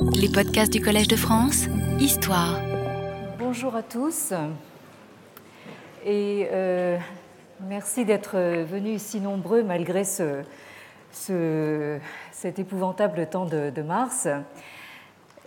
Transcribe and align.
Les 0.00 0.28
podcasts 0.28 0.72
du 0.72 0.80
Collège 0.80 1.08
de 1.08 1.16
France, 1.16 1.66
Histoire. 1.98 2.60
Bonjour 3.38 3.74
à 3.74 3.82
tous 3.82 4.32
et 6.04 6.46
euh, 6.52 6.96
merci 7.60 8.04
d'être 8.04 8.36
venus 8.64 9.02
si 9.02 9.20
nombreux 9.20 9.62
malgré 9.62 10.04
ce, 10.04 10.42
ce- 11.12 11.98
cet 12.32 12.58
épouvantable 12.58 13.26
temps 13.28 13.46
de, 13.46 13.82
mars. 13.82 14.28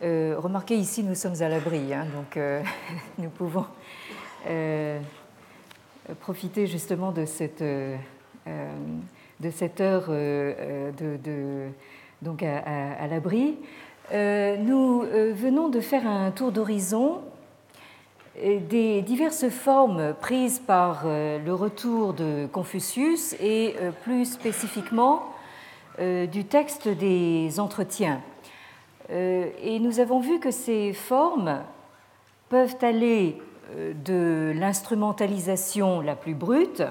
Euh, 0.04 0.36
remarquez 0.38 0.76
ici, 0.76 1.04
nous 1.04 1.16
sommes 1.16 1.42
à 1.42 1.48
l'abri, 1.50 1.94
hein, 1.94 2.06
donc 2.16 2.36
euh, 2.38 2.62
nous 3.20 3.30
pouvons 3.30 3.66
profiter 6.20 6.68
justement 6.68 7.12
de 7.12 7.26
cette, 7.26 7.62
heure 9.80 10.10
donc 12.22 12.44
à 12.44 13.08
l'abri. 13.08 13.58
Euh, 14.14 14.58
nous 14.58 15.04
euh, 15.04 15.32
venons 15.34 15.70
de 15.70 15.80
faire 15.80 16.06
un 16.06 16.32
tour 16.32 16.52
d'horizon 16.52 17.22
et 18.42 18.58
des 18.60 19.02
diverses 19.02 19.48
formes 19.48 20.14
prises 20.20 20.60
par 20.60 21.04
euh, 21.06 21.40
le 21.40 21.54
retour 21.54 22.14
de 22.14 22.46
Confucius 22.52 23.34
et 23.40 23.76
euh, 23.80 23.92
plus 24.04 24.26
spécifiquement 24.26 25.24
euh, 26.00 26.26
du 26.26 26.44
texte 26.44 26.90
des 26.90 27.58
entretiens. 27.60 28.22
Euh, 29.12 29.46
Et 29.62 29.80
nous 29.80 30.02
avons 30.02 30.20
vu 30.20 30.40
que 30.40 30.52
ces 30.52 30.92
formes 30.92 31.62
peuvent 32.50 32.76
aller 32.82 33.38
euh, 33.78 33.94
de 33.94 34.52
l'instrumentalisation 34.60 36.02
la 36.02 36.16
plus 36.16 36.34
brute 36.34 36.84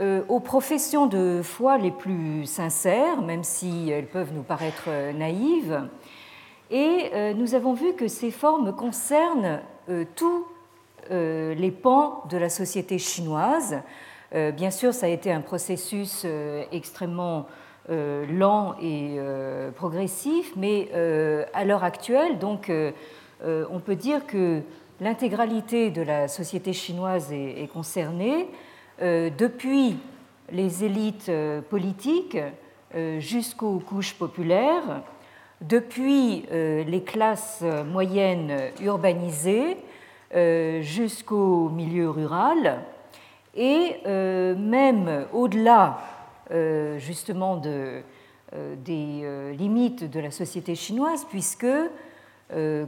euh, 0.00 0.22
aux 0.30 0.40
professions 0.40 1.06
de 1.06 1.42
foi 1.42 1.76
les 1.76 1.90
plus 1.90 2.46
sincères, 2.46 3.20
même 3.20 3.44
si 3.44 3.90
elles 3.90 4.06
peuvent 4.06 4.32
nous 4.34 4.42
paraître 4.42 4.84
euh, 4.88 5.12
naïves. 5.12 5.82
Et 6.72 7.10
euh, 7.12 7.34
nous 7.34 7.54
avons 7.54 7.74
vu 7.74 7.92
que 7.92 8.08
ces 8.08 8.30
formes 8.30 8.74
concernent 8.74 9.60
euh, 9.90 10.06
tous 10.16 10.46
euh, 11.10 11.54
les 11.54 11.70
pans 11.70 12.24
de 12.30 12.38
la 12.38 12.48
société 12.48 12.98
chinoise. 12.98 13.76
Bien 14.56 14.70
sûr, 14.70 14.94
ça 14.94 15.04
a 15.04 15.08
été 15.10 15.30
un 15.30 15.42
processus 15.42 16.26
extrêmement 16.72 17.48
lent 17.90 18.76
et 18.80 19.18
progressif, 19.76 20.54
mais 20.56 20.88
à 21.52 21.66
l'heure 21.66 21.84
actuelle, 21.84 22.38
donc, 22.38 22.72
on 23.44 23.80
peut 23.80 23.94
dire 23.94 24.26
que 24.26 24.62
l'intégralité 25.02 25.90
de 25.90 26.00
la 26.00 26.28
société 26.28 26.72
chinoise 26.72 27.30
est, 27.30 27.70
concernée, 27.70 28.48
depuis 28.98 29.98
les 30.50 30.82
élites 30.82 31.30
politiques 31.68 32.38
jusqu'aux 33.18 33.80
couches 33.80 34.14
populaires, 34.14 35.02
depuis 35.62 36.44
euh, 36.50 36.84
les 36.84 37.02
classes 37.02 37.62
moyennes 37.86 38.52
urbanisées 38.82 39.76
euh, 40.34 40.80
jusqu'au 40.82 41.68
milieu 41.68 42.10
rural, 42.10 42.80
et 43.54 43.96
euh, 44.06 44.54
même 44.56 45.26
au-delà 45.32 45.98
justement 46.98 47.56
de, 47.56 48.02
des 48.84 49.26
limites 49.56 50.10
de 50.10 50.20
la 50.20 50.30
société 50.30 50.74
chinoise, 50.74 51.24
puisque, 51.30 51.66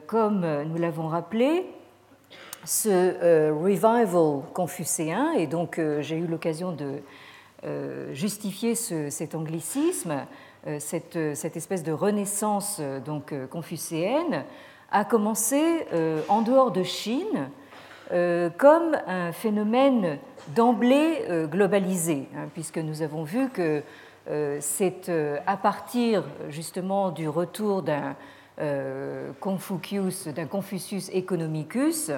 comme 0.06 0.46
nous 0.66 0.76
l'avons 0.76 1.08
rappelé, 1.08 1.64
ce 2.66 3.50
revival 3.52 4.42
confucéen, 4.52 5.32
et 5.32 5.46
donc 5.46 5.80
j'ai 6.00 6.16
eu 6.18 6.26
l'occasion 6.26 6.72
de 6.72 7.00
justifier 8.12 8.74
ce- 8.74 9.08
cet 9.08 9.34
anglicisme, 9.34 10.26
cette, 10.78 11.18
cette 11.34 11.56
espèce 11.56 11.82
de 11.82 11.92
renaissance 11.92 12.78
euh, 12.80 13.00
donc 13.00 13.32
euh, 13.32 13.46
confucéenne, 13.46 14.44
a 14.90 15.04
commencé 15.04 15.86
euh, 15.92 16.22
en 16.28 16.42
dehors 16.42 16.70
de 16.70 16.82
Chine 16.82 17.48
euh, 18.12 18.50
comme 18.56 18.96
un 19.06 19.32
phénomène 19.32 20.18
d'emblée 20.54 21.24
euh, 21.28 21.46
globalisé, 21.46 22.28
hein, 22.36 22.48
puisque 22.52 22.78
nous 22.78 23.02
avons 23.02 23.24
vu 23.24 23.48
que 23.48 23.82
euh, 24.30 24.58
c'est 24.60 25.08
euh, 25.08 25.38
à 25.46 25.56
partir 25.56 26.22
justement 26.48 27.10
du 27.10 27.28
retour 27.28 27.82
d'un 27.82 28.14
euh, 28.60 29.32
Confucius, 29.40 30.28
d'un 30.28 30.46
Confucius 30.46 31.10
economicus, 31.12 32.10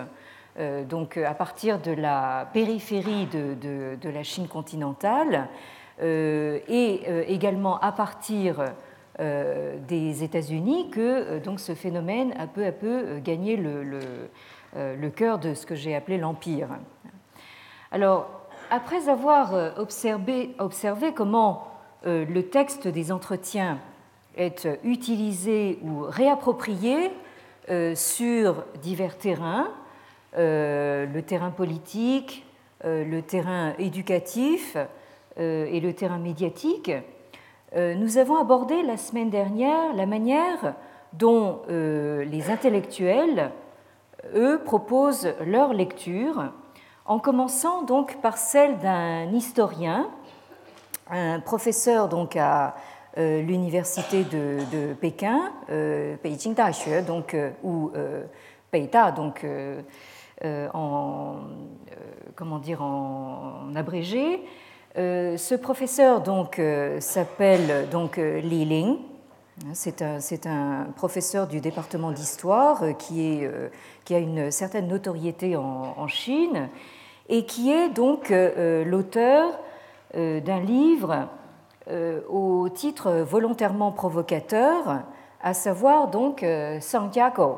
euh, 0.59 0.85
donc 0.85 1.17
à 1.17 1.35
partir 1.35 1.81
de 1.81 1.93
la 1.93 2.49
périphérie 2.53 3.27
de, 3.27 4.09
la 4.09 4.23
Chine 4.23 4.49
continentale, 4.49 5.35
euh, 5.35 5.76
et 6.01 7.03
euh, 7.09 7.25
également 7.27 7.79
à 7.81 7.93
partir 7.93 8.65
euh, 9.19 9.79
des 9.89 10.25
États-Unis 10.25 10.91
que 10.91 11.01
euh, 11.01 11.41
donc 11.41 11.59
ce 11.59 11.75
phénomène 11.75 12.35
a 12.39 12.47
peu 12.47 12.67
à 12.67 12.73
peu 12.73 12.87
euh, 12.87 13.19
gagné 13.19 13.57
le, 13.57 13.83
euh, 14.77 15.11
cœur 15.11 15.39
de 15.39 15.55
ce 15.55 15.65
que 15.65 15.75
j'ai 15.75 15.95
appelé 15.95 16.19
l'empire. 16.19 16.69
Alors, 17.93 18.29
après 18.71 19.09
avoir 19.09 19.55
euh, 19.55 19.71
observé, 19.79 20.55
comment 21.15 21.69
euh, 22.07 22.27
le 22.27 22.43
texte 22.43 22.89
des 22.89 23.11
entretiens 23.11 23.79
est 24.37 24.67
euh, 24.67 24.77
utilisé 24.85 25.79
ou 25.83 26.01
réapproprié 26.03 27.11
euh, 27.71 27.95
sur 27.95 28.65
divers 28.83 29.17
terrains, 29.17 29.71
euh, 30.37 31.07
le 31.07 31.23
terrain 31.23 31.51
politique, 31.51 32.45
euh, 32.85 33.03
le 33.03 33.23
terrain 33.23 33.73
éducatif 33.79 34.75
euh, 34.77 34.85
et 35.39 35.81
le 35.81 35.93
terrain 35.93 36.19
médiatique, 36.19 36.91
euh, 37.75 37.95
nous 37.95 38.17
avons 38.17 38.37
abordé 38.37 38.83
la 38.83 38.97
semaine 38.97 39.29
dernière 39.29 39.93
la 39.95 40.07
manière 40.07 40.75
dont 41.13 41.63
euh, 41.69 42.25
les 42.25 42.51
intellectuels, 42.51 43.51
eux, 44.35 44.61
proposent 44.65 45.35
leur 45.45 45.73
lecture, 45.73 46.53
en 47.05 47.19
commençant 47.19 47.83
donc 47.83 48.21
par 48.21 48.39
celle 48.39 48.79
d'un 48.79 49.31
historien, 49.33 50.09
un 51.11 51.41
professeur 51.41 52.09
donc 52.09 52.37
à 52.37 52.75
euh, 53.19 53.43
l'université 53.43 54.25
de, 54.25 54.95
Pékin, 54.95 55.53
euh, 55.71 56.17
Beijing 56.23 56.55
Daxue, 56.55 57.03
donc 57.03 57.35
euh, 57.35 57.51
ou 57.63 57.91
euh, 57.95 58.25
Beida, 58.73 59.11
donc 59.11 59.45
euh, 59.45 59.81
euh, 60.45 60.69
en 60.75 61.37
euh, 61.37 61.95
comment 62.35 62.59
dire 62.59 62.83
en 62.83 63.75
abrégé. 63.75 64.43
Euh, 64.99 65.37
ce 65.37 65.55
professeur 65.55 66.23
donc 66.23 66.59
euh, 66.59 67.01
s'appelle 67.01 67.87
donc 67.91 68.17
euh, 68.17 68.41
Li 68.41 68.65
Ling. 68.65 68.97
C'est 69.73 70.03
un, 70.03 70.19
un 70.47 70.85
professeur 70.97 71.47
du 71.47 71.61
département 71.61 72.13
d'histoire 72.13 72.83
qui, 72.99 73.41
qui 74.05 74.15
a 74.15 74.19
une 74.19 74.51
certaine 74.51 74.87
notoriété 74.87 75.57
en, 75.57 75.95
en 75.97 76.07
Chine 76.09 76.69
et 77.31 77.47
qui 77.47 77.73
est 77.73 77.89
donc 77.89 78.29
l'auteur 78.29 79.59
d'un 80.15 80.61
livre 80.61 81.29
au 82.29 82.69
titre 82.69 83.11
volontairement 83.27 83.93
provocateur, 83.93 85.05
à 85.43 85.55
savoir 85.55 86.09
donc 86.09 86.45
Santiago, 86.83 87.57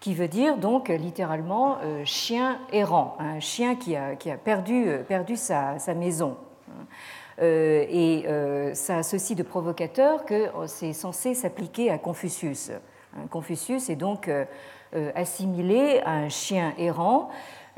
qui 0.00 0.14
veut 0.14 0.28
dire 0.28 0.58
donc 0.58 0.88
littéralement 0.88 1.78
euh, 1.82 2.04
chien 2.04 2.58
errant, 2.72 3.16
un 3.18 3.40
chien 3.40 3.74
qui 3.76 3.96
a, 3.96 4.14
qui 4.16 4.30
a 4.30 4.36
perdu, 4.36 4.88
euh, 4.88 5.02
perdu 5.02 5.36
sa, 5.36 5.78
sa 5.78 5.94
maison. 5.94 6.36
Euh, 7.42 7.84
et 7.88 8.24
ça 8.74 8.98
a 8.98 9.02
ceci 9.02 9.34
de 9.34 9.42
provocateur 9.42 10.24
que 10.24 10.48
oh, 10.56 10.66
c'est 10.66 10.92
censé 10.92 11.34
s'appliquer 11.34 11.90
à 11.90 11.98
Confucius. 11.98 12.70
Hein, 13.14 13.26
Confucius 13.30 13.90
est 13.90 13.96
donc 13.96 14.30
assimilé 15.14 16.00
à 16.04 16.12
un 16.12 16.28
chien 16.28 16.72
errant. 16.78 17.28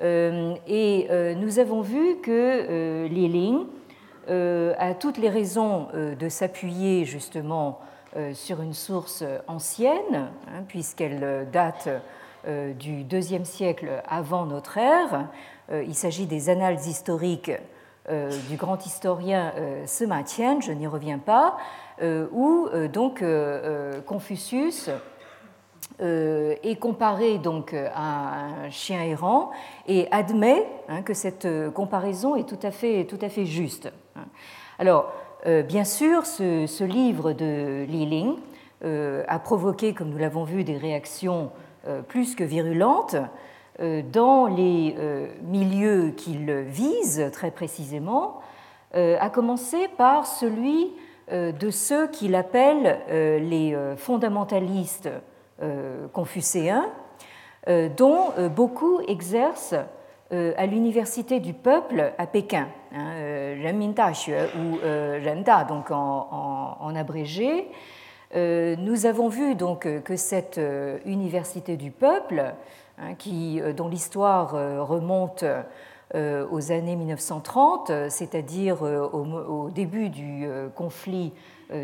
Et 0.00 1.09
nous 1.37 1.59
avons 1.59 1.81
vu 1.81 2.19
que 2.23 3.06
Li 3.06 3.29
Ling 3.29 3.67
a 4.29 4.95
toutes 4.95 5.19
les 5.19 5.29
raisons 5.29 5.89
de 5.93 6.29
s'appuyer 6.29 7.05
justement 7.05 7.81
sur 8.35 8.63
une 8.63 8.75
source 8.75 9.25
ancienne, 9.47 10.31
hein, 10.49 10.63
puisqu'elle 10.67 11.23
euh, 11.23 11.44
date 11.44 11.88
euh, 12.47 12.73
du 12.73 13.05
deuxième 13.05 13.44
siècle 13.44 14.03
avant 14.09 14.47
notre 14.47 14.79
ère. 14.79 15.27
Euh, 15.71 15.82
il 15.82 15.94
s'agit 15.94 16.27
des 16.27 16.49
annales 16.49 16.79
historiques 16.87 17.50
euh, 18.09 18.31
du 18.49 18.56
grand 18.56 18.87
historien 18.87 19.53
euh, 19.56 19.85
Qian, 20.25 20.61
je 20.61 20.73
n'y 20.73 20.87
reviens 20.87 21.19
pas, 21.19 21.56
euh, 22.00 22.27
où 22.32 22.69
euh, 22.73 22.88
donc 22.88 23.23
euh, 23.23 23.97
euh, 23.97 24.00
Confucius 24.00 24.88
euh, 26.00 26.55
est 26.62 26.77
comparé 26.77 27.38
donc 27.38 27.75
à 27.75 28.65
un 28.65 28.71
chien 28.71 29.03
errant 29.03 29.50
et 29.87 30.06
admet 30.12 30.65
hein, 30.88 31.03
que 31.03 31.12
cette 31.12 31.44
euh, 31.44 31.71
comparaison 31.71 32.37
est 32.37 32.49
tout 32.49 32.61
à 32.62 32.71
fait, 32.71 33.05
tout 33.05 33.19
à 33.21 33.29
fait 33.29 33.47
juste. 33.47 33.93
Alors, 34.79 35.06
euh, 35.06 35.28
bien 35.44 35.85
sûr, 35.85 36.26
ce, 36.26 36.85
livre 36.85 37.32
de 37.32 37.85
Li 37.85 38.06
Ling 38.06 38.37
euh, 38.85 39.25
a 39.29 39.38
provoqué, 39.38 39.94
comme 39.94 40.11
nous 40.11 40.19
l'avons 40.19 40.44
vu, 40.44 40.64
des 40.64 40.76
réactions 40.76 41.50
euh, 41.87 42.02
plus 42.02 42.35
que 42.35 42.44
virulentes 42.44 43.17
euh, 43.81 44.02
dans 44.02 44.46
les 44.46 44.96
euh, 44.99 45.29
milieux 45.43 46.11
qu'il 46.11 46.50
vise 46.62 47.31
très 47.32 47.52
précisément, 47.52 48.40
euh, 48.96 49.17
à 49.20 49.31
commencer 49.31 49.88
par 49.96 50.26
celui 50.26 50.93
de 51.31 51.69
ceux 51.69 52.06
qu'il 52.06 52.34
appelle 52.34 53.00
les 53.11 53.76
fondamentalistes 53.99 55.11
confucéens, 56.14 56.87
dont 57.99 58.32
beaucoup 58.56 59.00
exercent 59.06 59.75
à 60.31 60.67
l'Université 60.67 61.41
du 61.41 61.55
Peuple 61.55 62.13
à 62.19 62.27
Pékin, 62.27 62.69
hein, 62.93 63.13
Renmin 63.65 63.95
ou 64.57 64.79
Renda, 65.25 65.65
donc 65.65 65.91
en, 65.91 66.95
abrégé. 66.95 67.69
nous 68.35 69.07
avons 69.07 69.29
vu 69.29 69.55
donc 69.55 69.89
que 70.03 70.17
cette 70.17 70.61
Université 71.07 71.77
du 71.77 71.91
Peuple, 71.91 72.53
hein, 72.99 73.15
qui, 73.15 73.61
dont 73.75 73.89
l'histoire 73.89 74.53
remonte 74.87 75.45
euh, 76.15 76.47
aux 76.51 76.73
années 76.73 76.97
1930, 76.97 77.91
euh, 77.91 78.07
c'est-à-dire 78.09 78.83
euh, 78.83 79.07
au, 79.07 79.69
début 79.69 80.09
du 80.09 80.49
conflit 80.75 81.35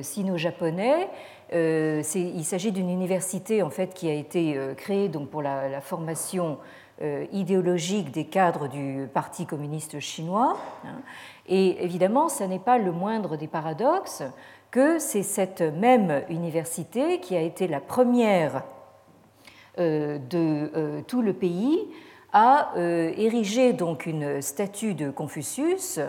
sino-japonais. 0.00 1.10
Il 1.52 2.44
s'agit 2.44 2.72
d'une 2.72 2.88
université 2.88 3.62
en 3.62 3.68
fait 3.68 3.92
qui 3.92 4.08
a 4.08 4.14
été 4.14 4.58
créée 4.78 5.10
donc 5.10 5.28
pour 5.28 5.42
la, 5.42 5.80
formation 5.82 6.56
idéologique 7.32 8.12
des 8.12 8.26
cadres 8.26 8.68
du 8.68 9.08
Parti 9.12 9.46
communiste 9.46 9.98
chinois. 9.98 10.56
Hein. 10.84 11.00
Et 11.46 11.84
évidemment, 11.84 12.28
ce 12.28 12.44
n'est 12.44 12.58
pas 12.58 12.78
le 12.78 12.92
moindre 12.92 13.36
des 13.36 13.48
paradoxes 13.48 14.22
que 14.70 14.98
c'est 14.98 15.24
cette 15.24 15.60
même 15.60 16.22
université 16.28 17.20
qui 17.20 17.36
a 17.36 17.40
été 17.40 17.66
la 17.66 17.80
première 17.80 18.62
de 19.76 21.02
tout 21.08 21.20
le 21.20 21.32
pays 21.32 21.80
euh, 22.34 23.12
érigé 23.16 23.72
donc 23.72 24.06
une 24.06 24.42
statue 24.42 24.94
de 24.94 25.08
Confucius 25.10 26.00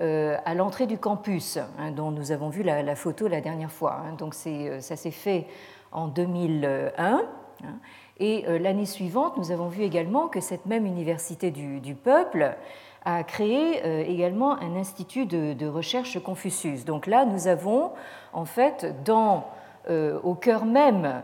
euh, 0.00 0.36
à 0.44 0.54
l'entrée 0.54 0.86
du 0.86 0.98
campus, 0.98 1.56
hein, 1.56 1.92
dont 1.92 2.10
nous 2.10 2.30
avons 2.30 2.50
vu 2.50 2.62
la, 2.62 2.94
photo 2.94 3.26
la 3.26 3.40
dernière 3.40 3.72
fois. 3.72 4.02
Hein. 4.04 4.14
Donc 4.18 4.34
euh, 4.46 4.80
ça 4.80 4.96
s'est 4.96 5.10
fait 5.10 5.46
en 5.90 6.08
2001. 6.08 7.22
Et 8.20 8.44
l'année 8.60 8.86
suivante, 8.86 9.36
nous 9.36 9.50
avons 9.50 9.68
vu 9.68 9.82
également 9.82 10.28
que 10.28 10.40
cette 10.40 10.66
même 10.66 10.86
université 10.86 11.50
du, 11.50 11.94
peuple 11.94 12.54
a 13.04 13.24
créé 13.24 13.82
également 14.08 14.56
un 14.60 14.76
institut 14.76 15.26
de, 15.26 15.66
recherche 15.66 16.22
Confucius. 16.22 16.84
Donc 16.84 17.06
là, 17.06 17.24
nous 17.24 17.48
avons 17.48 17.90
en 18.32 18.44
fait 18.44 19.02
dans, 19.04 19.48
au 19.88 20.34
cœur 20.34 20.66
même 20.66 21.22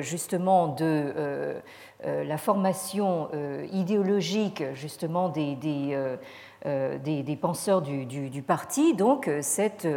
justement 0.00 0.68
de 0.68 1.60
euh, 2.04 2.24
la 2.24 2.36
formation 2.36 3.28
euh, 3.32 3.66
idéologique 3.72 4.62
justement 4.74 5.32
euh, 5.34 6.98
des, 6.98 7.36
penseurs 7.36 7.80
du, 7.80 8.04
du, 8.04 8.42
parti, 8.42 8.94
donc 8.94 9.30
cette 9.40 9.88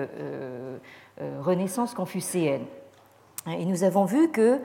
renaissance 1.42 1.94
confucéenne. 1.94 2.64
Et 3.48 3.66
nous 3.66 3.84
avons 3.84 4.06
vu 4.06 4.32
que 4.32 4.62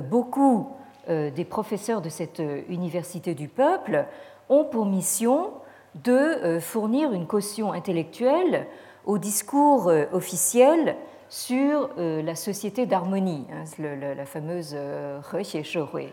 beaucoup 0.00 0.70
des 1.08 1.44
professeurs 1.44 2.00
de 2.00 2.08
cette 2.08 2.42
université 2.68 3.34
du 3.34 3.48
peuple 3.48 4.06
ont 4.48 4.64
pour 4.64 4.86
mission 4.86 5.50
de 5.94 6.58
fournir 6.60 7.12
une 7.12 7.26
caution 7.26 7.72
intellectuelle 7.72 8.66
au 9.04 9.18
discours 9.18 9.92
officiel 10.12 10.96
sur 11.28 11.90
la 11.96 12.34
société 12.36 12.86
d'harmonie, 12.86 13.46
hein, 13.52 13.64
la 14.16 14.26
fameuse 14.26 14.74
He 14.74 16.12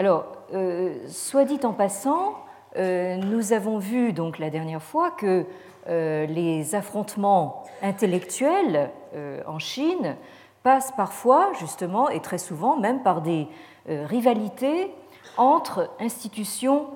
alors, 0.00 0.24
euh, 0.54 0.94
soit 1.08 1.44
dit 1.44 1.60
en 1.62 1.74
passant, 1.74 2.34
euh, 2.76 3.16
nous 3.16 3.52
avons 3.52 3.76
vu 3.76 4.14
donc 4.14 4.38
la 4.38 4.48
dernière 4.48 4.82
fois 4.82 5.10
que 5.10 5.44
euh, 5.88 6.24
les 6.24 6.74
affrontements 6.74 7.64
intellectuels 7.82 8.90
en 9.46 9.58
Chine 9.58 10.16
passent 10.62 10.92
parfois, 10.96 11.50
justement, 11.58 12.08
et 12.08 12.20
très 12.20 12.38
souvent 12.38 12.78
même 12.78 13.02
par 13.02 13.20
des 13.20 13.46
rivalités 13.88 14.90
entre 15.36 15.90
institutions 16.00 16.88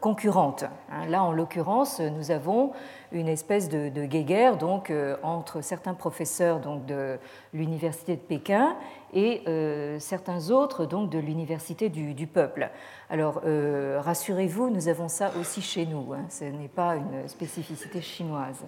concurrentes. 0.00 0.64
Hein, 0.90 1.06
là, 1.08 1.22
en 1.22 1.32
l'occurrence, 1.32 2.00
nous 2.00 2.30
avons 2.30 2.72
une 3.12 3.28
espèce 3.28 3.68
de, 3.68 3.88
de 3.88 4.04
guéguerre 4.04 4.56
donc, 4.56 4.92
entre 5.22 5.60
certains 5.60 5.94
professeurs 5.94 6.60
donc, 6.60 6.86
de 6.86 7.18
l'université 7.52 8.16
de 8.16 8.20
Pékin 8.20 8.76
et 9.14 9.42
euh, 9.46 9.98
certains 10.00 10.50
autres 10.50 10.84
donc 10.84 11.08
de 11.08 11.18
l'université 11.18 11.88
du, 11.88 12.26
peuple. 12.26 12.70
Alors 13.08 13.40
euh, 13.46 14.00
rassurez-vous, 14.02 14.70
nous 14.70 14.88
avons 14.88 15.08
ça 15.08 15.30
aussi 15.40 15.62
chez 15.62 15.86
nous, 15.86 16.12
hein. 16.12 16.24
ce 16.28 16.44
n'est 16.44 16.68
pas 16.68 16.96
une 16.96 17.28
spécificité 17.28 18.02
chinoise. 18.02 18.64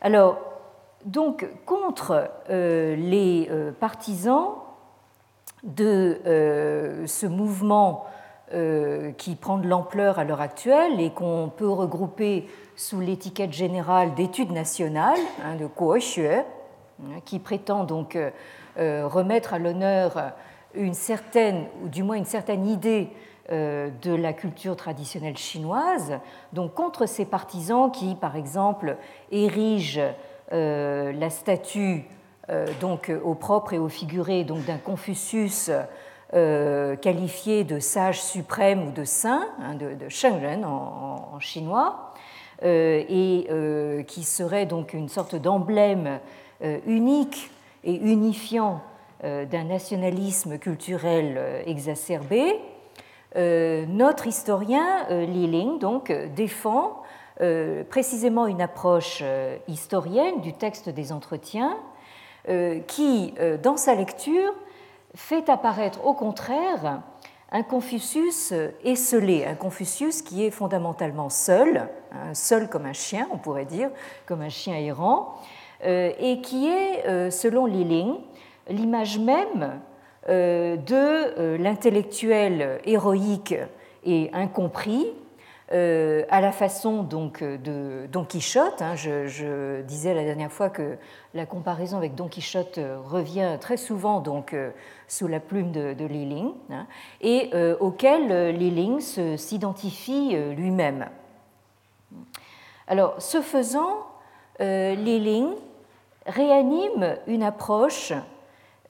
Alors, 0.00 0.38
donc, 1.04 1.46
contre 1.66 2.30
euh, 2.50 2.94
les 2.94 3.50
partisans 3.80 4.54
de 5.62 6.20
ce 7.06 7.26
mouvement 7.26 8.04
qui 9.16 9.36
prend 9.36 9.58
de 9.58 9.68
l'ampleur 9.68 10.18
à 10.18 10.24
l'heure 10.24 10.40
actuelle 10.40 11.00
et 11.00 11.10
qu'on 11.10 11.52
peut 11.54 11.68
regrouper 11.68 12.48
sous 12.76 13.00
l'étiquette 13.00 13.52
générale 13.52 14.14
d'études 14.14 14.52
nationales, 14.52 15.20
hein, 15.44 15.56
de 15.56 15.66
Kuoxue, 15.66 16.26
hein, 16.26 17.20
qui 17.24 17.38
prétend 17.38 17.84
donc 17.84 18.16
euh, 18.78 19.06
remettre 19.06 19.52
à 19.52 19.58
l'honneur 19.58 20.32
une 20.74 20.94
certaine, 20.94 21.66
ou 21.82 21.88
du 21.88 22.02
moins 22.02 22.16
une 22.16 22.24
certaine 22.24 22.66
idée 22.66 23.08
euh, 23.50 23.90
de 24.00 24.14
la 24.14 24.32
culture 24.32 24.76
traditionnelle 24.76 25.36
chinoise, 25.36 26.20
donc 26.52 26.74
contre 26.74 27.06
ces 27.06 27.24
partisans 27.24 27.90
qui, 27.90 28.14
par 28.14 28.36
exemple, 28.36 28.96
érigent 29.32 30.14
euh, 30.52 31.12
la 31.12 31.30
statue 31.30 32.04
donc 32.80 33.12
au 33.24 33.34
propre 33.34 33.74
et 33.74 33.78
au 33.78 33.88
figuré 33.88 34.44
donc 34.44 34.64
d'un 34.64 34.78
Confucius 34.78 35.70
qualifié 36.32 37.64
de 37.64 37.78
sage 37.78 38.20
suprême 38.20 38.88
ou 38.88 38.90
de 38.90 39.04
saint, 39.04 39.46
hein, 39.60 39.74
de, 39.74 39.94
de 39.94 40.64
en, 40.64 41.38
chinois, 41.40 42.14
et 42.62 43.46
qui 44.06 44.24
serait 44.24 44.66
donc 44.66 44.94
une 44.94 45.08
sorte 45.08 45.34
d'emblème 45.34 46.20
unique 46.86 47.50
et 47.84 47.94
unifiant 47.94 48.80
euh, 49.22 49.44
d'un 49.44 49.64
nationalisme 49.64 50.56
culturel 50.56 51.34
euh, 51.36 51.62
exacerbé, 51.66 52.54
euh, 53.36 53.84
notre 53.86 54.26
historien 54.26 55.06
Li 55.10 55.46
Ling 55.46 55.78
donc, 55.78 56.10
défend 56.34 57.02
précisément 57.88 58.46
une 58.46 58.60
approche 58.60 59.22
historienne 59.66 60.42
du 60.42 60.52
texte 60.52 60.90
des 60.90 61.10
entretiens 61.10 61.74
qui, 62.86 63.34
dans 63.62 63.76
sa 63.76 63.94
lecture, 63.94 64.54
fait 65.14 65.48
apparaître 65.48 66.04
au 66.04 66.14
contraire 66.14 67.02
un 67.52 67.62
Confucius 67.62 68.52
esselé, 68.84 69.44
un 69.44 69.54
Confucius 69.54 70.22
qui 70.22 70.44
est 70.44 70.50
fondamentalement 70.50 71.28
seul, 71.28 71.88
hein, 72.12 72.32
seul 72.34 72.68
comme 72.68 72.86
un 72.86 72.92
chien, 72.92 73.26
on 73.32 73.38
pourrait 73.38 73.64
dire, 73.64 73.90
comme 74.26 74.40
un 74.40 74.48
chien 74.48 74.76
errant, 74.76 75.34
euh, 75.84 76.12
et 76.18 76.40
qui 76.40 76.68
est, 76.68 77.06
euh, 77.06 77.30
selon 77.30 77.66
Liling, 77.66 78.14
l'image 78.68 79.18
même 79.18 79.80
euh, 80.28 80.76
de 80.76 81.56
l'intellectuel 81.56 82.80
héroïque 82.84 83.54
et 84.04 84.30
incompris, 84.32 85.06
à 85.70 86.40
la 86.40 86.52
façon 86.52 87.02
donc 87.02 87.42
de 87.42 88.06
Don 88.10 88.24
Quichotte. 88.24 88.82
Hein. 88.82 88.96
je, 88.96 89.82
disais 89.82 90.14
la 90.14 90.24
dernière 90.24 90.50
fois 90.50 90.68
que 90.68 90.96
la 91.34 91.46
comparaison 91.46 91.96
avec 91.96 92.14
Don 92.14 92.28
Quichotte 92.28 92.80
revient 93.04 93.56
très 93.60 93.76
souvent 93.76 94.20
donc 94.20 94.56
sous 95.06 95.28
la 95.28 95.38
plume 95.38 95.70
de, 95.70 95.94
de 95.94 96.04
Liling, 96.04 96.52
hein, 96.70 96.86
et 97.20 97.50
auquel 97.78 98.56
Liling 98.56 99.00
s'identifie 99.36 100.36
lui-même. 100.56 101.06
Alors, 102.88 103.14
ce 103.22 103.40
faisant, 103.40 104.06
Liling 104.58 105.54
réanime 106.26 107.16
une 107.26 107.42
approche 107.42 108.12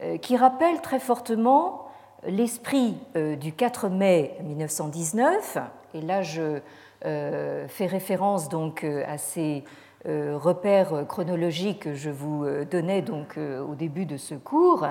euh, 0.03 0.17
qui 0.19 0.37
rappelle 0.37 0.81
très 0.81 0.99
fortement 0.99 1.89
l'esprit 2.27 2.97
euh, 3.17 3.37
du 3.37 3.53
4 3.53 3.89
mai 3.89 4.37
1919, 4.43 5.59
et 5.95 6.00
là 6.00 6.23
je 6.23 6.61
euh, 7.05 7.69
fais 7.69 7.87
référence 7.87 8.49
donc 8.49 8.85
à 8.85 9.19
ces 9.19 9.65
repères 10.07 11.05
chronologiques 11.07 11.81
que 11.81 11.93
je 11.93 12.09
vous 12.09 12.47
donnais 12.71 13.03
donc 13.03 13.37
au 13.37 13.75
début 13.75 14.07
de 14.07 14.17
ce 14.17 14.35
cours. 14.35 14.87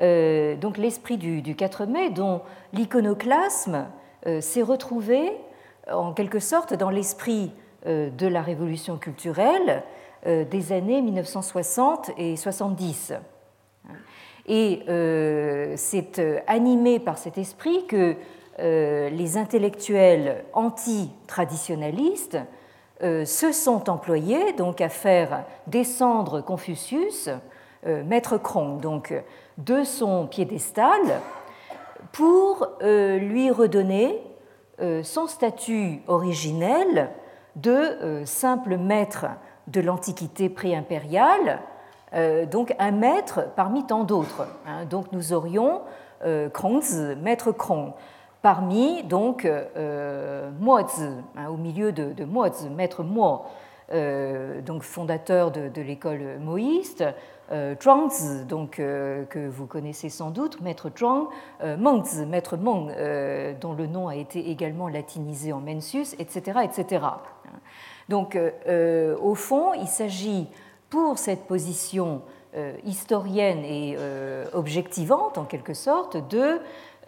Donc 0.00 0.78
l'esprit 0.78 1.18
du 1.18 1.56
4 1.56 1.86
mai 1.86 2.10
dont 2.10 2.42
l'iconoclasme 2.72 3.86
s'est 4.38 4.62
retrouvé 4.62 5.32
en 5.90 6.12
quelque 6.12 6.38
sorte 6.38 6.74
dans 6.74 6.90
l'esprit 6.90 7.50
de 7.84 8.26
la 8.28 8.40
révolution 8.40 8.98
culturelle 8.98 9.82
euh, 10.26 10.44
des 10.44 10.72
années 10.72 11.02
1960 11.02 12.10
et 12.16 12.36
70. 12.36 13.12
Et 14.46 14.82
euh, 14.88 15.74
c'est 15.76 16.18
euh, 16.18 16.38
animé 16.46 16.98
par 16.98 17.18
cet 17.18 17.38
esprit 17.38 17.86
que 17.86 18.16
les 18.58 19.36
intellectuels 19.36 20.42
anti-traditionnalistes 20.54 22.38
se 23.02 23.52
sont 23.52 23.90
employés 23.90 24.54
donc 24.54 24.80
à 24.80 24.88
faire 24.88 25.44
descendre 25.66 26.40
Confucius, 26.40 27.28
maître 27.84 28.38
Krong, 28.38 28.80
donc 28.80 29.12
de 29.58 29.84
son 29.84 30.26
piédestal, 30.26 31.20
pour 32.12 32.66
lui 32.80 33.50
redonner 33.50 34.22
son 35.02 35.26
statut 35.26 36.00
originel 36.08 37.10
de 37.56 38.22
simple 38.24 38.78
maître 38.78 39.26
de 39.66 39.80
l'Antiquité 39.80 40.48
préimpériale, 40.48 41.48
euh, 41.48 41.75
donc 42.50 42.74
un 42.78 42.92
maître 42.92 43.48
parmi 43.56 43.84
tant 43.84 44.04
d'autres. 44.04 44.46
Hein. 44.66 44.84
Donc 44.86 45.12
nous 45.12 45.32
aurions 45.32 45.82
euh, 46.24 46.48
Krongzi, 46.48 47.14
maître 47.22 47.52
Krong, 47.52 47.92
parmi 48.42 49.02
donc 49.02 49.44
euh, 49.44 50.50
hein, 51.36 51.48
au 51.50 51.56
milieu 51.56 51.92
de, 51.92 52.12
de 52.12 52.24
Mozi, 52.24 52.70
maître 52.70 53.02
Mo, 53.02 53.42
euh, 53.92 54.60
donc 54.62 54.82
fondateur 54.82 55.50
de, 55.50 55.80
l'école 55.80 56.38
moïste, 56.40 57.04
euh, 57.52 57.74
Zhuangzi, 57.80 58.44
donc 58.44 58.76
que 58.76 59.48
vous 59.48 59.66
connaissez 59.66 60.08
sans 60.08 60.30
doute, 60.30 60.60
maître 60.60 60.90
Zhuang, 60.96 61.28
Mengzi, 61.78 62.24
maître 62.24 62.56
Meng, 62.56 62.92
dont 63.60 63.72
le 63.72 63.86
nom 63.86 64.08
a 64.08 64.16
été 64.16 64.50
également 64.50 64.88
latinisé 64.88 65.52
en 65.52 65.60
Mencius, 65.60 66.14
etc., 66.18 66.60
etc. 66.64 67.04
Donc, 68.08 68.38
au 69.20 69.34
fond, 69.34 69.74
il 69.74 69.88
s'agit 69.88 70.48
pour 70.96 71.18
cette 71.18 71.46
position 71.46 72.22
euh, 72.56 72.72
historienne 72.86 73.66
et 73.66 73.96
euh, 73.98 74.46
objectivante, 74.54 75.36
en 75.36 75.44
quelque 75.44 75.74
sorte, 75.74 76.16
de 76.30 76.58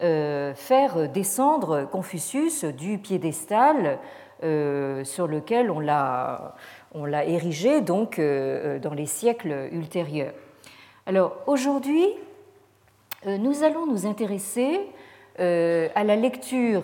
euh, 0.03 0.53
faire 0.53 1.09
descendre 1.09 1.87
Confucius 1.91 2.65
du 2.65 2.99
piédestal 2.99 3.97
sur 4.41 5.27
lequel 5.27 5.71
on 5.71 5.79
l'a, 5.79 6.55
on 6.93 7.03
l'a 7.03 7.25
érigé 7.25 7.81
donc 7.81 8.21
dans 8.21 8.93
les 8.93 9.05
siècles 9.05 9.67
ultérieurs. 9.73 10.31
Alors 11.05 11.35
aujourd'hui, 11.45 12.07
nous 13.25 13.63
allons 13.63 13.85
nous 13.85 14.05
intéresser 14.05 14.79
à 15.37 16.03
la 16.05 16.15
lecture 16.15 16.83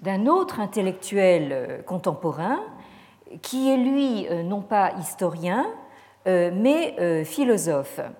d'un 0.00 0.26
autre 0.26 0.60
intellectuel 0.60 1.82
contemporain 1.84 2.58
qui 3.42 3.70
est 3.70 3.76
lui 3.76 4.26
non 4.44 4.62
pas 4.62 4.92
historien, 4.98 5.66
mais 6.26 6.94
euh, 6.98 7.24
philosophe. 7.24 8.00
Hein, 8.00 8.12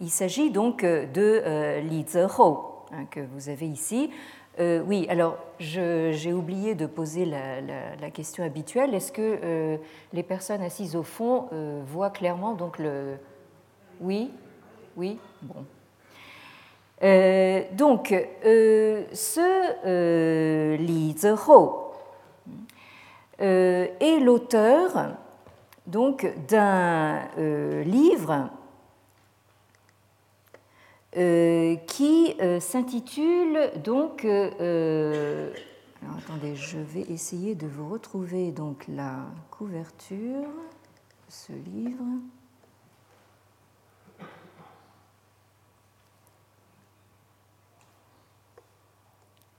il 0.00 0.10
s'agit 0.10 0.50
donc 0.50 0.84
euh, 0.84 1.06
de 1.06 1.80
Li 1.80 2.04
Zehou, 2.06 2.58
hein, 2.92 3.06
que 3.10 3.20
vous 3.20 3.48
avez 3.48 3.66
ici. 3.66 4.10
oui, 4.58 5.06
alors 5.10 5.36
j'ai 5.58 6.32
oublié 6.32 6.74
de 6.74 6.86
poser 6.86 7.26
la, 7.26 8.10
question 8.10 8.44
habituelle. 8.44 8.94
Est-ce 8.94 9.12
que 9.12 9.78
les 10.12 10.22
personnes 10.22 10.62
assises 10.62 10.96
au 10.96 11.02
fond 11.02 11.48
voient 11.84 12.10
clairement 12.10 12.54
donc 12.54 12.78
le. 12.78 13.16
Oui 14.00 14.30
Oui 14.96 15.18
Bon. 15.42 15.64
donc, 17.76 18.14
ce 18.42 20.76
Li 20.76 21.14
Zehou 21.18 21.72
est 23.38 24.20
l'auteur 24.20 25.16
donc 25.86 26.26
d'un 26.48 27.28
euh, 27.38 27.82
livre 27.84 28.50
euh, 31.16 31.76
qui 31.86 32.34
euh, 32.40 32.60
s'intitule 32.60 33.70
donc 33.82 34.24
alors 36.02 36.18
attendez, 36.18 36.54
je 36.54 36.78
vais 36.78 37.00
essayer 37.00 37.54
de 37.54 37.66
vous 37.66 37.88
retrouver 37.88 38.52
donc 38.52 38.84
la 38.86 39.26
couverture 39.50 40.42
de 40.42 41.30
ce 41.30 41.52
livre. 41.52 42.04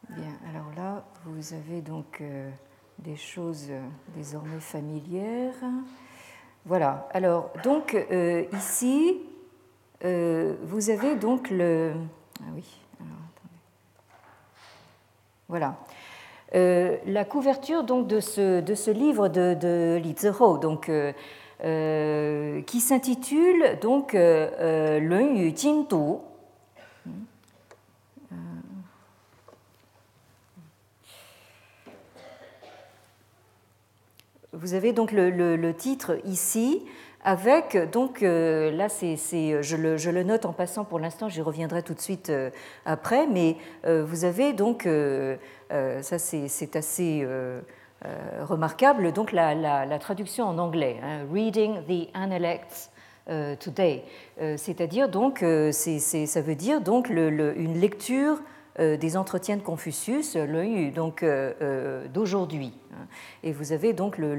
Bien, 0.09 0.37
alors 0.49 0.71
là, 0.77 1.05
vous 1.25 1.53
avez 1.53 1.81
donc 1.81 2.23
des 2.99 3.17
choses 3.17 3.69
désormais 4.15 4.59
familières. 4.59 5.55
Voilà. 6.67 7.07
Alors, 7.13 7.49
donc, 7.63 7.95
euh, 7.95 8.43
ici, 8.51 9.21
euh, 10.03 10.55
vous 10.63 10.89
avez 10.89 11.15
donc 11.15 11.49
le. 11.49 11.93
Ah 12.41 12.49
oui, 12.53 12.65
alors, 12.99 13.15
attendez. 13.33 13.61
Voilà. 15.47 15.77
Euh, 16.55 16.97
la 17.05 17.23
couverture 17.23 17.85
donc, 17.85 18.07
de, 18.07 18.19
ce, 18.19 18.59
de 18.59 18.75
ce 18.75 18.91
livre 18.91 19.29
de, 19.29 19.95
Li 19.95 20.13
Zihou, 20.17 20.57
donc, 20.57 20.91
qui 21.61 22.79
s'intitule 22.81 23.79
donc 23.79 24.11
Lun 24.11 25.35
Yu 25.35 25.53
Jing 25.55 25.87
Du. 25.87 26.17
Vous 34.59 34.73
avez 34.73 34.91
donc 34.91 35.11
le, 35.11 35.71
titre 35.73 36.17
ici 36.25 36.81
avec 37.23 37.77
donc 37.91 38.23
euh, 38.23 38.71
là 38.71 38.89
c'est, 38.89 39.15
je, 39.61 39.75
le, 39.75 40.23
note 40.23 40.45
en 40.45 40.53
passant 40.53 40.83
pour 40.83 40.97
l'instant, 40.99 41.29
j'y 41.29 41.41
reviendrai 41.41 41.83
tout 41.83 41.93
de 41.93 41.99
suite 41.99 42.31
euh, 42.31 42.49
après, 42.85 43.27
mais 43.27 43.57
euh, 43.85 44.03
vous 44.03 44.25
avez 44.25 44.53
donc 44.53 44.87
ça 45.69 46.17
c'est, 46.17 46.75
assez 46.75 47.27
remarquable 48.41 49.11
donc 49.11 49.31
la, 49.31 49.99
traduction 49.99 50.45
en 50.45 50.57
anglais, 50.57 50.97
hein, 51.03 51.19
reading 51.31 51.75
the 51.87 52.09
Analects 52.15 52.89
today, 53.59 54.05
c'est-à-dire 54.55 55.09
donc 55.09 55.45
ça 55.71 56.41
veut 56.41 56.55
dire 56.55 56.81
donc 56.81 57.09
une 57.09 57.79
lecture 57.79 58.39
des 58.79 59.17
entretiens 59.17 59.57
de 59.57 59.61
Confucius, 59.61 60.35
le 60.35 60.91
donc 60.91 61.25
d'aujourd'hui. 62.13 62.73
Et 63.43 63.51
vous 63.51 63.71
avez 63.71 63.93
donc 63.93 64.17
le, 64.17 64.35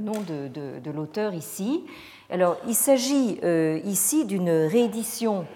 nom 0.00 0.20
de, 0.20 0.90
l'auteur 0.90 1.34
ici. 1.34 1.84
Alors, 2.30 2.56
il 2.66 2.74
s'agit 2.74 3.38
euh, 3.44 3.80
ici 3.84 4.24
d'une 4.24 4.50
réédition 4.50 5.46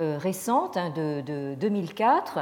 euh, 0.00 0.18
récente 0.18 0.76
hein, 0.76 0.92
de, 0.94 1.54
2004 1.54 2.38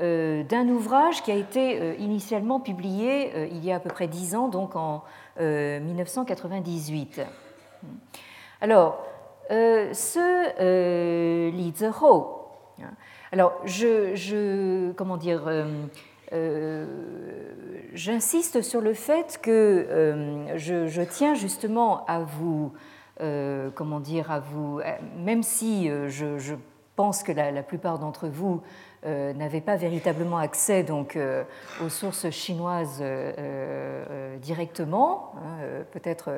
euh, 0.00 0.42
d'un 0.44 0.68
ouvrage 0.68 1.22
qui 1.22 1.30
a 1.30 1.36
été 1.36 1.96
initialement 1.98 2.60
publié 2.60 3.48
il 3.50 3.64
y 3.64 3.72
a 3.72 3.76
à 3.76 3.80
peu 3.80 3.90
près 3.90 4.08
dix 4.08 4.34
ans, 4.34 4.48
donc 4.48 4.76
en 4.76 5.02
1998. 5.38 7.22
Alors, 8.60 9.04
ce 9.48 11.50
Li 11.50 11.72
Zehou, 11.76 12.24
hein, 12.82 12.90
alors 13.34 13.60
je, 13.64 14.92
comment 14.92 15.16
dire, 15.16 15.42
euh, 16.32 16.86
j'insiste 17.94 18.62
sur 18.62 18.80
le 18.80 18.94
fait 18.94 19.40
que 19.42 19.50
euh, 19.50 20.56
je, 20.56 21.02
tiens 21.02 21.34
justement 21.34 22.04
à 22.06 22.20
vous, 22.20 22.72
euh, 23.20 23.70
comment 23.74 23.98
dire, 23.98 24.30
à 24.30 24.38
vous, 24.38 24.80
même 25.16 25.42
si 25.42 25.88
je, 25.88 26.54
pense 26.94 27.24
que 27.24 27.32
la, 27.32 27.64
plupart 27.64 27.98
d'entre 27.98 28.28
vous 28.28 28.62
n'avaient 29.04 29.60
pas 29.60 29.74
véritablement 29.74 30.38
accès 30.38 30.84
donc 30.84 31.18
aux 31.84 31.88
sources 31.88 32.30
chinoises 32.30 33.02
directement, 34.40 35.32
hein, 35.36 35.84
peut-être 35.90 36.30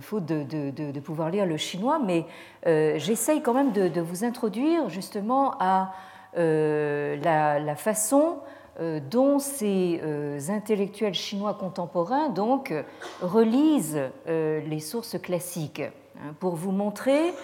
faute 0.00 0.24
de, 0.24 1.00
pouvoir 1.00 1.30
lire 1.30 1.46
le 1.46 1.56
chinois, 1.56 1.98
mais 1.98 2.26
j'essaye 2.64 3.42
quand 3.42 3.54
même 3.54 3.72
de, 3.72 4.00
vous 4.00 4.24
introduire 4.24 4.88
justement 4.88 5.56
à 5.58 5.92
la, 6.34 7.76
façon 7.76 8.38
euh, 8.80 9.00
dont 9.10 9.38
ces 9.38 10.00
euh, 10.02 10.38
intellectuels 10.48 11.12
chinois 11.12 11.52
contemporains 11.52 12.30
donc 12.30 12.72
relisent 13.20 14.00
euh, 14.28 14.62
les 14.62 14.80
sources 14.80 15.18
classiques 15.20 15.82
hein, 16.16 16.34
pour 16.40 16.56
vous 16.56 16.72
montrer 16.72 17.34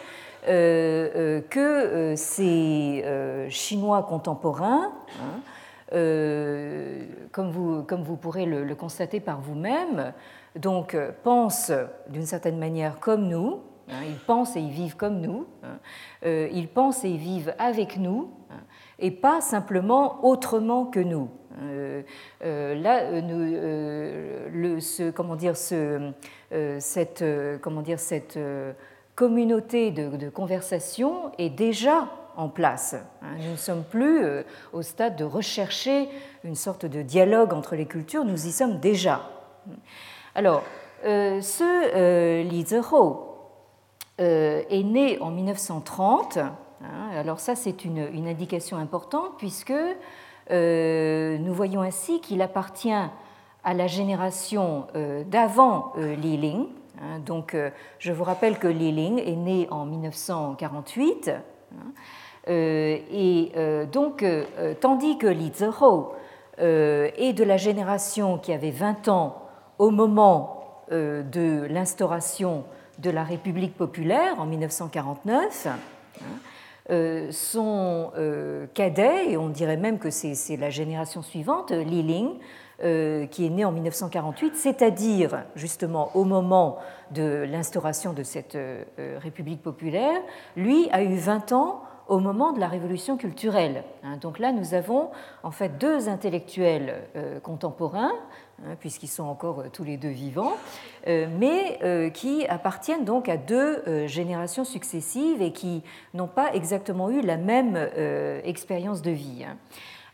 que 0.46 2.14
ces 2.16 3.04
Chinois 3.50 4.02
contemporains, 4.04 4.92
hein, 5.20 5.96
comme, 7.32 7.50
vous, 7.50 7.82
comme 7.82 8.02
vous 8.02 8.16
pourrez 8.16 8.46
le, 8.46 8.74
constater 8.74 9.20
par 9.20 9.40
vous-même, 9.42 10.14
donc 10.56 10.96
pensent 11.22 11.72
d'une 12.08 12.24
certaine 12.24 12.56
manière 12.56 12.98
comme 12.98 13.28
nous, 13.28 13.60
ils 13.88 14.18
pensent 14.26 14.56
et 14.56 14.60
ils 14.60 14.70
vivent 14.70 14.96
comme 14.96 15.20
nous, 15.20 15.46
ils 16.24 16.68
pensent 16.68 17.04
et 17.04 17.10
ils 17.10 17.18
vivent 17.18 17.54
avec 17.58 17.98
nous, 17.98 18.30
et 18.98 19.10
pas 19.10 19.40
simplement 19.40 20.24
autrement 20.24 20.86
que 20.86 21.00
nous. 21.00 21.28
Euh, 21.62 22.02
euh, 22.44 22.74
là, 22.74 23.02
euh, 23.02 24.48
le, 24.52 24.80
ce, 24.80 25.10
comment 25.10 25.36
dire, 25.36 25.56
ce, 25.56 26.12
cette, 26.78 27.24
comment 27.60 27.82
dire, 27.82 27.98
cette 27.98 28.38
communauté 29.14 29.90
de, 29.90 30.28
conversation 30.28 31.32
est 31.38 31.50
déjà 31.50 32.08
en 32.36 32.48
place. 32.48 32.94
Hein. 33.22 33.36
Nous 33.38 33.52
ne 33.52 33.56
sommes 33.56 33.84
plus 33.84 34.24
au 34.72 34.82
stade 34.82 35.16
de 35.16 35.24
rechercher 35.24 36.08
une 36.44 36.54
sorte 36.54 36.86
de 36.86 37.02
dialogue 37.02 37.52
entre 37.52 37.74
les 37.74 37.86
cultures, 37.86 38.24
nous 38.24 38.46
y 38.46 38.52
sommes 38.52 38.78
déjà. 38.78 39.22
Alors, 40.34 40.62
ce 41.02 42.42
Li 42.42 42.64
est 44.18 44.84
né 44.84 45.18
en 45.20 45.30
1930. 45.30 46.38
Hein, 46.38 46.48
alors 47.16 47.40
ça, 47.40 47.54
c'est 47.54 47.84
une, 47.84 48.26
indication 48.26 48.76
importante 48.76 49.32
puisque 49.38 49.72
nous 50.50 51.54
voyons 51.54 51.82
ainsi 51.82 52.20
qu'il 52.20 52.42
appartient 52.42 52.92
à 53.64 53.74
la 53.74 53.86
génération 53.86 54.86
d'avant 55.26 55.92
Li 55.96 56.36
Ling, 56.36 56.66
Hein, 57.00 57.20
donc, 57.24 57.54
euh, 57.54 57.70
je 57.98 58.12
vous 58.12 58.24
rappelle 58.24 58.58
que 58.58 58.66
Li 58.66 58.92
Ling 58.92 59.18
est 59.18 59.36
né 59.36 59.68
en 59.70 59.84
1948. 59.84 61.28
Hein, 61.30 61.76
euh, 62.48 62.98
et 63.10 63.52
euh, 63.56 63.86
donc, 63.86 64.24
tandis 64.80 65.18
que 65.18 65.26
Li 65.26 65.52
Zihou 65.54 66.08
est 66.58 67.32
de 67.34 67.44
la 67.44 67.56
génération 67.56 68.38
qui 68.38 68.52
avait 68.52 68.70
20 68.72 69.08
ans 69.08 69.42
au 69.78 69.90
moment 69.90 70.82
de 70.90 71.66
l'instauration 71.68 72.64
de 72.98 73.10
la 73.10 73.24
République 73.24 73.76
populaire 73.76 74.40
en 74.40 74.46
1949, 74.46 75.66
hein, 75.66 77.26
son 77.30 78.12
cadet, 78.74 79.32
et 79.32 79.36
on 79.36 79.48
dirait 79.48 79.76
même 79.76 79.98
que 79.98 80.10
c'est 80.10 80.56
la 80.56 80.70
génération 80.70 81.22
suivante, 81.22 81.70
Li 81.70 82.02
Ling, 82.02 82.30
euh, 82.84 83.26
qui 83.26 83.44
est 83.44 83.50
né 83.50 83.64
en 83.64 83.72
1948, 83.72 84.54
c'est-à-dire 84.54 85.42
justement 85.56 86.12
au 86.14 86.22
moment 86.22 86.78
de 87.10 87.44
l'instauration 87.50 88.12
de 88.12 88.22
cette 88.22 88.54
euh, 88.54 88.84
République 89.20 89.60
populaire, 89.60 90.20
lui 90.54 90.88
a 90.92 91.02
eu 91.02 91.16
20 91.16 91.50
ans 91.50 91.82
au 92.06 92.20
moment 92.20 92.52
de 92.52 92.60
la 92.60 92.68
révolution 92.68 93.16
culturelle. 93.16 93.82
Hein. 94.04 94.18
Donc 94.20 94.38
là, 94.38 94.52
nous 94.52 94.74
avons 94.74 95.10
en 95.42 95.50
fait 95.50 95.76
deux 95.78 96.08
intellectuels 96.08 97.02
euh, 97.16 97.40
contemporains, 97.40 98.12
hein, 98.64 98.76
puisqu'ils 98.80 99.08
sont 99.08 99.24
encore 99.24 99.64
tous 99.72 99.84
les 99.84 99.96
deux 99.96 100.08
vivants, 100.08 100.56
mais 101.06 102.10
qui 102.14 102.46
appartiennent 102.46 103.04
donc 103.04 103.28
à 103.28 103.36
deux 103.36 104.06
générations 104.06 104.64
successives 104.64 105.40
et 105.42 105.52
qui 105.52 105.82
n'ont 106.14 106.28
pas 106.28 106.54
exactement 106.54 107.10
eu 107.10 107.20
la 107.20 107.36
même 107.36 107.76
expérience 108.44 109.02
de 109.02 109.10
vie. 109.10 109.46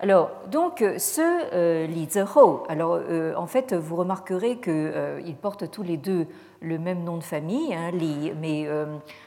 Alors, 0.05 0.33
donc, 0.51 0.85
ce 0.99 1.23
euh, 1.55 1.87
Li 1.87 2.07
Zihou, 2.11 2.65
alors 2.69 3.01
euh, 3.09 3.33
en 3.37 3.47
fait, 3.47 3.73
vous 3.73 3.97
remarquerez 3.97 4.59
qu'ils 4.59 4.75
euh, 4.77 5.33
portent 5.41 5.71
tous 5.71 5.83
les 5.83 5.97
deux 5.97 6.27
le 6.61 6.79
même 6.79 7.05
nom 7.05 7.17
de 7.17 7.23
famille, 7.23 7.73
hein, 7.73 7.91
Li, 7.91 8.31
mais 8.39 8.69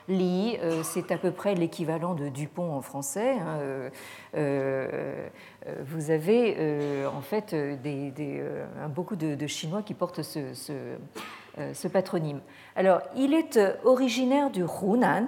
Li, 0.07 0.55
c'est 0.83 1.11
à 1.11 1.17
peu 1.17 1.31
près 1.31 1.55
l'équivalent 1.55 2.13
de 2.13 2.29
Dupont 2.29 2.73
en 2.73 2.81
français. 2.81 3.37
Hein, 3.39 3.89
vous 5.83 6.11
avez 6.11 7.05
en 7.07 7.21
fait 7.21 7.55
beaucoup 8.89 9.15
de, 9.15 9.47
Chinois 9.47 9.81
qui 9.81 9.93
portent 9.95 10.21
ce 10.23 11.87
patronyme. 11.87 12.41
Alors, 12.75 13.01
il 13.15 13.35
est 13.35 13.59
originaire 13.83 14.49
du 14.49 14.63
Hunan, 14.63 15.27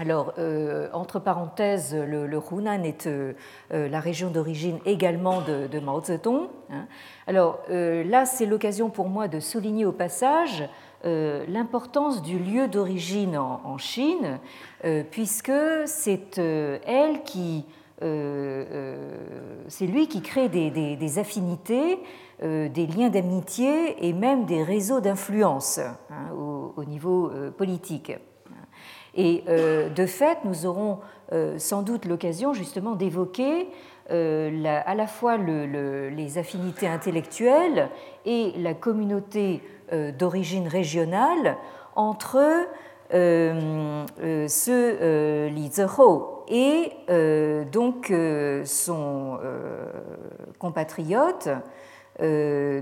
alors, 0.00 0.32
euh, 0.38 0.88
entre 0.94 1.18
parenthèses, 1.18 1.94
le, 1.94 2.40
Hunan 2.50 2.84
est 2.84 3.06
euh, 3.06 3.34
euh, 3.74 3.86
la 3.86 4.00
région 4.00 4.30
d'origine 4.30 4.78
également 4.86 5.42
de, 5.42 5.78
Mao 5.78 6.02
Zedong. 6.02 6.48
Hein. 6.70 6.86
Alors 7.26 7.58
là, 7.68 8.24
c'est 8.24 8.46
l'occasion 8.46 8.88
pour 8.88 9.10
moi 9.10 9.28
de 9.28 9.40
souligner 9.40 9.84
au 9.84 9.92
passage 9.92 10.66
l'importance 11.04 12.22
du 12.22 12.38
lieu 12.38 12.66
d'origine 12.66 13.36
en, 13.36 13.76
Chine, 13.78 14.38
puisque 15.10 15.52
c'est 15.86 16.36
lui 19.80 20.08
qui 20.08 20.22
crée 20.22 20.48
des, 20.48 21.18
affinités, 21.18 21.98
des 22.42 22.86
liens 22.86 23.10
d'amitié 23.10 24.06
et 24.08 24.12
même 24.12 24.46
des 24.46 24.62
réseaux 24.62 25.00
d'influence 25.00 25.78
hein, 25.78 26.32
au, 26.76 26.84
niveau 26.84 27.30
politique. 27.56 28.12
Et 29.14 29.44
euh, 29.48 29.88
de 29.88 30.06
fait, 30.06 30.38
nous 30.44 30.66
aurons 30.66 30.98
euh, 31.32 31.58
sans 31.58 31.82
doute 31.82 32.04
l'occasion 32.04 32.52
justement 32.52 32.94
d'évoquer 32.94 33.68
euh, 34.10 34.64
à 34.64 34.94
la 34.94 35.06
fois 35.06 35.36
les 35.36 36.38
affinités 36.38 36.88
intellectuelles 36.88 37.88
et 38.24 38.52
la 38.58 38.74
communauté 38.74 39.62
d'origine 40.18 40.68
régionale 40.68 41.56
entre 41.96 42.66
ce 43.12 45.48
Li 45.48 45.68
Zihou 45.68 46.22
et 46.48 46.92
donc 47.70 48.12
son 48.64 49.38
compatriote 50.58 51.48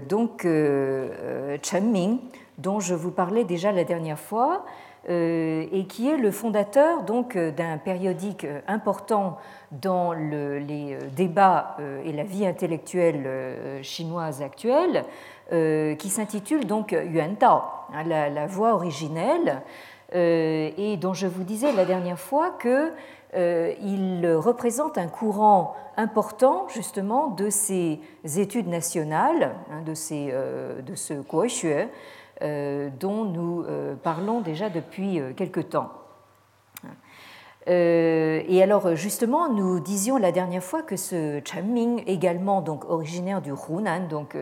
donc 0.08 0.42
Chen 0.42 1.90
Ming 1.90 2.18
dont 2.58 2.80
je 2.80 2.94
vous 2.94 3.10
parlais 3.10 3.44
déjà 3.44 3.72
la 3.72 3.84
dernière 3.84 4.18
fois. 4.18 4.64
euh, 4.64 4.87
et 5.08 5.86
qui 5.88 6.08
est 6.08 6.16
le 6.16 6.30
fondateur 6.30 7.02
donc 7.02 7.34
euh, 7.34 7.50
d'un 7.50 7.78
périodique 7.78 8.44
euh, 8.44 8.60
important 8.66 9.38
dans 9.72 10.12
les 10.12 10.96
débats 11.14 11.76
et 12.06 12.12
la 12.12 12.22
vie 12.22 12.46
intellectuelle 12.46 13.28
chinoise 13.82 14.40
actuelle, 14.40 15.04
qui 15.50 16.08
s'intitule 16.08 16.66
donc 16.66 16.92
Yuan 16.92 17.36
Tao, 17.36 17.60
hein, 17.92 18.02
la, 18.04 18.46
voix 18.46 18.72
originelle, 18.72 19.60
et 20.14 20.96
dont 20.98 21.12
je 21.12 21.26
vous 21.26 21.44
disais 21.44 21.70
la 21.72 21.84
dernière 21.84 22.18
fois 22.18 22.56
que 22.58 22.92
il 23.34 24.26
représente 24.38 24.96
un 24.96 25.08
courant 25.08 25.76
important 25.98 26.66
justement 26.68 27.26
de 27.26 27.50
ces 27.50 28.00
études 28.36 28.68
nationales, 28.68 29.56
hein, 29.70 29.82
de, 29.84 29.94
ces, 29.94 30.32
de 30.86 30.94
ce 30.94 31.14
euh, 31.14 31.84
dont 32.40 33.24
nous 33.24 33.64
euh, 33.64 33.94
parlons 33.96 34.40
déjà 34.40 34.70
depuis 34.70 35.20
euh, 35.20 35.32
quelque 35.32 35.60
temps. 35.60 35.90
Et 37.70 38.62
alors 38.62 38.96
justement, 38.96 39.50
nous 39.50 39.78
disions 39.78 40.16
la 40.16 40.32
dernière 40.32 40.62
fois 40.62 40.80
que 40.80 40.96
ce 40.96 41.42
Chen 41.44 41.66
Ming, 41.66 42.02
également 42.06 42.62
donc 42.62 42.86
originaire 42.88 43.42
du 43.42 43.50
Hunan, 43.50 44.08
donc 44.08 44.38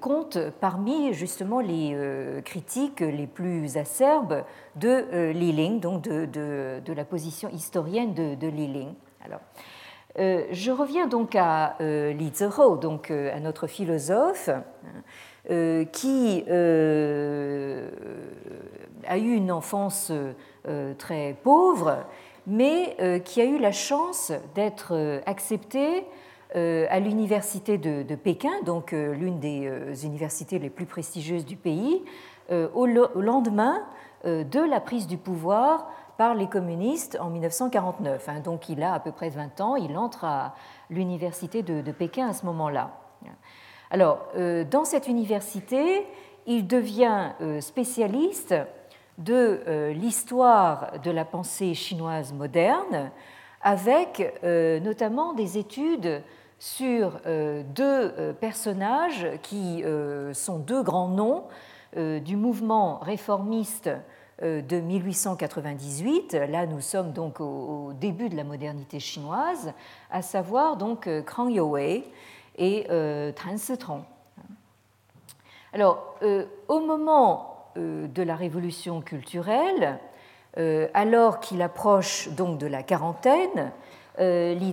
compte 0.00 0.38
parmi 0.60 1.12
justement 1.12 1.60
les 1.60 1.94
critiques 2.42 3.00
les 3.00 3.26
plus 3.26 3.76
acerbes 3.76 4.44
de 4.76 5.30
Li 5.32 5.52
Ling, 5.52 5.78
donc 5.78 6.00
de, 6.00 6.80
la 6.86 7.04
position 7.04 7.50
historienne 7.50 8.14
de, 8.14 8.34
de 8.34 8.46
Li 8.46 8.66
Ling. 8.66 8.94
Alors, 9.22 9.40
je 10.16 10.70
reviens 10.70 11.06
donc 11.06 11.36
à 11.36 11.76
Li 11.80 12.32
Zihou, 12.34 12.78
donc 12.78 13.10
à 13.10 13.40
notre 13.40 13.66
philosophe. 13.66 14.48
Euh, 15.50 15.84
qui 15.84 16.42
euh, 16.48 17.90
a 19.06 19.18
eu 19.18 19.34
une 19.34 19.52
enfance 19.52 20.10
euh, 20.66 20.94
très 20.94 21.36
pauvre, 21.42 21.98
mais 22.46 22.96
qui 23.24 23.42
a 23.42 23.44
eu 23.44 23.58
la 23.58 23.72
chance 23.72 24.32
d'être 24.54 25.22
accepté 25.24 26.04
à 26.54 27.00
l'université 27.00 27.78
de, 27.78 28.14
Pékin, 28.14 28.52
donc 28.66 28.92
l'une 28.92 29.40
des 29.40 30.04
universités 30.04 30.58
les 30.58 30.68
plus 30.68 30.84
prestigieuses 30.84 31.46
du 31.46 31.56
pays, 31.56 32.02
au 32.52 32.84
lendemain 32.86 33.82
de 34.24 34.60
la 34.60 34.80
prise 34.80 35.06
du 35.06 35.16
pouvoir 35.16 35.90
par 36.18 36.34
les 36.34 36.46
communistes 36.46 37.16
en 37.18 37.30
1949. 37.30 38.28
Hein. 38.28 38.40
Donc 38.40 38.68
il 38.68 38.82
a 38.82 38.92
à 38.92 39.00
peu 39.00 39.10
près 39.10 39.30
20 39.30 39.62
ans, 39.62 39.76
il 39.76 39.96
entre 39.96 40.24
à 40.24 40.54
l'université 40.90 41.62
de 41.62 41.92
Pékin 41.92 42.28
à 42.28 42.34
ce 42.34 42.44
moment-là. 42.44 43.03
Alors, 43.94 44.26
euh, 44.36 44.64
dans 44.64 44.84
cette 44.84 45.06
université, 45.06 46.04
il 46.48 46.66
devient 46.66 47.30
euh, 47.40 47.60
spécialiste 47.60 48.52
de 49.18 49.60
euh, 49.68 49.92
l'histoire 49.92 50.98
de 51.04 51.12
la 51.12 51.24
pensée 51.24 51.74
chinoise 51.74 52.32
moderne, 52.32 53.12
avec 53.62 54.42
notamment 54.42 55.32
des 55.32 55.58
études 55.58 56.22
sur 56.58 57.18
deux 57.24 58.34
personnages 58.38 59.26
qui 59.42 59.82
sont 60.34 60.58
deux 60.58 60.82
grands 60.82 61.08
noms 61.08 61.44
du 61.96 62.36
mouvement 62.36 62.98
réformiste 62.98 63.88
de 64.42 64.80
1898. 64.80 66.34
Là, 66.50 66.66
nous 66.66 66.82
sommes 66.82 67.12
donc 67.12 67.40
au, 67.40 67.92
début 67.98 68.28
de 68.28 68.36
la 68.36 68.44
modernité 68.44 69.00
chinoise, 69.00 69.72
à 70.10 70.20
savoir 70.20 70.76
donc 70.76 71.08
Krang 71.24 71.50
Youwei 71.50 72.04
et 72.56 72.86
euh, 72.90 73.32
Tan 73.32 74.04
Alors, 75.72 76.16
euh, 76.22 76.44
au 76.68 76.80
moment 76.80 77.70
euh, 77.76 78.06
de 78.06 78.22
la 78.22 78.36
révolution 78.36 79.00
culturelle, 79.00 79.98
alors 80.94 81.40
qu'il 81.40 81.62
approche 81.62 82.28
donc 82.28 82.58
de 82.58 82.68
la 82.68 82.84
quarantaine, 82.84 83.72
Li 84.20 84.72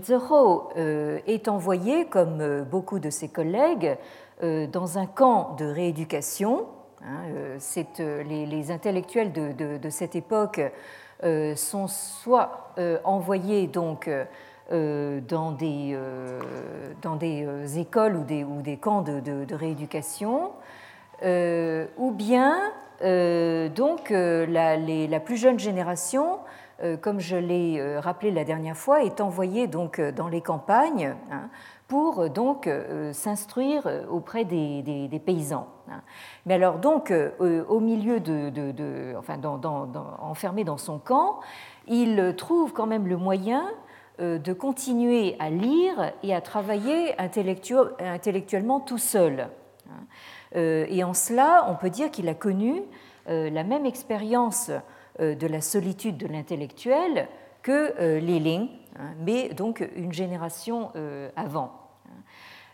est 1.25 1.47
envoyé, 1.47 2.05
comme 2.05 2.61
beaucoup 2.69 2.99
de 2.99 3.09
ses 3.09 3.29
collègues, 3.29 3.97
dans 4.43 4.99
un 4.99 5.07
camp 5.07 5.55
de 5.57 5.65
rééducation. 5.65 6.67
Hein, 7.03 7.57
les, 7.97 8.69
intellectuels 8.69 9.31
de, 9.33 9.89
cette 9.89 10.15
époque 10.15 10.61
sont 11.55 11.87
soit 11.87 12.75
envoyés 13.03 13.65
donc 13.65 14.07
dans 14.71 15.51
des, 15.51 15.91
euh, 15.93 16.39
dans 17.01 17.15
des 17.17 17.43
euh, 17.45 17.67
écoles 17.67 18.15
ou 18.15 18.23
des, 18.23 18.43
ou 18.43 18.61
des 18.61 18.77
camps 18.77 19.01
de, 19.01 19.53
rééducation, 19.53 20.51
ou 21.23 22.11
bien 22.11 22.57
donc 23.01 24.09
la, 24.09 25.19
plus 25.19 25.37
jeune 25.37 25.59
génération 25.59 26.39
comme 27.01 27.19
je 27.19 27.35
l'ai 27.35 27.99
rappelé 27.99 28.31
la 28.31 28.43
dernière 28.43 28.75
fois, 28.75 29.03
est 29.03 29.21
envoyée 29.21 29.67
donc 29.67 30.01
dans 30.01 30.27
les 30.27 30.41
campagnes 30.41 31.15
hein, 31.29 31.49
pour 31.87 32.27
donc 32.31 32.67
s'instruire 33.11 33.87
auprès 34.09 34.45
des, 34.45 34.81
des, 34.81 35.19
paysans. 35.19 35.67
Hein. 35.91 36.01
Mais 36.47 36.55
alors 36.55 36.79
donc 36.79 37.13
au 37.39 37.79
milieu 37.79 38.19
de, 38.19 38.49
de, 38.49 39.15
enfin 39.15 39.37
enfermé 40.19 40.63
dans 40.63 40.77
son 40.77 40.97
camp, 40.97 41.39
il 41.87 42.33
trouve 42.35 42.73
quand 42.73 42.87
même 42.87 43.05
le 43.05 43.17
moyen 43.17 43.63
euh, 43.63 43.67
de 44.19 44.53
continuer 44.53 45.35
à 45.39 45.49
lire 45.49 46.13
et 46.23 46.35
à 46.35 46.41
travailler 46.41 47.15
intellectuellement 47.19 48.79
tout 48.79 48.97
seul. 48.97 49.47
Euh, 50.55 50.85
et 50.89 51.03
en 51.03 51.13
cela, 51.13 51.65
on 51.69 51.75
peut 51.75 51.89
dire 51.89 52.11
qu'il 52.11 52.27
a 52.29 52.33
connu 52.33 52.81
euh, 53.29 53.49
la 53.49 53.63
même 53.63 53.85
expérience 53.85 54.71
de 55.19 55.47
la 55.47 55.61
solitude 55.61 56.17
de 56.17 56.27
l'intellectuel 56.27 57.27
que 57.61 58.17
Li 58.17 58.69
hein, 58.97 59.01
mais 59.19 59.49
donc 59.49 59.87
une 59.95 60.13
génération 60.13 60.91
avant. 61.35 61.73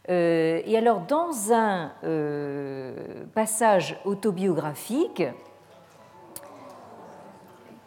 Et 0.08 0.78
alors, 0.78 1.02
dans 1.02 1.52
un 1.52 1.91
passage 3.34 4.00
autobiographique, 4.06 5.23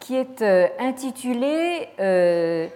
qui 0.00 0.16
est 0.16 0.42
intitulé 0.80 1.88
euh, 2.00 2.68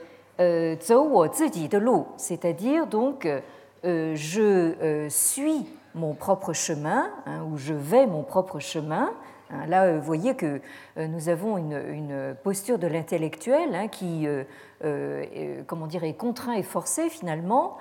c'est-à-dire 2.17 2.87
donc 2.87 3.29
euh, 3.85 4.17
je 4.17 4.41
euh, 4.41 5.09
suis 5.09 5.67
mon 5.95 6.15
propre 6.15 6.53
chemin 6.53 7.11
hein, 7.27 7.43
ou 7.49 7.57
je 7.57 7.75
vais 7.75 8.07
mon 8.07 8.23
propre 8.23 8.59
chemin. 8.59 9.13
Hein, 9.51 9.67
là, 9.69 9.93
vous 9.93 10.03
voyez 10.03 10.35
que 10.35 10.61
nous 10.97 11.29
avons 11.29 11.59
une, 11.59 12.35
posture 12.43 12.79
de 12.79 12.87
l'intellectuel 12.87 13.75
hein, 13.75 13.89
qui, 13.89 14.27
comment 15.67 15.87
dire, 15.87 16.03
est 16.03 16.15
contraint 16.15 16.55
et 16.55 16.63
forcé 16.63 17.11
finalement 17.11 17.77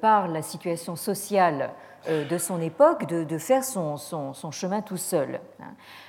par 0.00 0.28
la 0.28 0.42
situation 0.42 0.96
sociale 0.96 1.70
de 2.08 2.38
son 2.38 2.60
époque 2.60 3.06
de, 3.06 3.38
faire 3.38 3.64
son, 3.64 3.96
son, 3.96 4.50
chemin 4.50 4.82
tout 4.82 4.98
seul. 4.98 5.40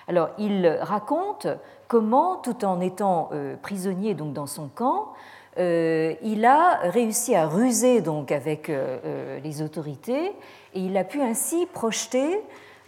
Alors, 0.08 0.30
il 0.38 0.67
raconte 0.82 1.47
comment, 1.88 2.36
tout 2.36 2.65
en 2.65 2.82
étant 2.82 3.30
prisonnier 3.62 4.15
donc 4.15 4.34
dans 4.34 4.47
son 4.47 4.67
camp, 4.67 5.13
euh, 5.57 6.13
il 6.21 6.45
a 6.45 6.79
réussi 6.83 7.35
à 7.35 7.47
ruser 7.47 8.01
donc 8.01 8.31
avec 8.31 8.69
euh, 8.69 8.99
euh, 9.03 9.39
les 9.43 9.62
autorités 9.62 10.27
et 10.73 10.79
il 10.79 10.95
a 10.95 11.03
pu 11.03 11.21
ainsi 11.21 11.65
projeter 11.65 12.41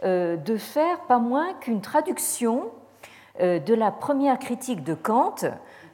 de 0.03 0.57
faire 0.57 1.01
pas 1.01 1.19
moins 1.19 1.53
qu'une 1.53 1.79
traduction 1.79 2.71
de 3.39 3.73
la 3.75 3.91
première 3.91 4.39
critique 4.39 4.83
de 4.83 4.95
Kant 4.95 5.35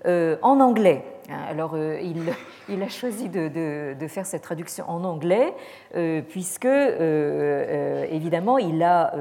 en 0.06 0.60
anglais. 0.62 1.04
Hein, 1.30 1.40
alors, 1.50 1.74
euh, 1.74 2.00
il, 2.02 2.82
a 2.82 2.90
choisi 2.90 3.30
de, 3.30 3.96
faire 4.08 4.26
cette 4.26 4.44
traduction 4.44 4.90
en 4.90 5.04
anglais, 5.04 5.54
euh, 5.96 6.22
puisque, 6.22 6.66
euh, 6.66 8.06
évidemment, 8.10 8.58
il 8.58 8.82
a 8.84 9.14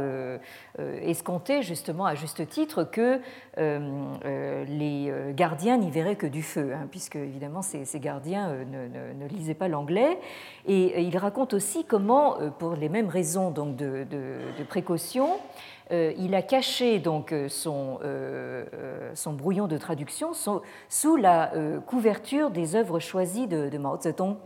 escompté, 1.03 1.63
justement, 1.63 2.07
à 2.07 2.15
juste 2.15 2.47
titre, 2.49 2.85
que 2.85 3.21
les 3.57 5.13
gardiens 5.35 5.79
n'y 5.79 5.91
verraient 5.91 6.17
que 6.17 6.27
du 6.27 6.43
feu, 6.43 6.73
hein, 6.75 6.87
puisque, 6.91 7.17
évidemment, 7.17 7.63
ces, 7.63 8.01
gardiens 8.01 8.51
ne, 8.51 9.27
lisaient 9.29 9.55
pas 9.55 9.69
l'anglais. 9.69 10.19
Et 10.67 11.03
il 11.03 11.17
raconte 11.19 11.55
aussi 11.55 11.85
comment, 11.85 12.37
pour 12.59 12.75
les 12.75 12.89
mêmes 12.89 13.09
raisons 13.09 13.51
donc, 13.51 13.77
de 13.77 14.07
précaution, 14.69 15.31
il 15.91 16.35
a 16.35 16.43
caché 16.43 16.99
donc 16.99 17.33
euh, 17.33 17.49
son, 17.49 18.01
euh, 18.03 18.65
son 19.15 19.33
brouillon 19.33 19.69
de 19.69 19.79
traduction 19.79 20.33
sous 20.89 21.17
la 21.17 21.53
couverture 21.87 22.51
des 22.51 22.75
œuvres 22.75 22.99
choisies 22.99 23.47
de, 23.47 23.79
Mao 23.79 24.01
Zedong. 24.01 24.37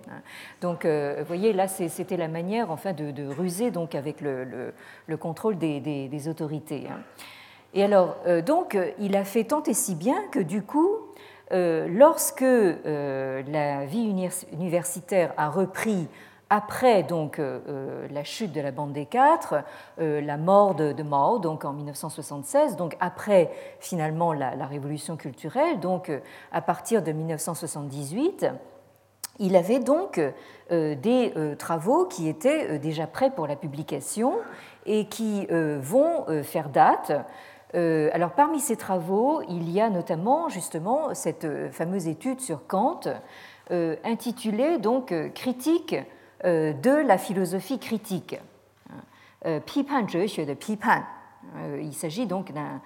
Donc, 0.61 0.85
vous 0.85 1.25
voyez, 1.27 1.53
là, 1.53 1.69
c'était 1.69 2.17
la 2.17 2.29
manière 2.29 2.71
enfin 2.71 2.93
de, 2.93 3.27
ruser 3.27 3.71
donc 3.71 3.95
avec 3.95 4.21
le, 4.21 4.73
contrôle 5.19 5.57
des, 5.57 6.29
autorités. 6.29 6.87
Hein. 6.91 7.01
Et 7.73 7.85
alors, 7.85 8.17
donc, 8.45 8.77
il 8.99 9.17
a 9.17 9.25
fait 9.25 9.45
tant 9.45 9.63
et 9.63 9.75
si 9.75 9.95
bien 9.95 10.23
que 10.31 10.41
du 10.41 10.63
coup, 10.63 10.91
lorsque 11.51 12.43
la 12.43 13.87
vie 13.87 14.15
universitaire 14.53 15.33
a 15.37 15.49
repris 15.49 16.09
après 16.51 17.05
donc 17.05 17.39
euh, 17.39 17.61
euh, 17.69 18.09
la 18.11 18.25
chute 18.25 18.53
de 18.53 18.61
la 18.61 18.73
bande 18.73 18.93
des 18.93 19.07
quatre, 19.07 19.63
euh, 20.01 20.21
la 20.21 20.37
mort 20.37 20.75
de, 20.75 21.03
Mao 21.03 21.39
donc 21.39 21.65
en 21.65 21.73
1976, 21.73 22.77
donc 22.77 22.97
après 23.01 23.51
finalement 23.79 24.33
la, 24.33 24.67
révolution 24.67 25.17
culturelle, 25.17 25.81
donc 25.81 26.13
à 26.53 26.61
partir 26.61 27.03
de 27.03 27.13
1978, 27.13 28.47
il 29.39 29.57
avait 29.57 29.79
donc 29.79 30.21
des 30.71 31.33
travaux 31.59 32.05
qui 32.05 32.29
étaient 32.29 32.79
déjà 32.79 33.07
prêts 33.07 33.31
pour 33.31 33.47
la 33.47 33.57
publication 33.57 34.35
et 34.85 35.07
qui 35.07 35.47
vont 35.81 36.27
faire 36.43 36.69
date. 36.69 37.13
alors 37.73 38.33
parmi 38.33 38.61
ces 38.61 38.77
travaux, 38.77 39.41
il 39.49 39.71
y 39.71 39.81
a 39.81 39.89
notamment 39.89 40.51
justement 40.51 41.15
cette 41.15 41.73
fameuse 41.73 42.07
étude 42.07 42.41
sur 42.41 42.67
Kant 42.67 43.01
intitulée 43.71 44.79
donc 44.79 45.15
Critique 45.35 45.97
de 46.45 47.07
la 47.07 47.19
philosophie 47.19 47.79
critique. 47.79 48.39
Euh, 49.47 49.59
de 49.59 50.55
Pipan. 50.55 51.03
Euh, 51.57 51.81
il 51.83 51.95
s'agit 51.95 52.27
donc 52.27 52.53
d'un 52.53 52.81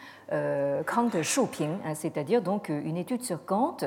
Kant 0.84 1.10
Shuping, 1.22 1.78
hein, 1.84 1.94
c'est-à-dire 1.94 2.40
donc 2.42 2.68
une 2.68 2.96
étude 2.96 3.22
sur 3.22 3.44
Kant, 3.44 3.78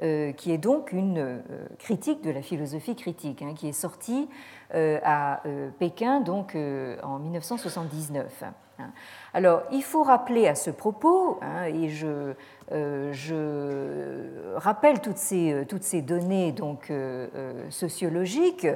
qui 0.00 0.52
est 0.52 0.58
donc 0.58 0.92
une 0.92 1.40
critique 1.78 2.22
de 2.22 2.30
la 2.30 2.42
philosophie 2.42 2.96
critique, 2.96 3.42
hein, 3.42 3.54
qui 3.54 3.68
est 3.68 3.72
sortie 3.72 4.28
à 4.74 5.42
Pékin 5.78 6.20
donc 6.20 6.56
en 6.56 7.18
1979. 7.20 8.44
Hein. 8.80 8.90
Alors, 9.32 9.62
il 9.72 9.82
faut 9.82 10.02
rappeler 10.02 10.48
à 10.48 10.54
ce 10.54 10.70
propos, 10.70 11.40
et 11.68 11.88
je, 11.88 12.34
je, 12.70 14.56
rappelle 14.56 15.00
toutes 15.00 15.16
ces, 15.16 15.64
toutes 15.68 15.82
ces 15.82 16.02
données 16.02 16.52
donc, 16.52 16.92
sociologiques, 17.70 18.66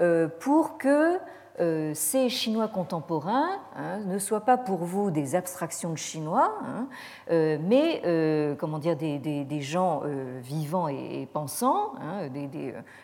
euh, 0.00 0.28
pour 0.38 0.78
que 0.78 1.18
euh, 1.60 1.90
ces 1.92 2.28
Chinois 2.28 2.68
contemporains 2.68 3.58
hein, 3.74 3.98
ne 4.06 4.20
soient 4.20 4.42
pas 4.42 4.56
pour 4.56 4.84
vous 4.84 5.10
des 5.10 5.34
abstractions 5.34 5.90
de 5.90 5.98
Chinois, 5.98 6.54
hein, 6.64 6.86
euh, 7.32 7.58
mais 7.60 8.00
comment 8.58 8.78
dire, 8.78 8.96
des, 8.96 9.18
des, 9.18 9.60
gens 9.60 10.02
vivants 10.40 10.86
et, 10.86 11.26
pensants, 11.32 11.94
hein, 12.00 12.28
des, 12.28 12.48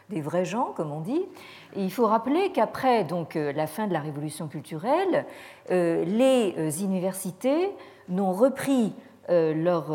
des, 0.08 0.20
vrais 0.20 0.44
gens, 0.44 0.72
comme 0.76 0.92
on 0.92 1.00
dit. 1.00 1.26
il 1.74 1.90
faut 1.90 2.06
rappeler 2.06 2.52
qu'après 2.52 3.02
donc, 3.02 3.34
la 3.34 3.66
fin 3.66 3.88
de 3.88 3.92
la 3.92 4.00
révolution 4.00 4.46
culturelle, 4.46 5.26
les 5.68 6.84
universités 6.84 7.72
n'ont 8.08 8.32
repris 8.32 8.92
leur 9.28 9.88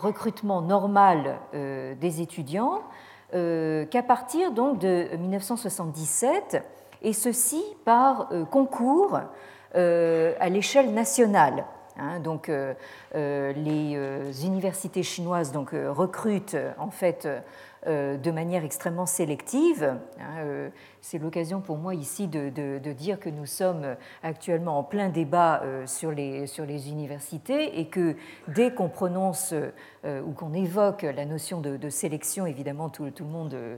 recrutement 0.00 0.60
normal 0.62 1.38
des 1.52 2.20
étudiants 2.20 2.82
euh, 3.34 3.84
qu'à 3.84 4.02
partir 4.02 4.52
donc 4.52 4.78
de 4.78 5.14
1977, 5.18 6.62
et 7.02 7.12
ceci 7.12 7.62
par 7.84 8.28
euh, 8.32 8.46
concours 8.46 9.20
euh, 9.74 10.32
à 10.40 10.48
l'échelle 10.48 10.94
nationale. 10.94 11.66
Hein. 11.98 12.20
donc, 12.20 12.50
les 13.14 14.46
universités 14.46 15.02
chinoises 15.02 15.50
donc, 15.52 15.72
recrutent 15.72 16.56
en 16.78 16.90
fait 16.90 17.28
de 17.86 18.30
manière 18.30 18.64
extrêmement 18.64 19.06
sélective. 19.06 19.96
Hein, 20.20 20.70
c'est 21.00 21.18
l'occasion 21.18 21.60
pour 21.60 21.78
moi 21.78 21.94
ici 21.94 22.26
de, 22.26 22.92
dire 22.92 23.20
que 23.20 23.28
nous 23.28 23.46
sommes 23.46 23.96
actuellement 24.22 24.78
en 24.78 24.82
plein 24.82 25.08
débat 25.08 25.62
euh, 25.62 25.86
sur 25.86 26.10
les, 26.10 26.90
universités 26.90 27.80
et 27.80 27.86
que 27.86 28.16
dès 28.48 28.72
qu'on 28.72 28.88
prononce 28.88 29.54
euh, 30.04 30.22
ou 30.22 30.32
qu'on 30.32 30.52
évoque 30.52 31.02
la 31.02 31.24
notion 31.24 31.60
de, 31.60 31.88
sélection, 31.88 32.46
évidemment 32.46 32.88
tout, 32.88 33.04
le 33.04 33.24
monde 33.24 33.54
euh, 33.54 33.76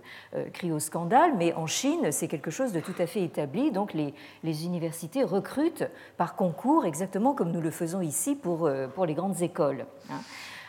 crie 0.52 0.72
au 0.72 0.78
scandale, 0.78 1.32
mais 1.36 1.52
en 1.54 1.66
Chine, 1.66 2.10
c'est 2.10 2.28
quelque 2.28 2.50
chose 2.50 2.72
de 2.72 2.80
tout 2.80 2.94
à 2.98 3.06
fait 3.06 3.22
établi. 3.22 3.70
Donc 3.70 3.92
les, 3.94 4.14
les 4.42 4.64
universités 4.64 5.22
recrutent 5.22 5.88
par 6.16 6.34
concours 6.34 6.84
exactement 6.84 7.34
comme 7.34 7.52
nous 7.52 7.60
le 7.60 7.70
faisons 7.70 8.00
ici 8.00 8.34
pour, 8.34 8.70
pour 8.94 9.06
les 9.06 9.14
grandes 9.14 9.40
écoles. 9.42 9.86
Hein. 10.10 10.20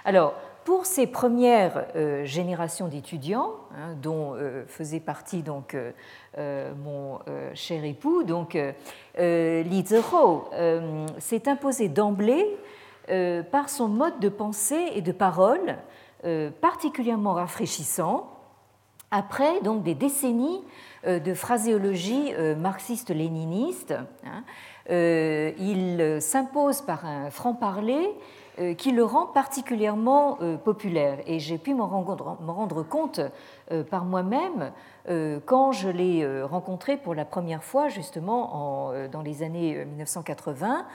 Alors, 0.04 0.34
pour 0.64 0.86
ces 0.86 1.08
premières 1.08 1.86
générations 2.24 2.88
d'étudiants, 2.88 3.52
hein, 3.76 3.96
dont 4.02 4.36
faisait 4.68 5.00
partie 5.00 5.42
donc 5.42 5.76
euh, 6.38 6.72
mon 6.76 7.20
euh, 7.28 7.52
cher 7.54 7.84
époux, 7.84 8.24
donc 8.24 8.56
euh, 8.56 9.64
Li 9.64 9.86
Zihou, 9.86 10.44
s'est 11.18 11.50
imposé 11.50 11.90
d'emblée 11.90 12.58
par 13.52 13.68
son 13.68 13.90
mode 13.90 14.20
de 14.20 14.30
pensée 14.30 14.92
et 14.96 15.02
de 15.02 15.12
parole 15.12 15.76
particulièrement 16.62 17.34
rafraîchissant 17.34 18.30
après 19.10 19.60
donc 19.62 19.84
des 19.84 19.96
décennies 19.96 20.62
de 21.06 21.34
phraséologie 21.34 22.32
marxiste-léniniste. 22.58 23.96
Hein, 24.24 24.44
il 25.58 26.20
s'impose 26.22 26.82
par 26.84 27.06
un 27.06 27.32
franc-parler 27.32 28.08
euh, 28.08 28.41
qui 28.78 28.92
le 28.92 29.04
rend 29.04 29.28
particulièrement 29.28 30.38
euh, 30.42 30.58
populaire. 30.58 31.20
Et 31.26 31.40
j'ai 31.40 31.58
pu 31.58 31.74
m'en 31.74 31.88
rendre 31.88 32.84
compte 32.84 33.22
euh, 33.72 33.84
par 33.84 34.06
moi-même 34.06 34.72
quand 35.48 35.72
je 35.72 35.90
l'ai 35.90 36.44
rencontré 36.44 36.96
pour 36.96 37.16
la 37.16 37.26
première 37.26 37.64
fois, 37.64 37.88
justement, 37.88 38.94
dans 39.12 39.24
les 39.24 39.42
années 39.42 39.84
1980, 39.84 40.86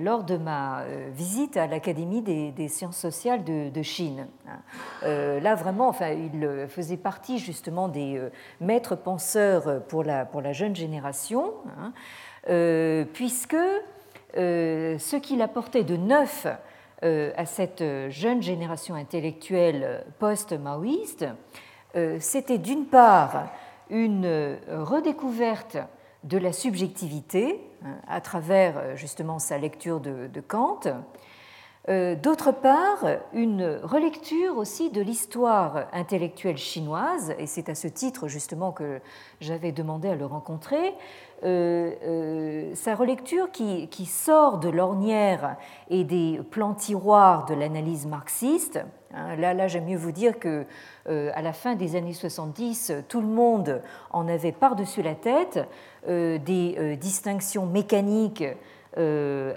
lors 0.00 0.22
de 0.22 0.36
ma 0.36 0.84
visite 1.10 1.56
à 1.56 1.66
l'Académie 1.66 2.22
des, 2.22 2.68
sciences 2.68 2.96
sociales 2.96 3.42
de, 3.42 3.82
Chine. 3.82 4.28
là, 5.02 5.54
vraiment, 5.56 5.88
enfin, 5.88 6.10
il 6.10 6.68
faisait 6.68 6.96
partie 6.96 7.40
justement 7.40 7.88
des 7.88 8.22
maîtres 8.60 8.94
penseurs 8.94 9.82
pour 9.88 10.04
la, 10.04 10.24
pour 10.24 10.40
la 10.40 10.52
jeune 10.52 10.76
génération, 10.76 11.54
hein, 11.76 13.04
puisque 13.14 13.56
ce 14.34 15.16
qu'il 15.16 15.42
apportait 15.42 15.84
de 15.84 15.96
neuf 15.96 16.46
euh, 17.04 17.30
à 17.36 17.46
cette 17.46 17.84
jeune 18.08 18.42
génération 18.42 18.96
intellectuelle 18.96 20.04
post-maoïste, 20.18 21.26
euh, 21.94 22.16
c'était 22.18 22.58
d'une 22.58 22.86
part 22.86 23.50
une 23.88 24.58
redécouverte 24.68 25.78
de 26.24 26.38
la 26.38 26.52
subjectivité 26.52 27.60
hein, 27.84 27.94
à 28.08 28.20
travers 28.20 28.96
justement 28.96 29.38
sa 29.38 29.58
lecture 29.58 30.00
de, 30.00 30.40
Kant, 30.40 30.80
euh, 30.86 30.94
d'autre 31.88 32.52
part 32.52 33.04
une 33.32 33.80
relecture 33.82 34.58
aussi 34.58 34.90
de 34.90 35.00
l'histoire 35.00 35.86
intellectuelle 35.92 36.58
chinoise, 36.58 37.34
et 37.38 37.46
c'est 37.46 37.70
à 37.70 37.74
ce 37.74 37.88
titre 37.88 38.28
justement 38.28 38.72
que 38.72 39.00
j'avais 39.40 39.72
demandé 39.72 40.08
à 40.08 40.14
le 40.14 40.26
rencontrer, 40.26 40.94
euh, 41.44 41.92
euh, 42.02 42.74
sa 42.74 42.96
relecture 42.96 43.52
qui, 43.52 44.06
sort 44.06 44.58
de 44.58 44.68
l'ornière 44.68 45.56
et 45.88 46.02
des 46.02 46.40
plans 46.50 46.74
tiroirs 46.74 47.46
de 47.46 47.54
l'analyse 47.54 48.06
marxiste. 48.06 48.80
Hein, 49.14 49.36
là, 49.36 49.54
là 49.54 49.68
j'aime 49.68 49.84
mieux 49.84 49.96
vous 49.96 50.10
dire 50.10 50.40
que 50.40 50.66
euh, 51.08 51.30
à 51.34 51.42
la 51.42 51.52
fin 51.52 51.76
des 51.76 51.94
années 51.94 52.12
70, 52.12 52.92
tout 53.08 53.20
le 53.20 53.28
monde 53.28 53.82
en 54.10 54.26
avait 54.26 54.50
par-dessus 54.50 55.02
la 55.02 55.14
tête 55.14 55.60
des 56.06 56.96
distinctions 56.98 57.66
mécaniques 57.66 58.42
euh, 58.42 58.54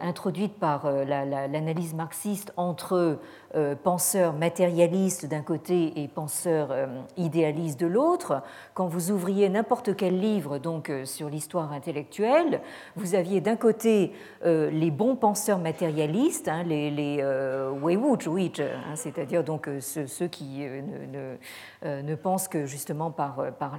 introduite 0.01 0.59
par 0.59 0.85
euh, 0.85 1.05
l'analyse 1.05 1.93
marxiste 1.93 2.53
entre 2.57 3.19
euh, 3.55 3.75
penseurs 3.75 4.33
matérialistes 4.33 5.25
d'un 5.25 5.41
côté 5.41 6.01
et 6.01 6.07
penseurs 6.07 6.73
idéalistes 7.17 7.79
de 7.79 7.87
l'autre. 7.87 8.41
Quand 8.73 8.87
vous 8.87 9.11
ouvriez 9.11 9.49
n'importe 9.49 9.95
quel 9.95 10.19
livre 10.19 10.57
donc 10.57 10.91
sur 11.05 11.29
l'histoire 11.29 11.71
intellectuelle, 11.71 12.61
vous 12.95 13.15
aviez 13.15 13.41
d'un 13.41 13.55
côté 13.55 14.13
les 14.43 14.91
bons 14.91 15.15
penseurs 15.15 15.59
matérialistes, 15.59 16.47
hein, 16.47 16.63
les, 16.63 16.89
les 16.91 17.21
hein, 17.21 18.95
c'est-à-dire 18.95 19.43
donc 19.43 19.69
ceux, 19.79 20.27
qui 20.27 20.65
ne, 21.83 22.15
pensent 22.15 22.47
que 22.47 22.65
justement 22.65 23.11
par, 23.11 23.51
par 23.59 23.77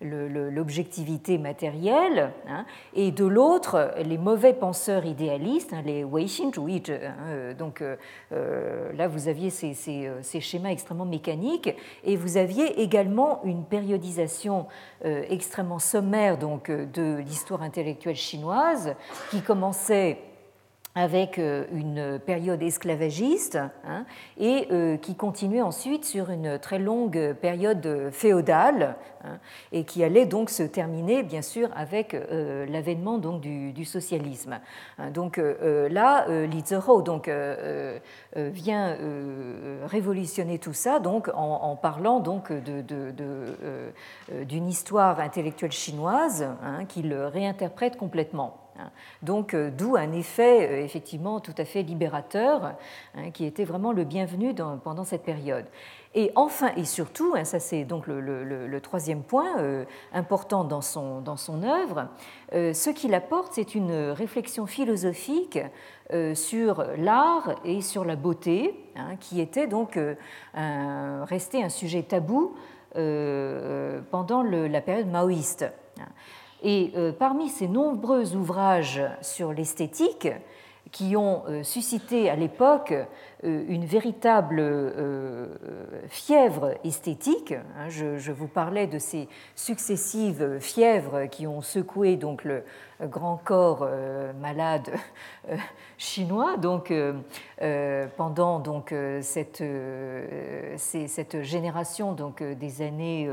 l'objectivité 0.00 1.38
matérielle, 1.38 2.32
hein, 2.48 2.64
et 2.94 3.10
de 3.12 3.24
l'autre 3.24 3.92
les 4.04 4.18
mauvais 4.18 4.52
penseurs 4.52 5.04
idéalistes, 5.04 5.74
les 5.84 6.04
euh, 6.90 7.54
donc 7.54 7.80
euh, 7.80 7.96
euh, 8.32 8.41
là, 8.94 9.08
vous 9.08 9.28
aviez 9.28 9.50
ces, 9.50 9.74
ces, 9.74 10.40
schémas 10.40 10.70
extrêmement 10.70 11.04
mécaniques 11.04 11.74
et 12.04 12.16
vous 12.16 12.36
aviez 12.36 12.80
également 12.80 13.42
une 13.44 13.64
périodisation 13.64 14.66
extrêmement 15.04 15.78
sommaire 15.78 16.38
donc, 16.38 16.70
de 16.70 17.18
l'histoire 17.18 17.62
intellectuelle 17.62 18.16
chinoise 18.16 18.94
qui 19.30 19.42
commençait 19.42 20.18
avec 20.94 21.38
euh, 21.38 21.64
une 21.72 22.18
période 22.18 22.62
esclavagiste 22.62 23.58
hein, 23.86 24.04
et 24.38 24.68
euh, 24.70 24.98
qui 24.98 25.14
continuait 25.14 25.62
ensuite 25.62 26.04
sur 26.04 26.30
une 26.30 26.58
très 26.58 26.78
longue 26.78 27.34
période 27.40 28.10
féodale 28.12 28.96
hein, 29.24 29.38
et 29.72 29.84
qui 29.84 30.04
allait 30.04 30.26
donc 30.26 30.50
se 30.50 30.62
terminer 30.62 31.22
bien 31.22 31.40
sûr 31.40 31.70
avec 31.74 32.12
euh, 32.12 32.66
l'avènement 32.66 33.16
donc 33.16 33.40
du, 33.40 33.84
socialisme. 33.84 34.60
Hein. 34.98 35.10
donc 35.10 35.38
là, 35.38 36.26
Li 36.28 36.62
Zihou 36.64 37.02
donc 37.02 37.28
vient 38.36 38.96
révolutionner 39.86 40.60
tout 40.60 40.72
ça 40.72 41.00
donc 41.00 41.28
en, 41.34 41.74
parlant 41.74 42.20
donc 42.20 42.52
d'une 42.52 44.68
histoire 44.68 45.18
intellectuelle 45.18 45.72
chinoise 45.72 46.46
qu'il 46.88 47.12
réinterprète 47.12 47.96
complètement. 47.96 48.61
Hein. 48.78 48.90
Donc, 49.22 49.54
euh, 49.54 49.70
d'où 49.70 49.96
un 49.96 50.12
effet 50.12 50.68
euh, 50.68 50.84
effectivement 50.84 51.40
tout 51.40 51.54
à 51.58 51.64
fait 51.64 51.82
libérateur, 51.82 52.74
hein, 53.14 53.30
qui 53.32 53.44
était 53.44 53.64
vraiment 53.64 53.92
le 53.92 54.04
bienvenu 54.04 54.54
pendant 54.82 55.04
cette 55.04 55.22
période. 55.22 55.66
Et 56.14 56.30
enfin 56.34 56.72
et 56.76 56.84
surtout, 56.84 57.34
hein, 57.34 57.44
ça 57.44 57.58
c'est 57.58 57.84
donc 57.84 58.06
le, 58.06 58.78
troisième 58.82 59.22
point 59.22 59.58
euh, 59.58 59.84
important 60.12 60.64
dans 60.64 60.82
son, 60.82 61.20
dans 61.20 61.36
son 61.36 61.62
œuvre, 61.62 62.08
ce 62.52 62.90
qu'il 62.90 63.14
apporte, 63.14 63.52
c'est 63.54 63.74
une 63.74 64.10
réflexion 64.10 64.66
philosophique 64.66 65.58
sur 66.34 66.84
l'art 66.98 67.54
et 67.64 67.80
sur 67.80 68.04
la 68.04 68.16
beauté, 68.16 68.74
qui 69.20 69.40
était 69.40 69.66
donc 69.66 69.98
resté 70.52 71.62
un 71.64 71.70
sujet 71.70 72.02
tabou 72.02 72.54
pendant 72.92 74.42
la 74.42 74.80
période 74.82 75.08
maoïste. 75.08 75.64
Et 76.62 76.92
euh, 76.96 77.12
parmi 77.12 77.48
ces 77.48 77.68
nombreux 77.68 78.36
ouvrages 78.36 79.02
sur 79.20 79.52
l'esthétique, 79.52 80.28
qui 80.92 81.16
ont 81.16 81.42
euh, 81.48 81.62
suscité 81.62 82.30
à 82.30 82.36
l'époque 82.36 82.92
une 83.42 83.84
véritable 83.84 84.62
fièvre 86.08 86.74
esthétique. 86.84 87.52
Hein, 87.52 87.88
je 87.88 88.32
vous 88.32 88.48
parlais 88.48 88.86
de 88.86 88.98
ces 88.98 89.28
successives 89.56 90.58
fièvres 90.60 91.26
qui 91.26 91.46
ont 91.46 91.60
secoué 91.60 92.16
donc 92.16 92.44
le 92.44 92.62
grand 93.00 93.36
corps 93.36 93.88
malade 94.40 94.90
chinois. 95.98 96.56
Donc, 96.56 96.92
pendant 98.16 98.60
donc 98.60 98.94
cette, 99.20 99.64
cette 100.76 101.42
génération 101.42 102.12
donc 102.12 102.42
des 102.42 102.82
années 102.82 103.28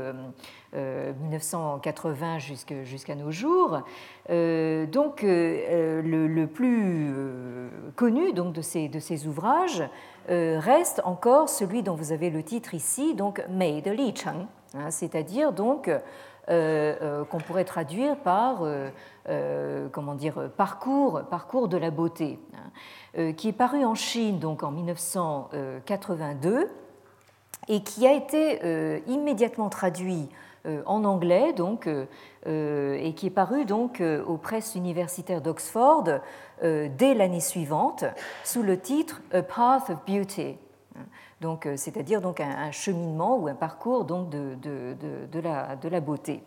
1980 0.72 2.38
euh, 2.70 2.84
jusqu'à 2.84 3.14
nos 3.14 3.30
jours. 3.30 3.82
Euh, 4.30 4.86
donc, 4.86 5.24
euh, 5.24 6.02
le, 6.02 6.46
plus 6.46 7.12
connu 7.96 8.32
donc, 8.32 8.52
de, 8.54 8.62
ces, 8.62 8.88
de 8.88 9.00
ces 9.00 9.26
ouvrages 9.26 9.82
reste 10.28 11.00
encore 11.04 11.48
celui 11.48 11.82
dont 11.82 11.94
vous 11.94 12.12
avez 12.12 12.30
le 12.30 12.42
titre 12.42 12.74
ici, 12.74 13.14
donc 13.14 13.42
Mei 13.48 13.82
de 13.82 13.90
Li 13.90 14.14
Cheng, 14.14 14.46
hein, 14.74 14.90
c'est-à-dire 14.90 15.52
donc 15.52 15.90
qu'on 16.48 17.38
pourrait 17.46 17.64
traduire 17.64 18.16
par 18.16 18.62
comment 19.92 20.14
dire 20.14 20.50
parcours 20.56 21.22
parcours 21.30 21.68
de 21.68 21.76
la 21.76 21.90
beauté, 21.90 22.38
hein, 22.54 23.32
qui 23.32 23.48
est 23.48 23.52
paru 23.52 23.84
en 23.84 23.94
Chine 23.94 24.38
donc 24.38 24.62
en 24.62 24.70
1982 24.70 26.68
et 27.68 27.82
qui 27.82 28.06
a 28.06 28.12
été 28.12 29.02
immédiatement 29.06 29.68
traduit 29.68 30.28
euh, 30.30 30.49
en 30.86 31.04
anglais 31.04 31.52
donc, 31.52 31.86
euh, 31.86 32.04
euh, 32.46 32.98
et 33.00 33.14
qui 33.14 33.26
est 33.26 33.30
paru 33.30 33.64
donc 33.64 34.02
aux 34.26 34.36
presses 34.36 34.74
universitaires 34.74 35.40
d'Oxford 35.40 36.04
dès 36.62 37.14
l'année 37.14 37.40
suivante 37.40 38.04
sous 38.44 38.62
le 38.62 38.78
titre 38.78 39.22
A 39.32 39.42
Path 39.42 39.88
of 39.88 40.04
Beauty. 40.06 40.56
Donc, 41.40 41.66
c'est-à-dire 41.76 42.20
donc 42.20 42.40
un, 42.40 42.70
cheminement 42.70 43.38
ou 43.38 43.48
un 43.48 43.54
parcours 43.54 44.04
donc 44.04 44.28
de, 44.28 44.56
de, 44.60 44.94
de, 45.00 45.40
de 45.80 45.88
la, 45.88 46.00
beauté. 46.00 46.42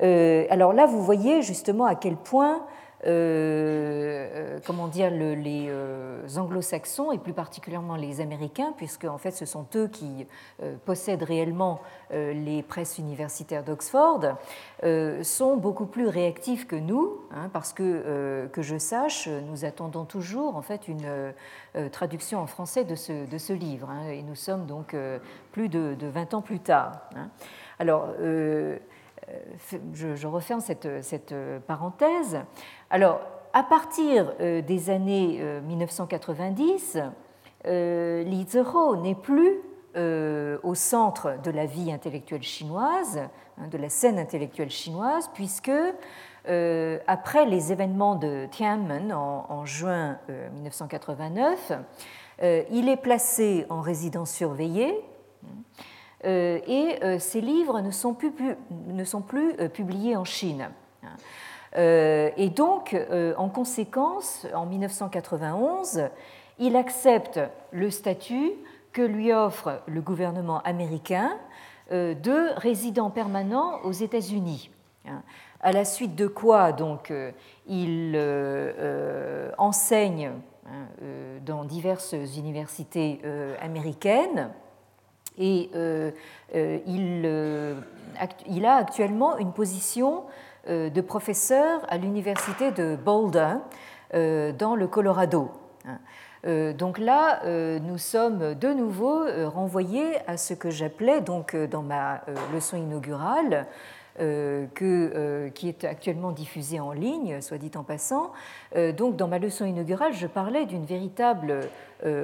alors 0.00 0.72
là, 0.72 0.86
vous 0.86 1.02
voyez 1.02 1.42
justement 1.42 1.84
à 1.84 1.94
quel 1.94 2.16
point 2.16 2.64
euh, 3.04 4.28
euh, 4.34 4.58
comment 4.64 4.86
dire, 4.86 5.10
les 5.10 5.66
euh, 5.68 6.20
anglo-saxons 6.36 7.10
et 7.10 7.18
plus 7.18 7.32
particulièrement 7.32 7.96
les 7.96 8.20
Américains, 8.20 8.72
puisque 8.76 9.04
en 9.04 9.18
fait 9.18 9.32
ce 9.32 9.44
sont 9.44 9.66
eux 9.74 9.88
qui 9.88 10.26
possèdent 10.84 11.22
réellement 11.22 11.80
les 12.10 12.62
presses 12.62 12.98
universitaires 12.98 13.64
d'Oxford, 13.64 14.36
sont 15.22 15.56
beaucoup 15.56 15.86
plus 15.86 16.06
réactifs 16.06 16.66
que 16.66 16.76
nous, 16.76 17.20
hein, 17.32 17.48
parce 17.52 17.72
que, 17.72 18.48
que 18.52 18.62
je 18.62 18.78
sache, 18.78 19.28
nous 19.28 19.64
attendons 19.64 20.04
toujours 20.04 20.56
en 20.56 20.62
fait 20.62 20.88
une 20.88 21.32
traduction 21.90 22.40
en 22.40 22.46
français 22.46 22.84
de 22.84 22.94
ce, 22.94 23.12
de 23.12 23.54
livre, 23.54 23.90
hein, 23.90 24.08
et 24.08 24.22
nous 24.22 24.36
sommes 24.36 24.66
donc 24.66 24.96
plus 25.52 25.68
de, 25.68 25.96
20 26.00 26.34
ans 26.34 26.42
plus 26.42 26.60
tard. 26.60 26.92
Hein. 27.16 27.28
Alors, 27.78 28.08
je, 29.94 30.26
referme 30.26 30.60
cette 30.60 31.34
parenthèse. 31.66 32.38
Alors, 32.94 33.22
à 33.54 33.62
partir 33.62 34.34
euh, 34.40 34.60
des 34.60 34.90
années 34.90 35.42
1990, 35.66 36.96
euh, 36.96 37.08
euh, 37.64 38.22
Li 38.22 38.46
Zihou 38.46 38.96
n'est 38.96 39.14
plus 39.14 39.60
au 40.62 40.74
centre 40.74 41.38
de 41.42 41.50
la 41.50 41.66
vie 41.66 41.92
intellectuelle 41.92 42.42
chinoise, 42.42 43.18
hein, 43.58 43.68
de 43.70 43.76
la 43.76 43.90
scène 43.90 44.18
intellectuelle 44.18 44.70
chinoise, 44.70 45.30
puisque 45.34 45.70
après 47.06 47.44
les 47.44 47.72
événements 47.72 48.14
de 48.14 48.46
Tiananmen 48.50 49.12
en, 49.12 49.66
juin 49.66 50.16
1989, 50.54 51.72
il 52.42 52.88
est 52.88 52.96
placé 52.96 53.66
en 53.68 53.82
résidence 53.82 54.30
surveillée 54.30 54.98
et 56.24 57.18
ses 57.18 57.42
livres 57.42 57.82
ne 57.82 57.90
sont 57.90 58.14
plus, 58.14 58.32
ne 58.86 59.04
sont 59.04 59.20
plus 59.20 59.54
publiés 59.68 60.16
en 60.16 60.24
Chine. 60.24 60.70
Euh, 61.76 62.30
et 62.36 62.50
donc, 62.50 62.94
euh, 62.94 63.34
en 63.36 63.48
conséquence, 63.48 64.46
en 64.54 64.66
1991, 64.66 66.08
il 66.58 66.76
accepte 66.76 67.40
le 67.70 67.90
statut 67.90 68.52
que 68.92 69.02
lui 69.02 69.32
offre 69.32 69.80
le 69.86 70.00
gouvernement 70.02 70.60
américain 70.62 71.30
euh, 71.90 72.14
de 72.14 72.50
résident 72.56 73.10
permanent 73.10 73.80
aux 73.84 73.92
États-Unis. 73.92 74.70
Hein. 75.08 75.22
À 75.60 75.72
la 75.72 75.84
suite 75.84 76.14
de 76.14 76.26
quoi, 76.26 76.72
donc, 76.72 77.12
il 77.68 78.20
enseigne 79.58 80.32
hein, 80.66 80.86
dans 81.46 81.62
diverses 81.62 82.16
universités 82.36 83.20
américaines 83.60 84.50
et 85.38 85.70
il, 86.86 87.26
a 88.66 88.74
actuellement 88.74 89.38
une 89.38 89.52
position 89.52 90.24
de 90.68 91.00
professeur 91.00 91.80
à 91.88 91.98
l'université 91.98 92.70
de 92.70 92.96
Boulder, 92.96 93.56
euh, 94.14 94.52
dans 94.52 94.76
le 94.76 94.86
Colorado. 94.86 95.50
Euh, 96.46 96.74
donc 96.74 96.98
là, 96.98 97.40
nous 97.80 97.96
sommes 97.96 98.54
de 98.54 98.68
nouveau 98.74 99.24
renvoyés 99.48 100.16
à 100.26 100.36
ce 100.36 100.52
que 100.52 100.70
j'appelais 100.70 101.22
donc 101.22 101.56
dans 101.56 101.82
ma 101.82 102.20
leçon 102.52 102.76
inaugurale 102.76 103.54
euh, 103.54 103.64
que, 104.18 105.12
euh, 105.14 105.48
qui 105.50 105.68
est 105.68 105.84
actuellement 105.84 106.32
diffusée 106.32 106.80
en 106.80 106.92
ligne, 106.92 107.40
soit 107.40 107.58
dit 107.58 107.70
en 107.76 107.82
passant. 107.82 108.32
Euh, 108.76 108.92
donc, 108.92 109.16
dans 109.16 109.28
ma 109.28 109.38
leçon 109.38 109.64
inaugurale, 109.64 110.12
je 110.12 110.26
parlais 110.26 110.66
d'une 110.66 110.84
véritable 110.84 111.60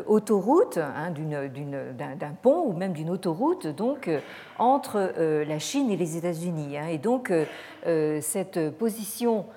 autoroute, 0.09 0.77
hein, 0.77 1.12
d'un 1.12 2.33
pont 2.42 2.64
ou 2.66 2.72
même 2.72 2.92
d'une 2.92 3.11
autoroute 3.11 3.68
donc, 3.68 4.11
entre 4.59 5.12
la 5.46 5.59
Chine 5.61 5.88
et 5.92 5.96
les 5.96 6.16
États-Unis. 6.16 6.77
Hein. 6.77 6.88
et 6.88 6.98
donc, 6.98 7.33
cette 7.85 8.70
position 8.77 9.44
euh, 9.46 9.53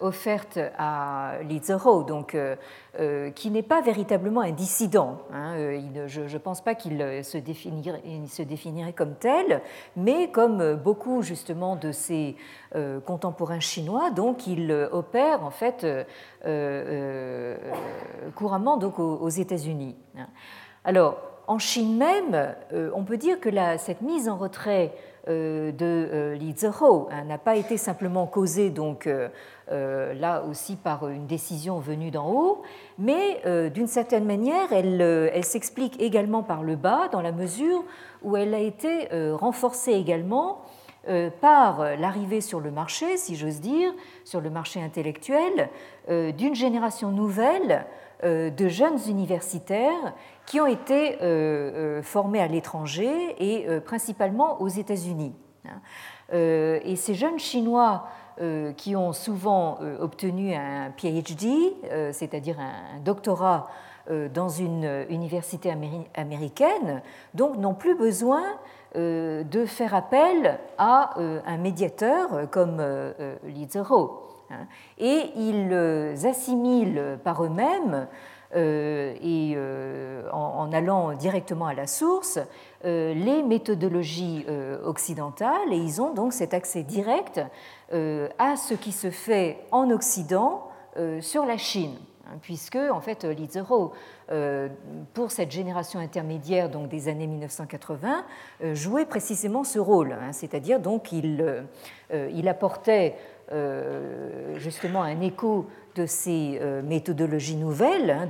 offerte 0.00 0.58
à 0.78 1.34
Li 1.42 1.60
Zihou, 1.62 2.02
donc, 2.04 2.34
euh, 2.34 2.56
euh, 2.98 3.30
qui 3.30 3.50
n'est 3.50 3.62
pas 3.62 3.80
véritablement 3.80 4.40
un 4.40 4.52
dissident. 4.52 5.18
Hein, 5.32 5.54
je 6.06 6.22
ne 6.22 6.38
pense 6.38 6.60
pas 6.62 6.74
qu'il 6.74 6.98
se 7.22 7.38
définirait, 8.42 8.92
comme 8.92 9.14
tel, 9.14 9.62
mais 9.96 10.30
comme 10.30 10.74
beaucoup 10.74 11.22
justement 11.22 11.76
de 11.76 11.92
ses 11.92 12.36
contemporains 13.06 13.60
chinois, 13.60 14.10
donc 14.10 14.46
il 14.46 14.72
opère 14.92 15.44
en 15.44 15.50
fait 15.50 15.86
couramment 18.34 18.76
donc, 18.76 18.98
aux, 18.98 19.28
États-Unis. 19.28 19.96
Alors, 20.84 21.18
en 21.46 21.58
Chine 21.58 21.96
même, 21.96 22.54
on 22.94 23.04
peut 23.04 23.16
dire 23.16 23.40
que 23.40 23.50
cette 23.78 24.02
mise 24.02 24.28
en 24.28 24.36
retrait 24.36 24.92
de 25.28 26.34
Li 26.38 26.54
Zihou 26.56 27.08
hein, 27.10 27.24
n'a 27.24 27.38
pas 27.38 27.56
été 27.56 27.76
simplement 27.76 28.26
causée 28.26 28.70
donc 28.70 29.06
euh, 29.70 30.14
là 30.14 30.44
aussi 30.48 30.76
par 30.76 31.08
une 31.08 31.26
décision 31.26 31.78
venue 31.78 32.10
d'en 32.10 32.30
haut, 32.30 32.62
mais 32.98 33.42
euh, 33.44 33.68
d'une 33.68 33.86
certaine 33.86 34.24
manière, 34.24 34.68
euh, 34.72 35.28
elle, 35.30 35.44
s'explique 35.44 36.00
également 36.00 36.42
par 36.42 36.62
le 36.62 36.74
bas, 36.74 37.08
dans 37.12 37.20
la 37.20 37.32
mesure 37.32 37.84
où 38.22 38.38
elle 38.38 38.54
a 38.54 38.60
été 38.60 39.08
renforcée 39.34 39.92
également 39.92 40.62
par 41.40 41.96
l'arrivée 41.96 42.40
sur 42.40 42.60
le 42.60 42.70
marché, 42.70 43.16
si 43.16 43.36
j'ose 43.36 43.60
dire, 43.60 43.92
sur 44.24 44.40
le 44.40 44.50
marché 44.50 44.82
intellectuel, 44.82 45.70
d'une 46.08 46.54
génération 46.54 47.10
nouvelle 47.10 47.86
de 48.24 48.68
jeunes 48.68 48.98
universitaires 49.08 50.14
qui 50.48 50.60
ont 50.60 50.66
été 50.66 51.18
formés 52.02 52.40
à 52.40 52.46
l'étranger 52.48 53.36
et 53.38 53.66
principalement 53.80 54.60
aux 54.62 54.68
États-Unis. 54.68 55.34
Hein. 55.66 55.80
Et 56.32 56.96
ces 56.96 57.14
jeunes 57.14 57.38
Chinois 57.38 58.06
euh, 58.40 58.72
qui 58.72 58.94
ont 58.94 59.12
souvent 59.12 59.78
euh, 59.82 59.98
obtenu 59.98 60.54
un 60.54 60.92
PhD, 60.92 61.74
euh, 61.90 62.10
c'est-à-dire 62.12 62.56
un 62.60 63.00
doctorat 63.00 63.68
dans 64.32 64.48
une 64.48 65.04
université 65.10 65.70
américaine, 66.14 67.02
donc 67.34 67.58
n'ont 67.58 67.74
plus 67.74 67.94
besoin 67.94 68.42
de 68.94 69.66
faire 69.66 69.94
appel 69.94 70.58
à 70.78 71.12
un 71.46 71.58
médiateur 71.58 72.48
comme 72.50 72.82
Li 73.44 73.68
Zihou. 73.68 74.08
Hein. 74.50 74.66
Et 74.96 75.30
ils 75.36 76.26
assimilent 76.26 77.18
par 77.22 77.44
eux-mêmes 77.44 78.06
et 78.54 79.56
en, 80.32 80.72
allant 80.72 81.12
directement 81.12 81.66
à 81.66 81.74
la 81.74 81.86
source 81.86 82.38
les 82.82 83.42
méthodologies 83.42 84.46
occidentales 84.84 85.72
et 85.72 85.76
ils 85.76 86.00
ont 86.00 86.14
donc 86.14 86.32
cet 86.32 86.54
accès 86.54 86.82
direct 86.82 87.40
euh, 87.92 88.28
à 88.38 88.56
ce 88.56 88.74
qui 88.74 88.92
se 88.92 89.10
fait 89.10 89.60
en 89.70 89.90
Occident 89.90 90.68
euh, 90.98 91.22
sur 91.22 91.46
la 91.46 91.56
Chine 91.56 91.96
hein, 92.26 92.36
puisque 92.42 92.76
en 92.76 93.00
fait 93.00 93.24
Li 93.24 93.48
euh, 94.30 94.68
pour 95.14 95.30
cette 95.30 95.50
génération 95.50 95.98
intermédiaire 95.98 96.68
donc 96.68 96.90
des 96.90 97.08
années 97.08 97.26
1980 97.26 98.26
jouait 98.74 99.06
précisément 99.06 99.64
ce 99.64 99.78
rôle, 99.78 100.12
hein, 100.12 100.32
c'est-à-dire 100.32 100.80
donc 100.80 101.12
il, 101.12 101.64
il 102.12 102.46
apportait 102.46 103.16
justement 104.58 105.02
un 105.02 105.20
écho 105.20 105.66
de 105.98 106.06
ces 106.06 106.58
euh, 106.60 106.80
méthodologies 106.80 107.56
nouvelles 107.56 108.10
hein, 108.10 108.28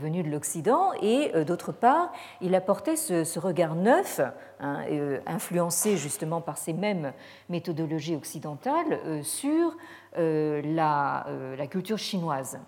venues 0.00 0.22
de 0.22 0.30
l'Occident 0.30 0.92
et 1.02 1.30
euh, 1.34 1.44
d'autre 1.44 1.70
part, 1.70 2.12
il 2.40 2.54
apportait 2.54 2.96
ce, 2.96 3.38
regard 3.38 3.74
neuf, 3.74 4.20
hein, 4.60 4.78
euh, 4.90 5.20
influencé 5.26 5.98
justement 5.98 6.40
par 6.40 6.56
ces 6.56 6.72
mêmes 6.72 7.12
méthodologies 7.50 8.16
occidentales, 8.16 8.98
sur 9.22 9.76
la, 10.16 11.26
culture 11.70 11.98
chinoise. 11.98 12.58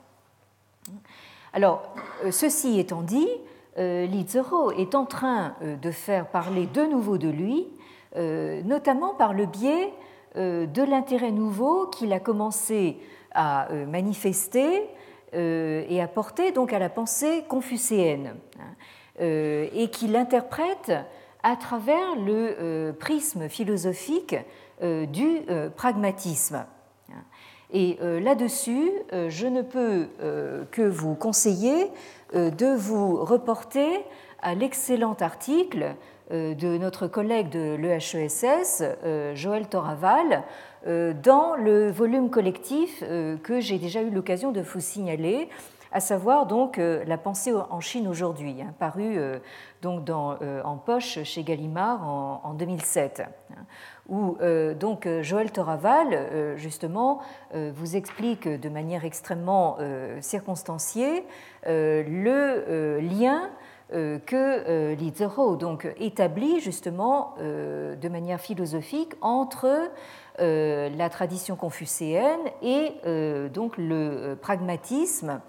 Alors, 1.52 1.94
ceci 2.30 2.78
étant 2.78 3.02
dit, 3.02 3.28
Li 3.76 4.26
est 4.78 4.94
en 4.94 5.04
train 5.04 5.54
de 5.62 5.90
faire 5.90 6.26
parler 6.26 6.66
de 6.66 6.82
nouveau 6.82 7.18
de 7.18 7.28
lui, 7.28 7.66
notamment 8.16 9.14
par 9.14 9.32
le 9.34 9.46
biais 9.46 9.92
de 10.36 10.82
l'intérêt 10.82 11.30
nouveau 11.30 11.86
qu'il 11.86 12.12
a 12.12 12.20
commencé 12.20 12.98
à 13.34 13.70
euh, 13.70 13.84
manifester 13.84 14.88
euh, 15.34 15.84
et 15.88 16.00
à 16.00 16.08
porter 16.08 16.52
donc 16.52 16.72
à 16.72 16.78
la 16.78 16.88
pensée 16.88 17.44
confucéenne 17.48 18.36
hein, 18.58 18.74
euh, 19.20 19.66
et 19.74 19.90
qui 19.90 20.06
l'interprète 20.06 20.92
à 21.42 21.56
travers 21.56 22.16
le 22.16 22.92
prisme 22.92 23.50
philosophique 23.50 24.34
du 24.80 25.42
pragmatisme. 25.76 26.64
Et 27.70 27.98
là-dessus, 28.00 28.90
je 29.12 29.46
ne 29.46 29.60
peux 29.60 30.08
que 30.70 30.80
vous 30.80 31.14
conseiller 31.14 31.90
de 32.32 32.74
vous 32.74 33.22
reporter 33.22 33.90
à 34.40 34.54
l'excellent 34.54 35.16
article 35.20 35.94
de 36.30 36.78
notre 36.78 37.06
collègue 37.06 37.50
de 37.50 37.74
l'EHESS, 37.74 38.82
Joël 39.34 39.68
Toraval, 39.68 40.44
euh, 40.86 41.14
dans 41.14 41.56
le 41.56 41.90
volume 41.90 42.28
collectif 42.28 43.02
euh, 43.02 43.38
que 43.38 43.58
j'ai 43.58 43.78
déjà 43.78 44.02
eu 44.02 44.10
l'occasion 44.10 44.52
de 44.52 44.60
vous 44.60 44.80
signaler, 44.80 45.48
à 45.92 46.00
savoir 46.00 46.44
donc 46.44 46.76
euh, 46.76 47.02
la 47.06 47.16
pensée 47.16 47.54
en 47.54 47.80
Chine 47.80 48.06
aujourd'hui, 48.06 48.56
hein, 48.60 48.74
paru 48.78 49.16
donc 49.80 50.10
en 50.10 50.76
poche 50.76 51.22
chez 51.22 51.42
Gallimard 51.42 52.06
en, 52.06 52.52
2007, 52.52 53.22
hein, 53.50 53.62
où 54.08 54.36
donc 54.78 55.08
Joël 55.20 55.50
Toraval 55.52 56.56
justement 56.56 57.20
vous 57.52 57.96
explique 57.96 58.48
de 58.48 58.68
manière 58.70 59.04
extrêmement 59.04 59.76
circonstanciée 60.20 61.26
le 61.66 62.98
lien 63.00 63.50
que 63.90 64.94
Li 64.94 65.12
Zihou 65.14 65.56
donc 65.56 65.86
établit 65.98 66.60
justement 66.60 67.34
de 67.38 68.08
manière 68.08 68.40
philosophique 68.40 69.12
entre 69.20 69.90
euh, 70.40 70.88
la 70.96 71.08
tradition 71.10 71.54
confucéenne 71.54 72.40
et 72.60 72.94
euh, 73.06 73.48
donc 73.48 73.78
le 73.78 73.94
euh, 73.94 74.34
pragmatisme 74.34 75.40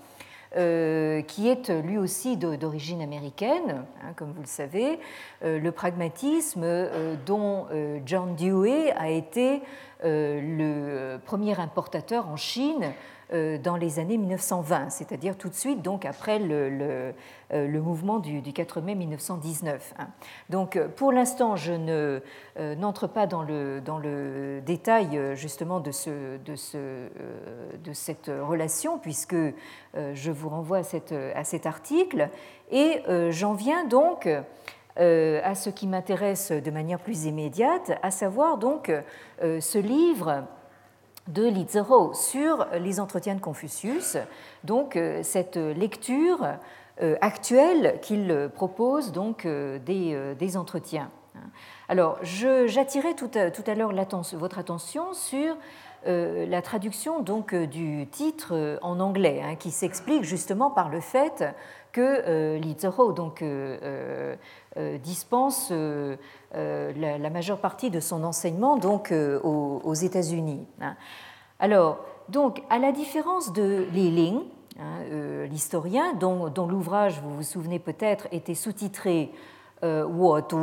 qui 1.28 1.50
est 1.50 1.70
lui 1.70 1.98
aussi 1.98 2.38
d'origine 2.38 3.02
américaine, 3.02 3.84
hein, 4.02 4.14
comme 4.16 4.32
vous 4.32 4.40
le 4.40 4.48
savez, 4.48 5.02
le 5.42 5.70
pragmatisme 5.70 6.66
dont 7.26 7.66
John 8.06 8.38
Dewey 8.38 8.94
a 8.94 9.10
été 9.10 9.62
le 10.02 11.18
premier 11.18 11.60
importateur 11.60 12.30
en 12.30 12.38
Chine 12.38 12.94
dans 13.32 13.76
les 13.76 14.00
années 14.00 14.18
1920, 14.18 14.90
c'est-à-dire 14.90 15.38
tout 15.38 15.50
de 15.50 15.56
suite 15.56 15.82
donc 15.82 16.06
après 16.06 16.40
le, 16.40 17.14
le, 17.52 17.82
mouvement 17.82 18.20
du, 18.20 18.42
4 18.42 18.82
mai 18.82 18.96
1919. 18.96 19.94
Hein. 19.98 20.08
Donc 20.50 20.80
pour 20.96 21.12
l'instant, 21.12 21.56
je 21.56 21.74
ne 21.74 22.22
n'entre 22.76 23.08
pas 23.08 23.26
dans 23.26 23.42
le, 23.44 24.62
détail 24.66 25.20
justement 25.36 25.80
de, 25.80 25.92
ce, 25.92 26.38
de, 26.38 26.56
ce, 26.56 26.78
de 27.84 27.94
cette 27.94 28.30
relation, 28.42 29.00
puisque 29.00 29.36
je 29.96 30.32
vous 30.32 30.50
renvoie 30.50 30.80
à, 30.80 31.40
à 31.40 31.44
cet 31.44 31.66
article, 31.66 32.30
et 32.72 33.02
j'en 33.32 33.54
viens 33.54 33.86
donc 33.86 34.28
euh, 34.98 35.42
à 35.44 35.56
ce 35.56 35.70
qui 35.70 35.88
m'intéresse 35.88 36.54
de 36.54 36.72
manière 36.72 37.00
plus 37.00 37.26
immédiate, 37.26 37.92
à 38.02 38.12
savoir 38.12 38.58
donc 38.58 38.90
euh, 39.44 39.60
ce 39.60 39.78
livre 39.78 40.46
de 41.28 41.48
Li 41.48 41.66
sur 42.14 42.68
les 42.74 43.00
entretiens 43.00 43.36
de 43.36 43.42
Confucius, 43.42 44.18
donc 44.64 44.96
euh, 44.96 45.24
cette 45.24 45.58
lecture 45.58 46.48
actuelle 47.20 48.00
qu'il 48.02 48.50
propose 48.56 49.12
donc 49.12 49.46
des, 49.46 50.58
entretiens. 50.58 51.12
Alors, 51.90 52.18
j'attirais 52.24 53.16
tout 53.16 53.30
à, 53.36 53.76
l'heure 53.76 53.92
votre 54.36 54.60
attention 54.60 55.12
sur 55.12 55.58
la 56.06 56.62
traduction 56.62 57.20
donc 57.20 57.54
du 57.54 58.08
titre 58.08 58.80
en 58.82 59.02
anglais, 59.02 59.42
hein, 59.44 59.56
qui 59.56 59.72
s'explique 59.72 60.24
justement 60.24 60.72
par 60.72 60.88
le 60.88 61.02
fait 61.02 61.44
que 61.96 62.58
Li 62.58 62.76
donc 63.16 63.42
euh, 64.78 64.98
dispense 64.98 65.70
euh, 65.72 66.18
euh, 66.54 66.92
la, 66.98 67.30
majeure 67.30 67.60
partie 67.60 67.90
de 67.90 68.02
son 68.02 68.26
enseignement 68.26 68.76
donc 68.76 69.14
aux, 69.14 69.94
États-Unis. 69.94 70.68
Hein. 70.82 70.98
Alors, 71.60 72.00
donc, 72.28 72.62
à 72.70 72.78
la 72.78 72.92
différence 72.92 73.54
de 73.54 73.86
Li 73.94 74.12
Ling, 74.12 74.42
hein, 74.78 75.46
l'historien, 75.50 76.14
dont, 76.16 76.68
l'ouvrage, 76.68 77.22
vous 77.24 77.34
vous 77.36 77.44
souvenez 77.44 77.80
peut-être, 77.80 78.28
était 78.34 78.54
sous-titré 78.54 79.32
Wo 79.82 80.42
Tu, 80.42 80.56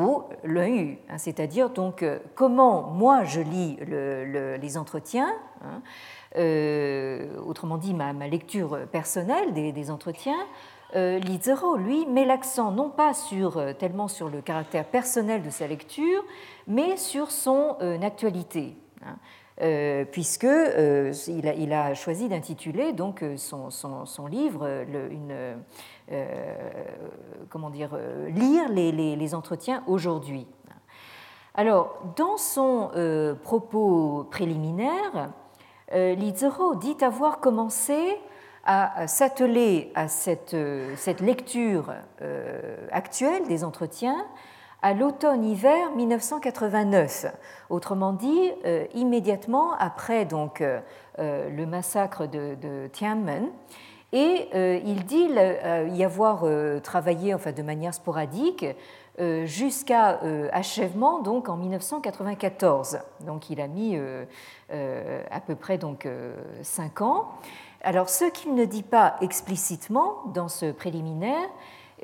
Yu, 0.45 0.99
hein, 1.09 1.17
c'est-à-dire 1.17 1.71
donc 1.71 2.05
comment 2.35 2.83
moi 2.91 3.25
je 3.25 3.41
lis 3.41 3.79
les 3.87 4.77
entretiens, 4.77 5.33
autrement 6.35 7.79
dit 7.79 7.95
ma, 7.95 8.13
lecture 8.27 8.81
personnelle 8.91 9.55
des 9.55 9.91
entretiens, 9.91 10.45
euh, 10.95 11.19
Li 11.19 11.41
lui, 11.79 12.07
met 12.07 12.25
l'accent 12.25 12.71
non 12.71 12.91
pas 12.91 13.15
sur, 13.15 13.57
euh, 13.57 13.73
tellement 13.73 14.09
sur 14.09 14.29
le 14.29 14.43
caractère 14.43 14.85
personnel 14.85 15.43
de 15.43 15.51
sa 15.51 15.67
lecture, 15.67 16.23
mais 16.67 16.97
sur 16.97 17.31
son 17.31 17.77
euh, 17.81 18.01
actualité. 18.03 18.77
Hein. 19.05 19.17
puisque 20.13 20.47
il 20.47 21.73
a, 21.73 21.95
choisi 21.95 22.29
d'intituler 22.29 22.93
donc 22.93 23.25
son, 23.37 24.27
livre 24.31 24.85
une, 25.11 25.35
comment 27.49 27.69
dire 27.69 27.91
lire 28.29 28.69
les, 28.69 29.35
entretiens 29.35 29.83
aujourd'hui. 29.89 30.47
Alors 31.55 32.01
dans 32.17 32.37
son 32.37 32.91
propos 33.43 34.29
préliminaire, 34.31 35.33
Li 35.93 36.33
dit 36.33 36.97
avoir 37.05 37.41
commencé 37.41 38.19
à 38.65 39.07
s'atteler 39.09 39.91
à 39.95 40.09
cette, 40.09 40.57
cette 40.97 41.21
lecture 41.21 41.93
euh, 42.21 42.77
actuelle 42.93 43.47
des 43.49 43.65
entretiens 43.65 44.25
à 44.83 44.95
l'automne-hiver 44.95 45.93
1989, 45.95 47.27
autrement 47.71 48.13
dit 48.13 48.51
euh, 48.65 48.85
immédiatement 48.95 49.75
après 49.79 50.25
donc 50.25 50.61
euh, 50.61 50.81
le 51.19 51.67
massacre 51.67 52.27
de, 52.27 52.57
de. 52.61 52.91
Et 54.15 54.51
il 54.85 55.07
dit 55.07 55.27
y 55.95 56.05
avoir 56.05 56.45
travaillé 56.83 57.33
enfin, 57.33 57.53
de 57.53 57.63
manière 57.63 57.95
sporadique 57.95 58.67
jusqu'à 59.45 60.21
achèvement 60.53 61.21
donc 61.21 61.49
en 61.49 61.57
1994. 61.57 62.99
Donc 63.21 63.49
il 63.49 63.59
a 63.59 63.69
mis 63.69 63.99
à 64.69 65.41
peu 65.41 65.55
près 65.55 65.79
donc 65.79 66.07
cinq 66.63 67.01
ans. 67.01 67.31
Alors, 67.85 68.09
ce 68.09 68.27
qu'il 68.27 68.55
ne 68.55 68.65
dit 68.65 68.85
pas 68.85 69.17
explicitement 69.21 70.23
dans 70.33 70.47
ce 70.47 70.71
préliminaire, 70.71 71.49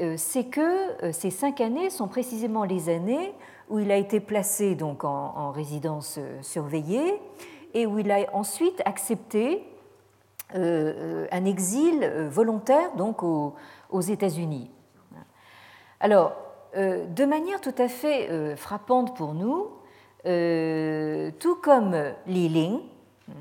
euh, 0.00 0.14
c'est 0.16 0.44
que 0.44 1.04
euh, 1.04 1.12
ces 1.12 1.30
cinq 1.30 1.60
années 1.60 1.88
sont 1.88 2.08
précisément 2.08 2.64
les 2.64 2.88
années 2.88 3.32
où 3.68 3.78
il 3.78 3.92
a 3.92 3.96
été 3.96 4.18
placé 4.18 4.74
donc 4.74 5.04
en, 5.04 5.52
résidence 5.52 6.16
euh, 6.18 6.42
surveillée 6.42 7.20
et 7.74 7.86
où 7.86 7.98
il 8.00 8.10
a 8.10 8.26
ensuite 8.32 8.82
accepté 8.84 9.64
un 10.54 11.44
exil 11.44 12.10
volontaire 12.30 12.94
donc 12.96 13.22
aux, 13.22 13.54
États-Unis. 14.00 14.70
Alors, 16.00 16.32
de 16.74 17.24
manière 17.26 17.60
tout 17.60 17.74
à 17.76 17.86
fait 17.86 18.56
frappante 18.56 19.14
pour 19.14 19.34
nous, 19.34 19.66
tout 20.24 21.54
comme 21.56 21.94
Li 22.26 22.48
Ling, 22.48 22.80
hein, 23.28 23.34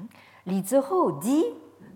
Li 0.48 0.62
Zhou 0.66 1.14
dit 1.22 1.46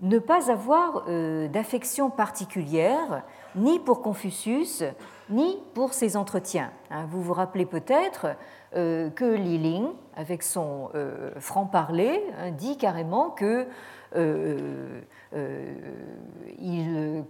ne 0.01 0.17
pas 0.17 0.51
avoir 0.51 1.03
euh, 1.07 1.47
d'affection 1.47 2.09
particulière 2.09 3.23
ni 3.55 3.79
pour 3.79 4.01
Confucius 4.01 4.83
ni 5.29 5.57
pour 5.73 5.93
ses 5.93 6.17
entretiens. 6.17 6.71
Hein, 6.89 7.05
vous 7.09 7.21
vous 7.21 7.33
rappelez 7.33 7.65
peut-être 7.65 8.35
euh, 8.75 9.09
que 9.09 9.25
Li 9.25 9.57
Ling, 9.57 9.87
avec 10.15 10.43
son 10.43 10.89
euh, 10.95 11.31
franc-parler, 11.39 12.21
hein, 12.37 12.51
dit 12.51 12.77
carrément 12.77 13.29
que 13.29 13.67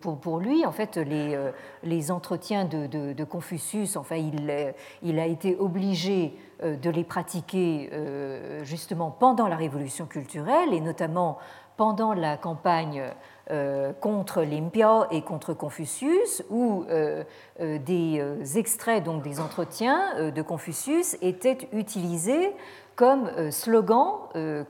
pour, 0.01 0.39
lui, 0.39 0.65
en 0.65 0.71
fait, 0.71 0.97
les, 0.97 2.11
entretiens 2.11 2.65
de, 2.65 3.23
Confucius, 3.23 3.97
enfin, 3.97 4.15
il, 4.15 5.19
a 5.19 5.25
été 5.27 5.55
obligé 5.59 6.35
de 6.63 6.89
les 6.89 7.03
pratiquer 7.03 7.91
justement 8.63 9.11
pendant 9.11 9.47
la 9.47 9.57
révolution 9.57 10.07
culturelle 10.07 10.73
et 10.73 10.81
notamment 10.81 11.37
pendant 11.81 12.13
la 12.13 12.37
campagne 12.37 13.01
euh, 13.49 13.91
contre 13.91 14.43
Limpia 14.43 15.07
et 15.09 15.23
contre 15.23 15.55
Confucius, 15.55 16.43
où 16.51 16.85
euh, 16.91 17.23
euh, 17.59 17.79
des 17.79 18.59
extraits 18.59 19.03
donc 19.03 19.23
des 19.23 19.39
entretiens 19.39 20.29
de 20.29 20.41
Confucius 20.43 21.17
étaient 21.23 21.57
utilisés 21.73 22.53
comme 22.95 23.31
slogan 23.49 24.11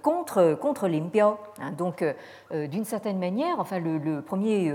contre, 0.01 0.53
contre 0.53 0.87
Limpia. 0.87 1.37
Hein. 1.59 1.73
donc, 1.77 2.01
d'une 2.53 2.85
certaine 2.85 3.19
manière, 3.19 3.59
enfin, 3.59 3.79
le 3.79 4.21
premier 4.21 4.73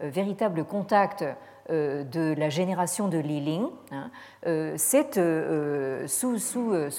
véritable 0.00 0.64
contact 0.64 1.24
de 1.68 2.34
la 2.34 2.48
génération 2.48 3.08
de 3.08 3.18
Li 3.18 3.40
Ling, 3.40 3.66
hein, 3.92 4.10
euh, 4.46 4.74
c'est 4.76 5.18
euh, 5.18 6.06
sous, 6.06 6.38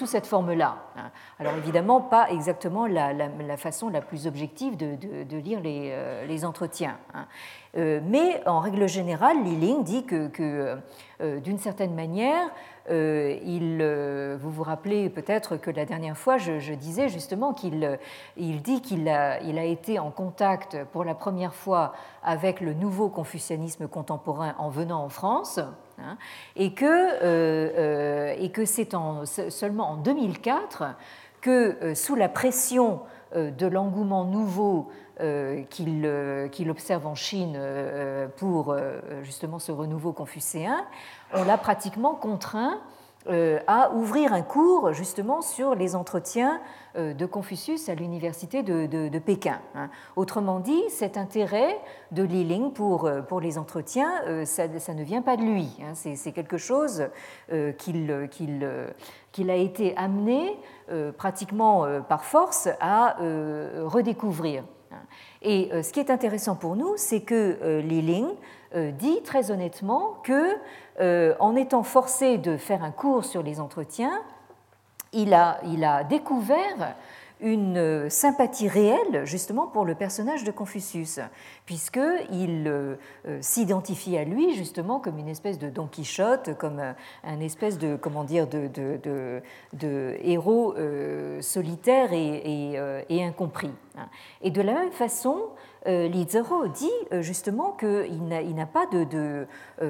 cette 0.05 0.27
forme-là. 0.27 0.77
Hein. 0.95 1.11
Alors 1.39 1.55
évidemment, 1.55 2.01
pas 2.01 2.29
exactement 2.29 2.85
la, 2.85 3.57
façon 3.57 3.89
la 3.89 4.01
plus 4.01 4.27
objective 4.27 4.77
de, 4.77 5.37
lire 5.37 5.59
les, 5.61 6.45
entretiens. 6.45 6.97
Hein. 7.13 7.25
mais 7.75 8.41
en 8.45 8.59
règle 8.59 8.87
générale, 8.87 9.43
Li 9.43 9.55
Ling 9.55 9.83
dit 9.83 10.05
que 10.05 10.77
d'une 11.39 11.57
certaine 11.57 11.95
manière, 11.95 12.49
euh, 12.89 13.37
il, 13.43 13.79
euh, 13.81 14.37
vous 14.39 14.49
vous 14.49 14.63
rappelez 14.63 15.09
peut-être 15.09 15.57
que 15.57 15.69
la 15.69 15.85
dernière 15.85 16.17
fois, 16.17 16.37
je, 16.37 16.73
disais 16.73 17.09
justement 17.09 17.53
qu'il 17.53 17.99
il 18.37 18.61
dit 18.61 18.81
qu'il 18.81 19.07
a, 19.09 19.41
il 19.41 19.59
a 19.59 19.63
été 19.63 19.99
en 19.99 20.11
contact 20.11 20.77
pour 20.91 21.03
la 21.03 21.13
première 21.13 21.53
fois 21.53 21.93
avec 22.23 22.61
le 22.61 22.73
nouveau 22.73 23.09
confucianisme 23.09 23.87
contemporain 23.87 24.55
en 24.57 24.69
venant 24.69 25.03
en 25.03 25.09
France. 25.09 25.59
Hein, 26.01 26.17
et 26.55 26.73
que, 26.73 26.85
euh, 26.85 28.33
et 28.39 28.51
que 28.51 28.63
c'est 28.63 28.93
en, 28.93 29.25
seulement 29.25 29.91
en 29.91 29.95
2004 29.97 30.95
que, 31.41 31.93
sous 31.93 32.15
la 32.15 32.29
pression 32.29 33.01
de 33.35 33.67
l'engouement 33.67 34.23
nouveau 34.23 34.89
qu'il 35.69 36.69
observe 36.69 37.05
en 37.05 37.15
Chine 37.15 37.59
pour 38.37 38.75
justement 39.23 39.59
ce 39.59 39.71
renouveau 39.71 40.13
confucéen, 40.13 40.85
on 41.33 41.43
l'a 41.43 41.57
pratiquement 41.57 42.15
contraint 42.15 42.79
euh, 43.27 43.59
à 43.67 43.91
ouvrir 43.91 44.31
un 44.31 44.41
cours 44.41 44.93
justement 44.93 45.41
sur 45.41 45.75
les 45.75 45.93
entretiens 45.93 46.61
euh, 46.95 47.13
de 47.13 47.25
Confucius 47.25 47.89
à 47.89 47.93
l'université 47.93 48.63
de, 48.63 49.19
Pékin. 49.19 49.59
Hein. 49.75 49.89
Autrement 50.15 50.61
dit, 50.61 50.81
cet 50.89 51.17
intérêt 51.17 51.77
de 52.11 52.23
Li 52.23 52.45
Ling 52.45 52.71
pour, 52.71 53.05
euh, 53.05 53.21
les 53.41 53.57
entretiens, 53.57 54.09
ça, 54.45 54.67
ne 54.67 55.03
vient 55.03 55.21
pas 55.21 55.35
de 55.35 55.41
lui. 55.41 55.67
Hein. 55.81 55.95
C'est 55.95 56.31
quelque 56.31 56.57
chose 56.57 57.09
qu'il 57.77 59.49
a 59.49 59.55
été 59.55 59.97
amené 59.97 60.57
pratiquement 61.17 61.85
par 62.07 62.23
force 62.23 62.69
à 62.79 63.17
redécouvrir. 63.19 64.63
Et 65.41 65.69
ce 65.71 65.91
qui 65.91 65.99
est 65.99 66.09
intéressant 66.09 66.55
pour 66.55 66.75
nous, 66.75 66.93
c'est 66.97 67.21
que 67.21 67.79
Li 67.79 68.01
Ling 68.01 68.27
dit 68.73 69.21
très 69.23 69.51
honnêtement 69.51 70.17
que 70.23 70.55
euh, 70.99 71.33
en 71.39 71.55
étant 71.55 71.83
forcé 71.83 72.37
de 72.37 72.57
faire 72.57 72.83
un 72.83 72.91
cours 72.91 73.23
sur 73.23 73.41
les 73.41 73.61
entretiens, 73.61 74.21
il 75.13 75.33
a, 75.33 76.03
découvert 76.03 76.95
une 77.39 78.09
sympathie 78.09 78.67
réelle 78.67 79.25
justement 79.25 79.65
pour 79.65 79.85
le 79.85 79.95
personnage 79.95 80.43
de 80.43 80.51
Confucius, 80.51 81.19
puisqu'il 81.69 82.63
euh, 82.65 82.95
s'identifie 83.41 84.17
à 84.17 84.23
lui 84.23 84.55
justement 84.55 84.99
comme 84.99 85.19
une 85.19 85.27
espèce 85.27 85.59
de 85.59 85.69
Don 85.69 85.85
Quichotte, 85.85 86.57
comme 86.57 86.81
un 87.23 87.39
espèce 87.41 87.77
de, 87.77 87.95
comment 87.95 88.23
dire, 88.23 88.47
de, 88.47 89.41
héros 90.23 90.73
solitaire 91.41 92.11
et, 92.11 92.73
et, 93.07 93.23
incompris. 93.23 93.69
Et 94.41 94.49
de 94.49 94.63
la 94.63 94.73
même 94.73 94.91
façon, 94.91 95.49
euh, 95.87 96.09
Li 96.09 96.25
Zero 96.27 96.67
dit 96.67 96.91
euh, 97.13 97.21
justement 97.21 97.71
qu'il 97.71 98.27
n'a 98.27 98.65
pas 98.65 98.85
euh, 98.93 99.45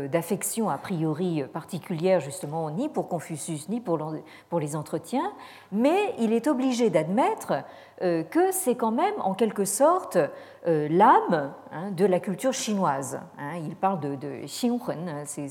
d'affection 0.07 0.69
a 0.69 0.77
priori 0.77 1.43
particulière 1.51 2.19
justement 2.19 2.69
ni 2.69 2.89
pour 2.89 3.07
Confucius 3.07 3.69
ni 3.69 3.82
pour 3.82 4.59
les 4.59 4.75
entretiens, 4.75 5.34
mais 5.71 6.13
il 6.19 6.32
est 6.32 6.47
obligé 6.47 6.91
d'admettre 6.91 7.63
que 8.00 8.52
c'est 8.52 8.76
quand 8.76 8.91
même 8.91 9.14
en 9.20 9.34
quelque 9.34 9.66
sorte 9.66 10.18
l'âme 10.66 11.54
hein, 11.72 11.91
de 11.91 12.06
la 12.06 12.20
culture 12.20 12.54
chinoise. 12.54 13.20
Hein. 13.38 13.58
Il 13.66 13.76
parle 13.76 14.00
de, 14.00 14.16
de 14.16 14.45
Xinhun, 14.45 15.08
hein, 15.08 15.24
c'est, 15.26 15.47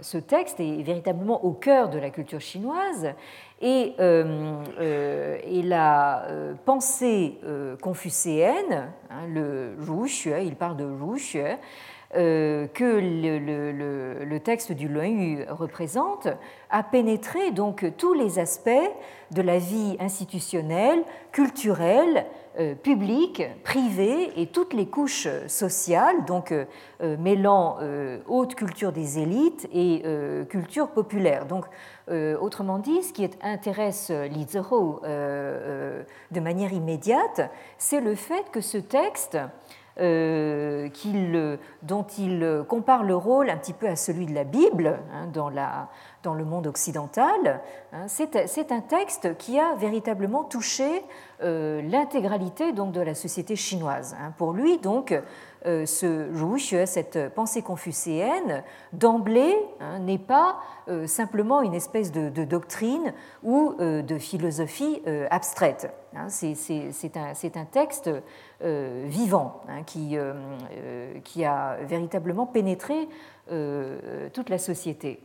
ce, 0.00 0.18
texte 0.18 0.60
est 0.60 0.82
véritablement 0.82 1.44
au 1.44 1.52
cœur 1.52 1.88
de 1.88 1.98
la 1.98 2.10
culture 2.10 2.40
chinoise 2.40 3.08
et, 3.60 3.94
euh, 4.00 4.62
euh, 4.78 5.38
la 5.64 6.24
euh, 6.26 6.54
pensée 6.64 7.38
confucéenne, 7.82 8.92
le 9.28 9.74
Ruxue, 9.80 10.42
il 10.42 10.56
parle 10.56 10.76
de 10.76 10.84
Ruxue, 10.84 11.56
que 12.16 14.24
le, 14.24 14.38
texte 14.38 14.72
du 14.72 14.88
Luanyu 14.88 15.44
représente, 15.48 16.28
a 16.70 16.82
pénétré 16.82 17.50
donc 17.50 17.84
tous 17.96 18.14
les 18.14 18.38
aspects 18.38 18.70
de 19.30 19.42
la 19.42 19.58
vie 19.58 19.96
institutionnelle, 20.00 21.02
culturelle, 21.32 22.26
euh, 22.58 22.74
public, 22.74 23.42
privé 23.64 24.40
et 24.40 24.46
toutes 24.46 24.72
les 24.72 24.86
couches 24.86 25.28
sociales, 25.46 26.24
donc 26.24 26.52
euh, 26.52 26.64
euh, 27.02 27.18
mêlant 27.18 27.76
haute 28.26 28.54
culture 28.54 28.92
des 28.92 29.18
élites 29.18 29.68
et 29.74 30.02
culture 30.48 30.88
populaire. 30.88 31.46
Donc, 31.46 31.66
autrement 32.08 32.78
dit, 32.78 33.02
ce 33.02 33.12
qui 33.12 33.28
intéresse 33.42 34.10
Li 34.10 34.46
de 34.46 36.40
manière 36.40 36.72
immédiate, 36.72 37.50
c'est 37.78 38.00
le 38.00 38.14
fait 38.14 38.50
que 38.52 38.60
ce 38.60 38.78
texte 38.78 39.36
euh, 39.98 40.88
dont 41.82 42.06
il 42.18 42.64
compare 42.68 43.02
le 43.02 43.16
rôle 43.16 43.48
un 43.48 43.56
petit 43.56 43.72
peu 43.72 43.88
à 43.88 43.96
celui 43.96 44.26
de 44.26 44.34
la 44.34 44.44
Bible 44.44 44.98
hein, 45.12 45.26
dans, 45.32 46.34
le 46.34 46.44
monde 46.44 46.66
occidental. 46.66 47.60
Hein. 47.92 48.06
C'est 48.06 48.72
un 48.72 48.80
texte 48.80 49.36
qui 49.38 49.58
a 49.58 49.74
véritablement 49.76 50.44
touché 50.44 51.02
euh, 51.42 51.80
l'intégralité 51.82 52.72
de 52.72 53.00
la 53.00 53.14
société 53.14 53.56
chinoise. 53.56 54.16
Hein. 54.20 54.32
Pour 54.36 54.52
lui, 54.52 54.78
donc, 54.78 55.18
euh, 55.64 55.86
ce 55.86 56.30
Rouge, 56.38 56.84
cette 56.84 57.34
pensée 57.34 57.62
confucéenne, 57.62 58.64
d'emblée 58.92 59.56
n'est 60.00 60.18
pas 60.18 60.56
simplement 61.06 61.62
une 61.62 61.74
espèce 61.74 62.12
de, 62.12 62.44
doctrine 62.44 63.12
ou 63.42 63.74
de 63.78 64.18
philosophie 64.18 65.02
abstraite. 65.30 65.90
C'est 66.28 67.56
un, 67.56 67.64
texte 67.64 68.10
vivant, 68.60 69.62
hein, 69.68 69.82
qui, 69.84 70.16
euh, 70.16 70.32
euh, 70.72 71.20
qui, 71.24 71.44
a 71.44 71.76
véritablement 71.82 72.46
pénétré 72.46 73.08
toute 74.32 74.48
la 74.48 74.58
société. 74.58 75.20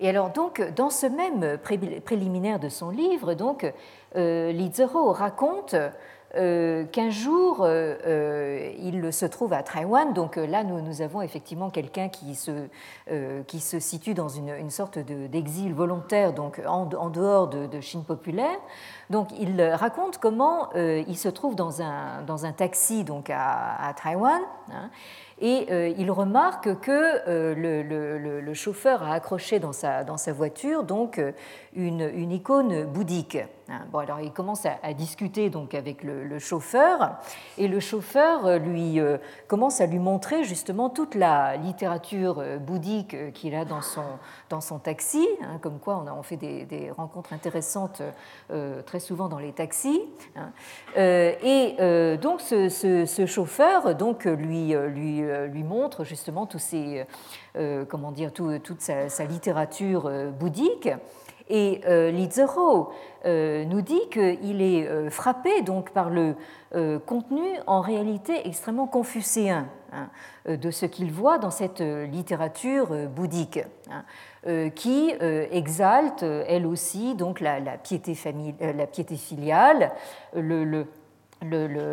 Et 0.00 0.08
alors 0.08 0.30
donc, 0.30 0.62
dans 0.74 0.88
ce 0.88 1.06
même 1.06 1.58
préliminaire 1.58 2.58
de 2.58 2.68
son 2.68 2.90
livre, 2.90 3.34
donc, 3.34 3.70
Zero 4.14 5.12
raconte 5.12 5.76
qu'un 6.34 7.10
jour, 7.10 7.66
il 7.66 9.12
se 9.12 9.26
trouve 9.26 9.52
à 9.52 9.62
Taïwan. 9.62 10.12
Donc 10.12 10.36
là, 10.36 10.64
nous, 10.64 11.02
avons 11.02 11.22
effectivement 11.22 11.70
quelqu'un 11.70 12.08
qui, 12.08 12.34
se, 12.34 12.68
qui 13.46 13.60
se 13.60 13.78
situe 13.78 14.14
dans 14.14 14.28
une, 14.28 14.70
sorte 14.70 14.98
d'exil 14.98 15.72
volontaire, 15.72 16.32
donc 16.32 16.60
en, 16.66 16.86
dehors 17.10 17.48
de, 17.48 17.80
Chine 17.80 18.04
populaire. 18.04 18.58
Donc 19.10 19.28
il 19.38 19.62
raconte 19.62 20.18
comment 20.18 20.68
euh, 20.74 21.02
il 21.06 21.16
se 21.16 21.28
trouve 21.28 21.54
dans 21.54 21.82
un, 21.82 22.22
dans 22.22 22.44
un 22.44 22.52
taxi 22.52 23.04
donc 23.04 23.30
à, 23.30 23.88
à 23.88 23.94
Taïwan. 23.94 24.40
Hein, 24.72 24.90
et 25.38 25.66
euh, 25.70 25.92
il 25.98 26.10
remarque 26.10 26.80
que 26.80 27.28
euh, 27.28 28.40
le, 28.40 28.54
chauffeur 28.54 29.02
a 29.02 29.12
accroché 29.12 29.58
dans 29.58 29.72
sa, 29.72 30.02
dans 30.02 30.16
sa 30.16 30.32
voiture 30.32 30.82
donc 30.82 31.20
une, 31.74 32.10
une 32.14 32.32
icône 32.32 32.84
bouddhique. 32.84 33.36
Hein. 33.68 33.80
Bon, 33.92 33.98
alors 33.98 34.20
il 34.20 34.32
commence 34.32 34.64
à, 34.64 34.94
discuter 34.94 35.50
donc 35.50 35.74
avec 35.74 36.02
le, 36.02 36.38
chauffeur 36.38 37.16
et 37.58 37.68
le 37.68 37.80
chauffeur 37.80 38.58
lui 38.58 38.98
commence 39.46 39.82
à 39.82 39.86
lui 39.86 39.98
montrer 39.98 40.44
justement 40.44 40.88
toute 40.88 41.14
la 41.14 41.56
littérature 41.56 42.42
bouddhique 42.60 43.32
qu'il 43.34 43.54
a 43.54 43.66
dans 43.66 43.82
son, 43.82 44.04
dans 44.48 44.62
son 44.62 44.78
taxi, 44.78 45.26
hein, 45.42 45.58
comme 45.60 45.78
quoi 45.80 46.02
on, 46.16 46.22
fait 46.22 46.36
des, 46.36 46.64
des 46.64 46.90
rencontres 46.90 47.34
intéressantes 47.34 48.00
très 48.86 49.00
souvent 49.00 49.28
dans 49.28 49.38
les 49.38 49.52
taxis. 49.52 50.00
et 50.96 52.16
donc 52.22 52.40
ce, 52.40 52.68
ce, 52.70 53.26
chauffeur 53.26 53.94
donc 53.96 54.24
lui, 54.24 54.55
lui 54.64 55.24
euh, 55.24 55.46
lui 55.46 55.62
montre 55.62 56.04
justement 56.04 56.46
tous 56.46 56.58
ces, 56.58 57.04
euh, 57.56 57.84
comment 57.84 58.12
dire, 58.12 58.32
toute 58.32 58.80
sa, 58.80 59.24
littérature 59.24 60.06
euh, 60.06 60.30
bouddhique. 60.30 60.88
Et 61.48 61.80
Zero 62.32 62.90
nous 63.24 63.80
dit 63.80 64.00
qu'il 64.10 64.60
est 64.60 65.10
frappé 65.10 65.62
donc 65.62 65.92
par 65.92 66.10
le 66.10 66.34
contenu 67.06 67.46
en 67.68 67.80
réalité 67.80 68.48
extrêmement 68.48 68.88
confucéen 68.88 69.68
hein, 69.92 70.08
de 70.48 70.70
ce 70.72 70.86
qu'il 70.86 71.12
voit 71.12 71.38
dans 71.38 71.52
cette 71.52 71.78
littérature 71.78 72.88
bouddhique, 73.14 73.60
hein, 73.88 74.70
qui 74.70 75.14
exalte 75.20 76.24
elle 76.24 76.66
aussi 76.66 77.14
donc 77.14 77.38
la, 77.38 77.60
piété, 77.78 78.14
la 78.58 78.86
piété 78.88 79.14
filiale, 79.14 79.92
le 80.34 80.84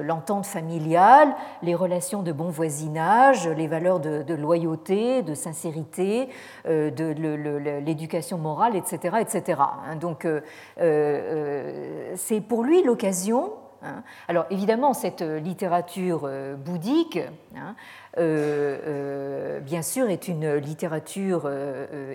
l'entente 0.03 0.45
familiale, 0.45 1.35
les 1.61 1.75
relations 1.75 2.23
de 2.23 2.31
bon 2.31 2.49
voisinage, 2.49 3.47
les 3.47 3.67
valeurs 3.67 3.99
de, 3.99 4.33
loyauté, 4.33 5.21
de 5.21 5.33
sincérité, 5.33 6.29
euh, 6.67 6.91
de 6.91 7.79
l'éducation 7.79 8.37
morale, 8.37 8.75
etc. 8.75 9.17
etc. 9.19 9.61
Hein. 9.87 9.95
Donc 9.95 10.25
euh, 10.25 10.41
euh, 10.79 12.13
c'est 12.15 12.41
pour 12.41 12.63
lui 12.63 12.83
l'occasion 12.83 13.53
Hein. 13.83 14.03
Alors 14.27 14.45
évidemment, 14.49 14.93
cette 14.93 15.21
littérature 15.21 16.29
bouddhique, 16.57 17.19
hein, 17.55 17.75
bien 18.15 19.81
sûr, 19.81 20.09
est 20.09 20.27
une 20.27 20.55
littérature 20.55 21.49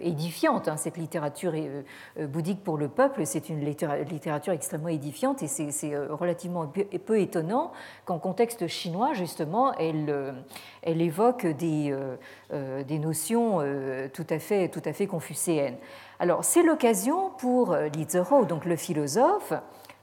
édifiante. 0.01 0.69
Hein. 0.69 0.77
Cette 0.77 0.97
littérature 0.97 1.53
bouddhique 2.21 2.63
pour 2.63 2.79
le 2.79 2.89
peuple, 2.89 3.27
c'est 3.27 3.49
une 3.49 3.61
littérature 3.61 4.53
extrêmement 4.53 4.89
édifiante 4.89 5.43
et 5.43 5.49
c'est 5.49 5.97
relativement 5.97 6.71
peu 7.07 7.19
étonnant 7.19 7.73
qu'en 8.05 8.19
contexte 8.19 8.67
chinois, 8.69 9.13
justement, 9.15 9.73
elle, 9.75 11.01
évoque 11.01 11.47
des, 11.47 11.95
notions 13.01 13.61
tout 14.13 14.27
à 14.31 14.39
fait, 14.39 14.69
tout 14.69 14.83
confucéennes. 15.09 15.77
Alors 16.21 16.45
c'est 16.45 16.63
l'occasion 16.63 17.31
pour 17.39 17.77
Li 17.77 18.07
Zhou, 18.09 18.45
donc 18.45 18.65
le 18.65 18.77
philosophe, 18.77 19.53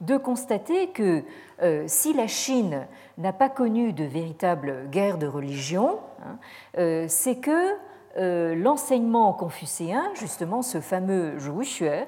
de 0.01 0.17
constater 0.17 0.87
que 0.87 1.23
euh, 1.61 1.85
si 1.87 2.13
la 2.13 2.27
Chine 2.27 2.85
n'a 3.17 3.33
pas 3.33 3.49
connu 3.49 3.93
de 3.93 4.03
véritable 4.03 4.89
guerre 4.89 5.17
de 5.17 5.27
religion, 5.27 5.99
hein, 6.23 6.37
euh, 6.77 7.05
c'est 7.07 7.37
que 7.37 7.73
euh, 8.17 8.55
l'enseignement 8.55 9.31
confucéen, 9.33 10.03
justement 10.15 10.61
ce 10.61 10.81
fameux 10.81 11.37
Zhu 11.39 11.87
hein, 11.87 12.07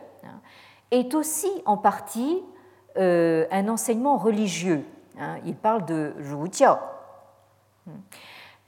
est 0.91 1.15
aussi 1.15 1.49
en 1.65 1.77
partie 1.77 2.43
un 2.99 3.67
enseignement 3.67 4.17
religieux. 4.17 4.83
Hein. 5.19 5.35
il 5.45 5.55
parle 5.55 5.85
de 5.85 6.15
Zhu 6.19 6.51
Jiao. 6.51 6.77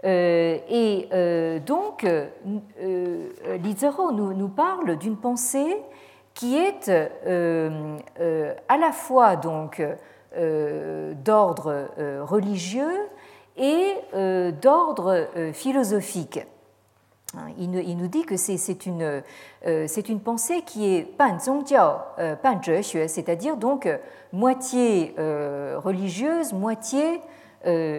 et 0.04 1.60
donc, 1.66 2.04
Li 2.04 3.76
nous, 4.14 4.34
nous 4.34 4.50
parle 4.50 5.00
d'une 5.00 5.18
pensée 5.18 5.76
qui 6.40 6.56
est 6.56 6.88
euh, 6.88 7.98
euh, 8.22 8.54
à 8.70 8.78
la 8.78 8.94
fois 8.94 9.36
donc 9.36 9.84
euh, 10.38 11.14
d'ordre 11.14 11.90
religieux 12.22 12.96
et 13.58 13.96
d'ordre 14.62 15.28
philosophique. 15.52 16.40
Hein, 17.36 17.50
il 17.58 17.98
nous 17.98 18.08
dit 18.08 18.24
que 18.24 18.38
c'est 18.38 18.86
une, 18.86 19.22
une, 19.66 20.20
pensée 20.22 20.62
qui 20.66 20.96
est 20.96 21.02
pan 21.02 21.38
pan 22.42 22.62
c'est-à-dire 22.82 23.58
donc 23.58 23.90
moitié 24.32 25.14
religieuse, 25.18 26.54
moitié 26.54 27.20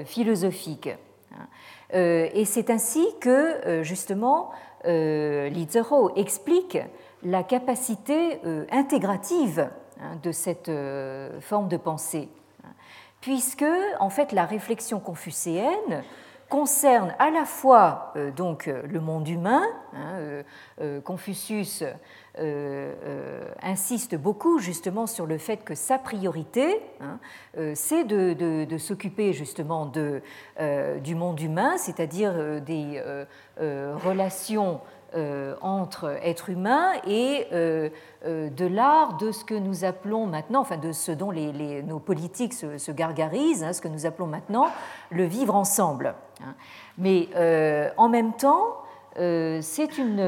philosophique. 0.07 0.89
Hein. 1.35 1.47
Et 1.93 2.47
c'est 2.47 2.71
ainsi 2.71 3.07
que 3.21 3.83
justement 3.83 4.51
Li 4.87 5.69
Zhou 5.71 6.11
explique 6.17 6.79
la 7.23 7.43
capacité 7.43 8.41
intégrative 8.71 9.69
hein, 10.01 10.17
de 10.23 10.33
cette 10.33 10.71
forme 11.41 11.69
de 11.69 11.77
pensée, 11.77 12.29
puisque 13.21 13.67
en 13.99 14.11
fait 14.11 14.33
la 14.33 14.47
réflexion 14.47 15.01
confucéenne 15.01 16.03
concerne 16.49 17.15
à 17.21 17.31
la 17.31 17.45
fois 17.45 18.13
donc 18.37 18.67
le 18.67 19.01
monde 19.01 19.29
humain. 19.29 19.63
Hein, 19.95 20.43
Confucius 21.05 21.85
insiste 23.63 24.17
beaucoup 24.17 24.59
justement 24.59 25.07
sur 25.07 25.27
le 25.27 25.39
fait 25.39 25.59
que 25.59 25.77
sa 25.77 25.97
priorité, 25.97 26.83
hein, 27.01 27.21
c'est 27.75 28.03
de, 28.05 28.79
s'occuper 28.79 29.33
justement 29.33 29.87
de, 29.87 30.23
du 31.05 31.15
monde 31.15 31.41
humain, 31.41 31.79
c'est-à-dire 31.79 32.61
des 32.61 33.01
relations 33.59 34.81
euh, 34.81 35.00
entre 35.61 36.19
êtres 36.23 36.51
humains 36.51 36.93
et 37.07 37.47
euh, 37.53 37.89
euh, 38.27 38.49
de 38.51 38.67
l'art 38.67 39.17
de 39.17 39.33
ce 39.33 39.45
que 39.45 39.55
nous 39.55 39.85
appelons 39.85 40.27
maintenant, 40.27 40.61
enfin 40.61 40.77
de 40.77 40.93
ce 40.93 41.13
dont 41.13 41.33
nos 41.33 41.99
politiques 41.99 42.55
se, 42.55 42.93
gargarisent, 42.93 43.65
hein, 43.65 43.73
ce 43.73 43.81
que 43.81 43.89
nous 43.89 44.07
appelons 44.07 44.27
maintenant 44.27 44.69
le 45.11 45.25
vivre 45.25 45.55
ensemble. 45.55 46.15
Hein. 46.43 46.55
Mais 46.99 47.29
en 47.97 48.09
même 48.09 48.33
temps, 48.35 48.77
c'est 49.17 49.99
une 49.99 50.21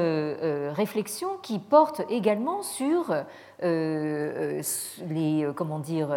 réflexion 0.70 1.28
qui 1.42 1.58
porte 1.58 2.02
également 2.10 2.62
sur 2.62 3.14
les, 3.62 5.48
comment 5.54 5.78
dire, 5.78 6.08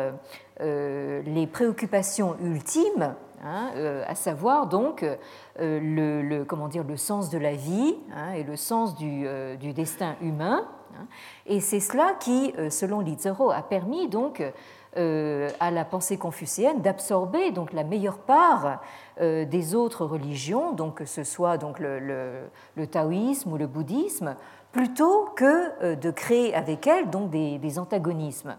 les 0.59 1.47
préoccupations 1.51 2.35
ultimes 2.41 3.15
Hein, 3.43 3.71
euh, 3.75 4.03
à 4.07 4.15
savoir 4.15 4.67
donc 4.67 5.03
euh, 5.03 5.15
le, 5.59 6.43
comment 6.45 6.67
dire, 6.67 6.83
le 6.83 6.97
sens 6.97 7.29
de 7.29 7.37
la 7.37 7.53
vie 7.53 7.95
hein, 8.13 8.31
et 8.33 8.43
le 8.43 8.55
sens 8.55 8.95
du, 8.95 9.23
euh, 9.27 9.55
destin 9.57 10.15
humain. 10.21 10.65
Hein. 10.95 11.05
Et 11.45 11.59
c'est 11.59 11.79
cela 11.79 12.13
qui, 12.19 12.53
selon 12.69 13.01
Lizero, 13.01 13.51
a 13.51 13.61
permis 13.61 14.07
donc 14.07 14.41
à 14.95 15.71
la 15.71 15.83
pensée 15.83 16.17
confucéenne 16.17 16.81
d'absorber 16.81 17.51
donc 17.51 17.73
la 17.73 17.83
meilleure 17.83 18.19
part 18.19 18.81
des 19.19 19.75
autres 19.75 20.05
religions, 20.05 20.71
donc 20.71 20.99
que 20.99 21.05
ce 21.05 21.25
soit 21.25 21.57
donc 21.57 21.79
le, 21.79 22.47
taoïsme 22.89 23.51
ou 23.51 23.57
le 23.57 23.67
bouddhisme, 23.67 24.37
plutôt 24.71 25.25
que 25.35 25.95
de 25.95 26.11
créer 26.11 26.55
avec 26.55 26.87
elles 26.87 27.09
donc 27.09 27.29
des 27.29 27.79
antagonismes. 27.79 28.55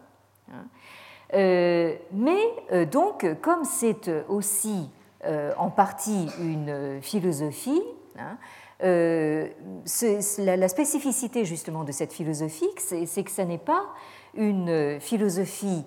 Euh, 1.34 1.94
mais 2.12 2.42
euh, 2.72 2.84
donc, 2.84 3.26
comme 3.40 3.64
c'est 3.64 4.10
aussi 4.28 4.90
euh, 5.24 5.52
en 5.58 5.70
partie 5.70 6.28
une 6.40 7.00
philosophie, 7.02 7.82
hein, 8.18 8.36
la, 8.80 10.68
spécificité 10.68 11.44
justement 11.44 11.84
de 11.84 11.92
cette 11.92 12.12
philosophie, 12.12 12.68
c'est 12.76 13.24
que 13.24 13.30
ce 13.30 13.42
n'est 13.42 13.58
pas 13.58 13.86
une 14.34 15.00
philosophie 15.00 15.84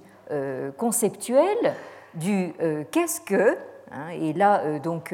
conceptuelle 0.77 1.75
du 2.15 2.51
qu'est-ce 2.91 3.21
que, 3.21 3.57
hein, 3.91 4.09
et 4.09 4.33
là 4.33 4.79
donc 4.79 5.13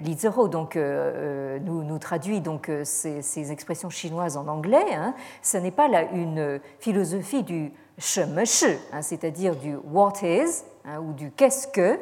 Lizero 0.00 0.48
donc, 0.48 0.76
nous, 0.76 1.82
nous, 1.82 1.98
traduit 1.98 2.40
donc 2.40 2.70
ces, 2.84 3.52
expressions 3.52 3.90
chinoises 3.90 4.36
en 4.36 4.48
anglais. 4.48 4.94
Hein, 4.94 5.14
ce 5.42 5.56
n'est 5.56 5.70
pas 5.70 5.88
là 5.88 6.02
une 6.12 6.60
philosophie 6.78 7.42
du 7.42 7.72
hein, 8.18 9.02
c'est-à-dire 9.02 9.56
du 9.56 9.76
what 9.76 10.14
is 10.22 10.64
hein, 10.84 11.00
ou 11.00 11.12
du 11.12 11.30
qu'est-ce 11.30 11.68
que. 11.68 11.98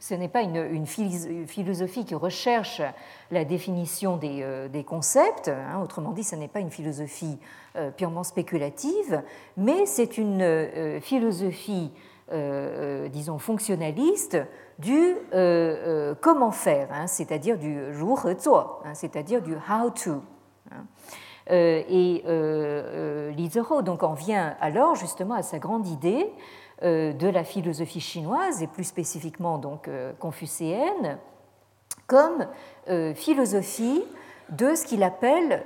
Ce 0.00 0.14
n'est 0.14 0.28
pas 0.28 0.42
une, 0.42 0.86
philosophie 1.46 2.04
qui 2.04 2.14
recherche 2.14 2.80
la 3.30 3.44
définition 3.44 4.16
des, 4.16 4.40
euh, 4.42 4.82
concepts, 4.82 5.50
autrement 5.82 6.12
dit, 6.12 6.24
ce 6.24 6.36
n'est 6.36 6.48
pas 6.48 6.60
une 6.60 6.70
philosophie 6.70 7.38
euh, 7.76 7.90
purement 7.90 8.24
spéculative, 8.24 9.22
mais 9.56 9.86
c'est 9.86 10.18
une 10.18 10.42
euh, 10.42 11.00
philosophie, 11.00 11.90
disons, 13.10 13.38
fonctionnaliste 13.38 14.38
du 14.78 15.16
comment 16.20 16.50
faire, 16.50 16.88
c'est-à-dire 17.06 17.58
du 17.58 17.78
c'est-à-dire 18.94 19.42
du 19.42 19.54
how 19.54 19.90
to. 19.90 20.22
Euh, 21.50 21.82
et 21.88 22.22
euh, 22.26 22.30
euh, 22.30 23.30
Lizero 23.32 23.82
donc 23.82 24.04
en 24.04 24.14
vient 24.14 24.54
alors 24.60 24.94
justement 24.94 25.34
à 25.34 25.42
sa 25.42 25.58
grande 25.58 25.88
idée 25.88 26.30
de 26.82 27.28
la 27.28 27.44
philosophie 27.44 28.00
chinoise 28.00 28.60
et 28.60 28.66
plus 28.66 28.82
spécifiquement 28.82 29.56
donc 29.56 29.88
confucéenne 30.18 31.16
comme 32.08 32.48
philosophie 33.14 34.02
de 34.48 34.74
ce 34.74 34.84
qu'il 34.86 35.04
appelle 35.04 35.62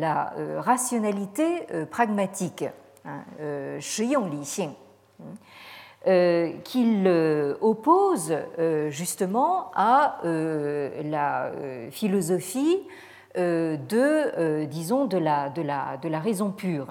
la 0.00 0.34
rationalité 0.56 1.64
pragmatique, 1.92 2.64
hein, 3.04 3.22
Li 6.08 6.54
qu'il 6.64 7.06
oppose 7.60 8.34
justement 8.88 9.70
à 9.74 10.20
la 10.24 11.52
philosophie 11.90 12.78
euh, 13.38 13.76
de, 13.76 14.32
euh, 14.38 14.64
disons, 14.64 15.04
de 15.04 15.18
la, 15.18 15.50
de, 15.50 15.62
la, 15.62 15.98
de 15.98 16.08
la 16.08 16.18
raison 16.18 16.50
pure. 16.50 16.88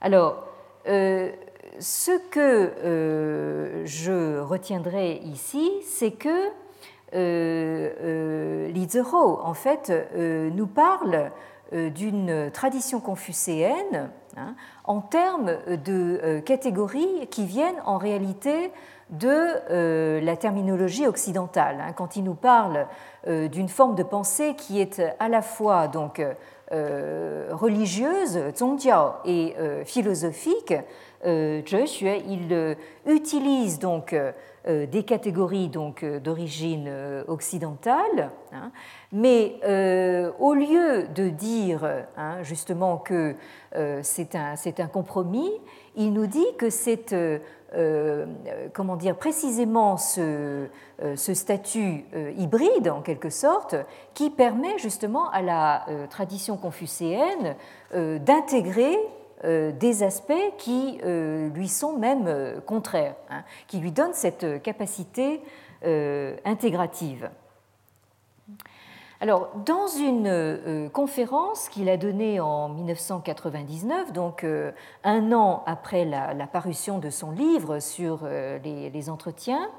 Alors, 0.00 0.44
euh, 0.86 1.32
ce 1.80 2.12
que 2.30 3.82
je 3.84 4.38
retiendrai 4.38 5.14
ici, 5.24 5.72
c'est 5.82 6.12
que 6.12 6.50
Lizero, 8.68 9.40
en 9.42 9.54
fait, 9.54 9.92
nous 10.16 10.66
parle 10.66 11.32
d'une 11.72 12.50
tradition 12.52 13.00
confucéenne 13.00 14.10
hein, 14.36 14.54
en 14.84 15.00
termes 15.00 15.52
de 15.66 16.40
catégories 16.40 17.28
qui 17.30 17.44
viennent 17.44 17.80
en 17.84 17.98
réalité 17.98 18.72
de 19.10 19.28
euh, 19.70 20.20
la 20.20 20.36
terminologie 20.36 21.06
occidentale. 21.06 21.78
Hein. 21.80 21.92
Quand 21.92 22.16
il 22.16 22.24
nous 22.24 22.34
parle 22.34 22.86
euh, 23.26 23.48
d'une 23.48 23.68
forme 23.68 23.94
de 23.94 24.02
pensée 24.02 24.54
qui 24.56 24.80
est 24.80 25.02
à 25.20 25.28
la 25.28 25.42
fois 25.42 25.88
donc 25.88 26.22
euh, 26.72 27.48
religieuse, 27.52 28.40
zhongjiao, 28.56 29.12
et 29.24 29.54
philosophique, 29.84 30.74
il 31.24 32.76
utilise 33.06 33.78
donc 33.78 34.14
des 34.66 35.02
catégories 35.02 35.68
donc 35.68 36.04
d'origine 36.04 36.90
occidentale, 37.28 38.30
hein. 38.52 38.70
mais 39.12 39.56
au 40.38 40.54
lieu 40.54 41.08
de 41.14 41.28
dire 41.28 41.84
hein, 42.16 42.42
justement 42.42 42.98
que 42.98 43.34
c'est 44.02 44.34
un, 44.34 44.54
un, 44.78 44.86
compromis, 44.86 45.50
il 45.96 46.12
nous 46.12 46.26
dit 46.26 46.46
que 46.58 46.70
c'est 46.70 47.14
euh, 47.76 48.26
comment 48.72 48.94
dire, 48.94 49.16
précisément 49.16 49.96
ce, 49.96 50.68
euh, 51.02 51.16
ce 51.16 51.34
statut 51.34 52.04
euh, 52.14 52.30
hybride, 52.36 52.88
en 52.88 53.00
quelque 53.00 53.30
sorte, 53.30 53.74
qui 54.14 54.30
permet 54.30 54.78
justement 54.78 55.28
à 55.30 55.42
la 55.42 55.86
tradition 56.10 56.56
confucéenne 56.56 57.56
d'intégrer 57.92 58.96
des 59.42 60.02
aspects 60.02 60.32
qui 60.58 61.00
lui 61.02 61.68
sont 61.68 61.98
même 61.98 62.60
contraires, 62.66 63.16
hein, 63.30 63.42
qui 63.66 63.78
lui 63.78 63.92
donnent 63.92 64.14
cette 64.14 64.62
capacité 64.62 65.42
intégrative. 66.44 67.28
Alors, 69.24 69.48
dans 69.64 69.86
une 69.86 70.26
euh, 70.26 70.88
conférence 70.90 71.70
qu'il 71.70 71.88
a 71.88 71.96
donnée 71.96 72.40
en 72.40 72.68
1999, 72.68 74.12
donc 74.12 74.44
euh, 74.44 74.70
un 75.02 75.32
an 75.32 75.62
après 75.64 76.04
la, 76.04 76.34
parution 76.46 76.98
de 76.98 77.08
son 77.08 77.30
livre 77.30 77.78
sur 77.78 78.20
euh, 78.24 78.58
les, 78.58 79.08
entretiens, 79.08 79.70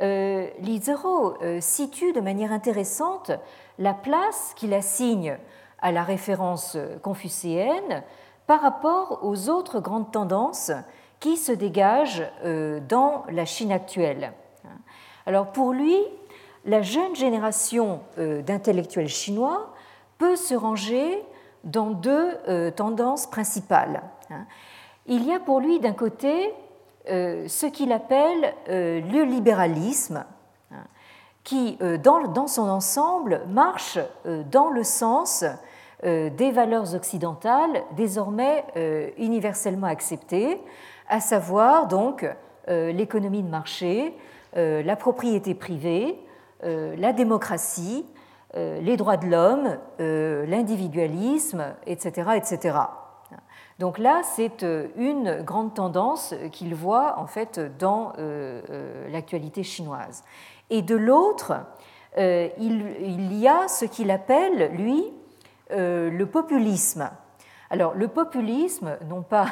Lizero 0.00 1.38
situe 1.60 2.12
de 2.12 2.20
manière 2.20 2.52
intéressante 2.52 3.30
la 3.78 3.94
place 3.94 4.52
qu'il 4.54 4.74
assigne 4.74 5.38
à 5.80 5.90
la 5.90 6.02
référence 6.02 6.76
confucéenne 7.00 8.02
par 8.46 8.60
rapport 8.60 9.20
aux 9.22 9.48
autres 9.48 9.80
grandes 9.80 10.10
tendances 10.12 10.72
qui 11.20 11.36
se 11.36 11.52
dégagent 11.52 12.22
dans 12.88 13.24
la 13.30 13.46
Chine 13.46 13.72
actuelle. 13.72 14.32
Alors 15.26 15.52
pour 15.52 15.72
lui, 15.72 15.96
la 16.66 16.82
jeune 16.82 17.14
génération 17.14 18.00
euh, 18.18 18.42
d'intellectuels 18.42 19.08
chinois 19.08 19.74
peut 20.18 20.36
se 20.36 20.54
ranger 20.54 21.22
dans 21.62 21.90
deux 21.90 22.30
euh, 22.48 22.70
tendances 22.70 23.26
principales. 23.26 24.02
Il 25.06 25.24
y 25.24 25.32
a 25.32 25.40
pour 25.40 25.60
lui 25.60 25.80
d'un 25.80 25.92
côté 25.92 26.54
euh, 27.10 27.46
ce 27.48 27.66
qu'il 27.66 27.92
appelle 27.92 28.54
le 28.66 29.24
libéralisme, 29.24 30.24
qui 31.42 31.76
dans 32.02 32.46
son 32.46 32.70
ensemble 32.70 33.42
marche 33.48 33.98
dans 34.50 34.70
le 34.70 34.82
sens 34.82 35.44
des 36.02 36.50
valeurs 36.50 36.94
occidentales 36.94 37.82
désormais 37.96 38.64
universellement 39.16 39.86
acceptées, 39.86 40.60
à 41.08 41.20
savoir 41.20 41.86
donc 41.86 42.26
l'économie 42.68 43.42
de 43.42 43.48
marché, 43.48 44.14
la 44.54 44.96
propriété 44.96 45.54
privée, 45.54 46.18
euh, 46.64 46.94
la 46.96 47.12
démocratie, 47.12 48.06
les 48.56 48.96
droits 48.96 49.16
de 49.16 49.26
l'homme, 49.26 49.78
l'individualisme, 49.98 51.74
etc., 51.88 52.30
etc. 52.36 52.78
Donc 53.80 53.98
là, 53.98 54.20
c'est 54.22 54.64
une 54.96 55.42
grande 55.42 55.74
tendance 55.74 56.36
qu'il 56.52 56.72
voit 56.76 57.18
en 57.18 57.26
fait 57.26 57.58
dans 57.80 58.12
l'actualité 59.10 59.64
chinoise. 59.64 60.22
Et 60.70 60.82
de 60.82 60.94
l'autre, 60.94 61.54
il, 62.16 63.32
y 63.32 63.48
a 63.48 63.66
ce 63.66 63.86
qu'il 63.86 64.12
appelle, 64.12 64.70
lui, 64.76 65.02
le 65.70 66.24
populisme. 66.24 67.10
Alors 67.70 67.94
le 67.94 68.08
populisme, 68.08 68.96
non 69.08 69.22
pas 69.22 69.46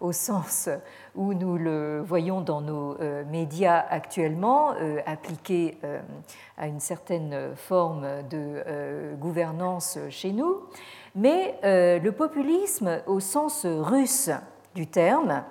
au 0.00 0.12
sens 0.12 0.68
où 1.14 1.32
nous 1.34 1.56
le 1.56 2.02
voyons 2.06 2.40
dans 2.40 2.60
nos 2.60 3.00
euh, 3.00 3.24
médias 3.24 3.84
actuellement, 3.88 4.72
euh, 4.74 5.00
appliqué 5.06 5.78
euh, 5.82 6.00
à 6.58 6.66
une 6.66 6.80
certaine 6.80 7.54
forme 7.56 8.06
de 8.28 9.14
gouvernance 9.18 9.98
chez 10.10 10.32
nous, 10.32 10.60
mais 11.14 11.58
le 11.62 12.10
populisme 12.10 13.00
au 13.06 13.20
sens 13.20 13.64
russe 13.66 14.30
du 14.74 14.86
terme, 14.86 15.42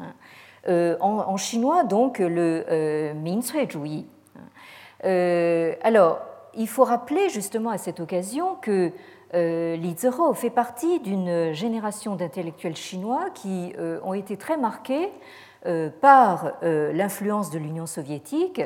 hein, 0.00 0.96
en, 1.00 1.36
chinois 1.36 1.84
donc 1.84 2.18
le 2.18 3.12
Minzhuizhui. 3.14 4.06
alors, 5.02 6.20
il 6.54 6.68
faut 6.68 6.84
rappeler 6.84 7.28
justement 7.28 7.70
à 7.70 7.78
cette 7.78 8.00
occasion 8.00 8.56
que 8.56 8.90
euh, 8.90 8.90
Li 9.34 9.94
Zihou 9.96 10.32
fait 10.32 10.50
partie 10.50 11.00
d'une 11.00 11.52
génération 11.52 12.16
d'intellectuels 12.16 12.76
chinois 12.76 13.26
qui 13.34 13.74
euh, 13.78 14.00
ont 14.02 14.14
été 14.14 14.36
très 14.36 14.56
marqués 14.56 15.10
euh, 15.66 15.90
par 15.90 16.52
l'influence 16.62 17.50
de 17.50 17.58
l'Union 17.58 17.86
soviétique 17.86 18.62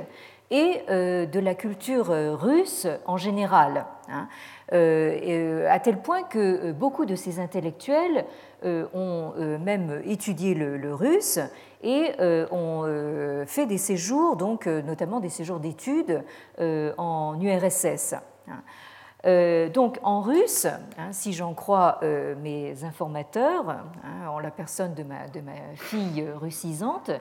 et 0.51 0.83
de 0.89 1.41
la 1.41 1.55
culture 1.55 2.09
russe 2.39 2.87
en 3.07 3.17
général, 3.17 3.87
hein. 4.11 4.29
à 4.71 5.81
tel 5.81 6.03
point 6.03 6.25
que 6.25 6.73
beaucoup 6.73 7.07
de 7.07 7.15
ces 7.15 7.41
intellectuels 7.41 8.27
ont 8.63 9.33
même 9.59 10.03
étudié 10.05 10.53
le, 10.55 10.95
russe 10.95 11.41
et 11.83 12.11
ont 12.51 12.85
fait 13.47 13.65
des 13.65 13.79
séjours, 13.79 14.37
donc 14.37 14.67
notamment 14.67 15.21
des 15.21 15.31
séjours 15.31 15.59
d'études 15.59 16.23
en 16.59 17.41
URSS. 17.41 18.17
Euh, 19.25 19.69
donc 19.69 20.01
en 20.03 20.21
russe, 20.21 20.67
hein, 20.67 21.13
si 21.13 21.33
j'en 21.33 21.55
crois 21.55 21.99
euh, 22.03 22.35
mes 22.43 22.83
informateurs, 22.83 23.69
hein, 23.71 24.29
en 24.29 24.41
la 24.41 24.51
personne 24.51 24.95
de 24.95 25.05
ma, 25.05 25.29
de 25.29 25.41
ma 25.41 25.53
fille 25.77 26.27
russisante, 26.41 27.13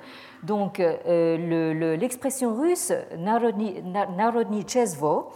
donc 0.42 0.80
euh, 0.80 1.96
l'expression 1.96 2.56
russe 2.56 2.92
Narodni 3.18 4.66
Chesvo 4.68 5.30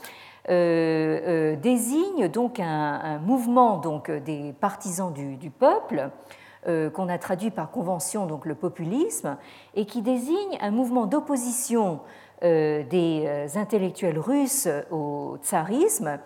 désigne 0.48 2.28
donc 2.30 2.60
un, 2.60 3.20
mouvement 3.20 3.78
donc 3.78 4.10
des 4.12 4.54
partisans 4.54 5.14
du, 5.14 5.38
du 5.38 5.50
peuple 5.50 6.10
qu'on 6.66 7.10
a 7.10 7.18
traduit 7.18 7.50
par 7.52 7.72
convention 7.72 8.28
donc 8.28 8.46
le 8.46 8.54
populisme 8.54 9.38
et 9.74 9.86
qui 9.86 10.04
désigne 10.04 10.58
un 10.62 10.70
mouvement 10.70 11.08
d'opposition 11.08 12.02
des 12.44 13.48
intellectuels 13.56 14.20
russes 14.20 14.68
au 14.92 15.38
tsarisme 15.42 16.20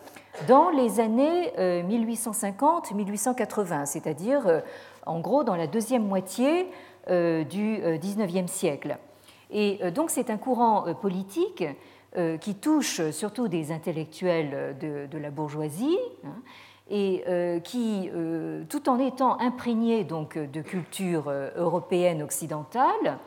dans 0.47 0.69
les 0.69 0.99
années 0.99 1.51
1850-1880, 1.57 3.81
euh, 3.81 3.85
c'est-à-dire 3.85 4.47
euh, 4.47 4.59
en 5.05 5.19
gros 5.19 5.43
dans 5.43 5.55
la 5.55 5.67
deuxième 5.67 6.07
moitié 6.07 6.67
euh, 7.09 7.43
du 7.43 7.79
XIXe 7.99 8.51
siècle. 8.51 8.97
Et 9.51 9.79
donc 9.91 10.11
c'est 10.11 10.29
un 10.29 10.37
courant 10.37 10.93
politique 10.93 11.65
qui 12.39 12.53
touche 12.53 13.09
surtout 13.09 13.47
des 13.47 13.71
intellectuels 13.71 14.77
de, 14.79 15.17
la 15.17 15.31
bourgeoisie 15.31 15.97
hein, 16.23 16.35
et 16.91 17.23
qui, 17.63 18.11
tout 18.69 18.89
en 18.89 18.99
étant 18.99 19.39
imprégné 19.39 20.03
donc 20.03 20.37
de 20.37 20.61
culture 20.61 21.33
européenne 21.55 22.21
occidentale, 22.21 23.17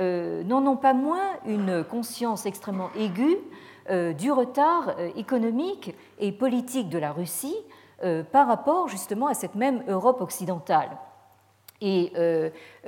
n'en 0.00 0.66
ont 0.66 0.76
pas 0.76 0.94
moins 0.94 1.30
une 1.46 1.84
conscience 1.84 2.44
extrêmement 2.44 2.90
aiguë 2.98 3.38
du 4.12 4.30
retard 4.32 4.94
euh, 4.98 5.10
économique 5.16 5.94
et 6.18 6.32
politique 6.32 6.88
de 6.88 6.98
la 6.98 7.12
Russie 7.12 7.56
euh, 8.04 8.22
par 8.22 8.46
rapport 8.46 8.88
justement 8.88 9.26
à 9.26 9.34
cette 9.34 9.54
même 9.54 9.82
Europe 9.88 10.20
occidentale. 10.20 10.90
Et 11.80 12.12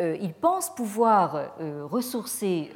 il 0.00 0.34
pense 0.34 0.74
pouvoir 0.74 1.52
ressourcer 1.60 2.72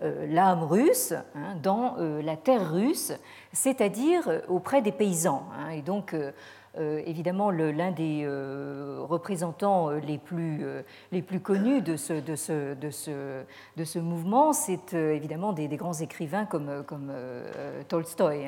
l'âme 0.00 0.62
russe 0.64 1.12
hein, 1.12 1.56
dans 1.62 1.96
la 1.98 2.38
terre 2.38 2.72
russe, 2.72 3.12
c'est-à-dire 3.52 4.40
auprès 4.48 4.80
des 4.80 4.92
paysans. 4.92 5.44
Hein. 5.58 5.72
et 5.72 5.82
donc, 5.82 6.14
euh, 6.14 6.32
évidemment, 6.78 7.50
l'un 7.50 7.90
des 7.90 8.22
euh, 8.24 8.98
représentants 9.02 9.90
euh, 9.90 10.00
les 10.00 10.18
plus, 10.18 10.64
les 11.10 11.22
plus 11.22 11.40
connus 11.40 11.82
de 11.82 11.96
ce, 11.96 12.14
de 12.14 12.34
ce, 12.34 12.74
de 12.74 12.90
ce, 12.90 13.34
de 13.76 14.00
mouvement, 14.00 14.52
c'est 14.52 14.94
évidemment 14.94 15.52
des, 15.52 15.68
grands 15.68 15.92
écrivains 15.92 16.44
comme, 16.44 16.82
comme. 16.86 17.12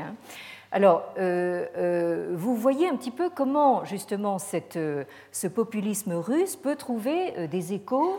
Hein. 0.00 0.14
Alors, 0.72 1.04
vous 1.16 2.56
voyez 2.56 2.88
un 2.88 2.96
petit 2.96 3.10
peu 3.10 3.30
comment 3.30 3.84
justement 3.84 4.38
cette, 4.38 4.78
ce 5.32 5.46
populisme 5.46 6.14
russe 6.14 6.56
peut 6.56 6.76
trouver 6.76 7.48
des 7.48 7.72
échos 7.74 8.18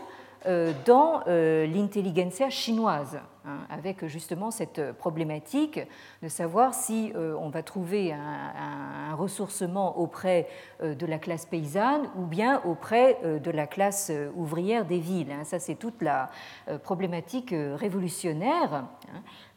dans 0.84 1.22
euh, 1.26 1.66
l'intelligentsia 1.66 2.50
chinoise, 2.50 3.18
hein, 3.44 3.58
avec 3.70 4.06
justement 4.06 4.50
cette 4.50 4.92
problématique 4.92 5.80
de 6.22 6.28
savoir 6.28 6.74
si 6.74 7.12
euh, 7.14 7.34
on 7.40 7.48
va 7.48 7.62
trouver 7.62 8.12
un, 8.12 9.14
ressourcement 9.14 9.98
auprès 9.98 10.46
de 10.82 11.06
la 11.06 11.18
classe 11.18 11.46
paysanne 11.46 12.08
ou 12.16 12.26
bien 12.26 12.60
auprès 12.64 13.18
de 13.24 13.50
la 13.50 13.66
classe 13.66 14.12
ouvrière 14.34 14.84
des 14.84 14.98
villes. 14.98 15.32
Hein. 15.32 15.44
Ça, 15.44 15.58
c'est 15.58 15.76
toute 15.76 16.02
la 16.02 16.28
problématique 16.82 17.54
révolutionnaire 17.76 18.84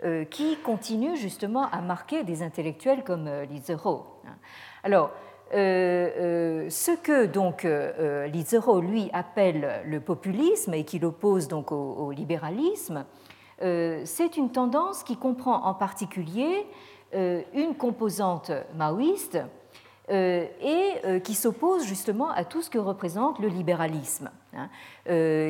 hein, 0.03 0.23
qui 0.29 0.55
continue 0.63 1.17
justement 1.17 1.69
à 1.71 1.81
marquer 1.81 2.23
des 2.23 2.41
intellectuels 2.41 3.03
comme 3.03 3.29
Li 3.49 3.61
Alors, 4.83 5.11
euh, 5.53 6.09
euh, 6.17 6.69
ce 6.69 6.91
que 6.91 7.25
donc 7.25 7.65
euh, 7.65 8.27
Lizero 8.27 8.81
lui 8.81 9.09
appelle 9.13 9.81
le 9.85 9.99
populisme 9.99 10.75
et 10.75 10.83
qu'il 10.83 11.03
oppose 11.05 11.47
donc 11.47 11.71
au, 11.71 12.11
libéralisme, 12.11 13.05
c'est 13.61 14.37
une 14.37 14.51
tendance 14.51 15.03
qui 15.03 15.17
comprend 15.17 15.65
en 15.65 15.73
particulier 15.73 16.65
une 17.13 17.75
composante 17.77 18.51
maoïste 18.77 19.37
et 20.09 21.19
qui 21.25 21.33
s'oppose 21.33 21.83
justement 21.85 22.29
à 22.29 22.45
tout 22.45 22.61
ce 22.61 22.69
que 22.69 22.77
représente 22.77 23.39
le 23.39 23.49
libéralisme, 23.49 24.31
hein, 24.55 24.69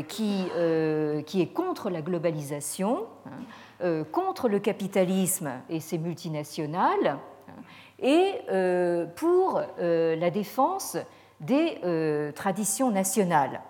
qui, 0.08 0.48
qui, 1.28 1.42
est 1.42 1.54
contre 1.54 1.92
la 1.92 2.02
globalisation, 2.02 3.06
hein, 3.28 4.04
contre 4.12 4.50
le 4.50 4.58
capitalisme 4.58 5.52
et 5.70 5.80
ses 5.80 6.00
multinationales, 6.00 7.20
et 8.02 8.42
euh, 8.50 9.06
pour 9.06 9.62
euh, 9.80 10.16
la 10.16 10.30
défense 10.30 10.98
des 11.40 11.80
euh, 11.84 12.32
traditions 12.32 12.92
nationales. 12.92 13.62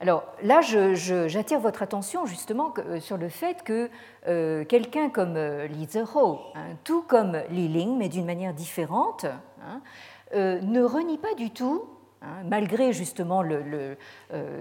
Alors 0.00 0.24
là, 0.42 0.62
j'attire 0.62 1.60
votre 1.60 1.82
attention 1.82 2.24
justement 2.24 2.72
sur 3.00 3.18
le 3.18 3.28
fait 3.28 3.62
que 3.62 3.90
quelqu'un 4.64 5.10
comme 5.10 5.36
Li 5.36 5.86
Zihou, 5.86 6.38
hein, 6.54 6.76
tout 6.84 7.02
comme 7.02 7.36
Li 7.50 7.68
Ling, 7.68 7.98
mais 7.98 8.08
d'une 8.08 8.24
manière 8.24 8.54
différente, 8.54 9.26
hein, 9.62 9.82
ne 10.32 10.82
renie 10.82 11.18
pas 11.18 11.34
du 11.34 11.50
tout 11.50 11.84
Hein, 12.22 12.44
malgré 12.44 12.92
justement 12.92 13.42
euh, 13.42 13.94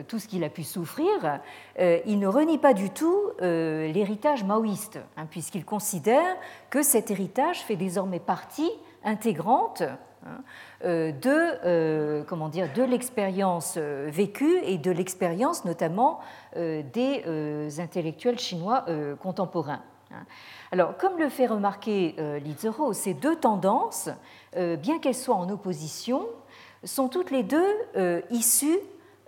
tout 0.08 0.18
ce 0.18 0.30
qu'il 0.30 0.46
a 0.46 0.50
pu 0.50 0.64
souffrir, 0.64 1.40
euh, 1.80 2.00
il 2.06 2.18
ne 2.18 2.28
renie 2.28 2.58
pas 2.58 2.74
du 2.74 2.90
tout 2.90 3.20
euh, 3.42 3.92
l'héritage 3.92 4.46
maoïste, 4.46 4.98
hein, 5.18 5.26
puisqu'il 5.30 5.66
considère 5.66 6.38
que 6.70 6.82
cet 6.82 7.12
héritage 7.12 7.60
fait 7.60 7.76
désormais 7.76 8.22
partie 8.22 8.72
intégrante 9.04 9.84
hein, 10.26 10.42
de, 10.86 12.24
comment 12.24 12.48
dire, 12.48 12.72
de 12.74 12.84
l'expérience 12.84 13.78
vécue 13.78 14.60
et 14.64 14.78
de 14.78 14.92
l'expérience 14.92 15.66
notamment 15.66 16.20
des 16.56 17.80
intellectuels 17.80 18.40
chinois 18.40 18.86
contemporains. 19.22 19.82
Alors, 20.74 20.98
comme 20.98 21.18
le 21.18 21.30
fait 21.30 21.48
remarquer 21.48 22.16
Li 22.44 22.54
Zihou, 22.60 22.92
ces 22.92 23.14
deux 23.14 23.38
tendances, 23.38 24.10
bien 24.54 25.00
qu'elles 25.00 25.16
soient 25.16 25.36
en 25.36 25.50
opposition, 25.50 26.28
sont 26.84 27.08
toutes 27.08 27.32
les 27.32 27.44
deux 27.44 27.76
euh, 27.96 28.22
issues 28.32 28.80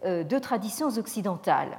euh, 0.06 0.24
de 0.24 0.40
traditions 0.40 0.90
occidentales. 0.98 1.78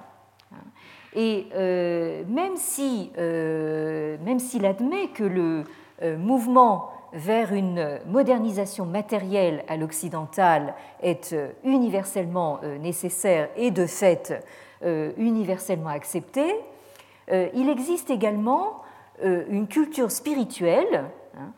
Et 1.15 1.47
euh, 1.55 2.25
même 2.27 2.57
si, 2.57 3.11
même 3.17 4.39
s'il 4.39 4.65
admet 4.65 5.09
que 5.09 5.25
le 5.25 5.65
mouvement 6.17 6.91
vers 7.13 7.53
une 7.53 8.01
modernisation 8.07 8.87
matérielle 8.87 9.63
à 9.69 9.77
l'occidental 9.77 10.75
est 11.03 11.37
universellement 11.65 12.61
nécessaire 12.81 13.51
et 13.57 13.71
de 13.71 13.87
fait 13.87 14.43
universellement 15.19 15.91
accepté, 15.91 16.45
il 17.31 17.69
existe 17.69 18.09
également 18.09 18.81
une 19.23 19.69
culture 19.69 20.11
spirituelle 20.11 21.05
hein, 21.39 21.53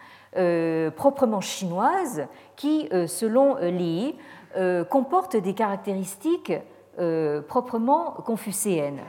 proprement 0.97 1.41
chinoise 1.41 2.26
qui, 2.57 2.89
selon 3.07 3.57
Li, 3.57 4.14
comporte 4.91 5.37
des 5.37 5.55
caractéristiques 5.55 6.53
proprement 7.49 8.12
confucéennes. 8.24 9.01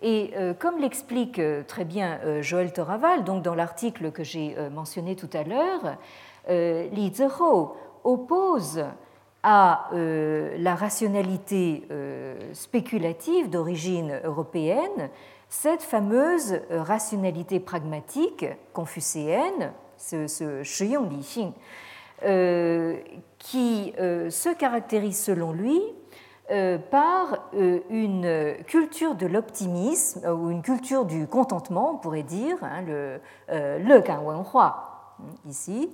Et 0.00 0.32
comme 0.58 0.78
l'explique 0.78 1.40
très 1.66 1.84
bien 1.84 2.18
Joël 2.40 2.72
Toraval, 2.72 3.24
donc 3.24 3.42
dans 3.42 3.54
l'article 3.54 4.12
que 4.12 4.24
j'ai 4.24 4.56
mentionné 4.70 5.14
tout 5.14 5.30
à 5.32 5.44
l'heure, 5.44 5.96
Li 6.48 7.12
Zihou 7.14 7.72
oppose 8.04 8.84
à 9.42 9.88
euh, 9.92 10.56
la 10.58 10.74
rationalité 10.74 11.84
euh, 11.90 12.38
spéculative 12.52 13.50
d'origine 13.50 14.20
européenne 14.24 15.10
cette 15.48 15.82
fameuse 15.82 16.60
euh, 16.70 16.82
rationalité 16.82 17.58
pragmatique 17.58 18.46
confucéenne, 18.72 19.72
ce, 20.02 20.62
Shiyong 20.62 21.10
Li 21.10 21.52
qui 23.38 23.92
se 23.96 24.54
caractérise 24.54 25.18
selon 25.18 25.52
lui 25.52 25.80
par 26.90 27.50
une 27.52 28.56
culture 28.66 29.14
de 29.14 29.26
l'optimisme 29.26 30.28
ou 30.28 30.50
une 30.50 30.62
culture 30.62 31.04
du 31.04 31.26
contentement, 31.26 31.94
on 31.94 31.98
pourrait 31.98 32.22
dire, 32.22 32.56
hein, 32.62 32.82
le, 32.86 33.20
le 33.48 34.02
Wenhua 34.24 34.92
ici, 35.48 35.90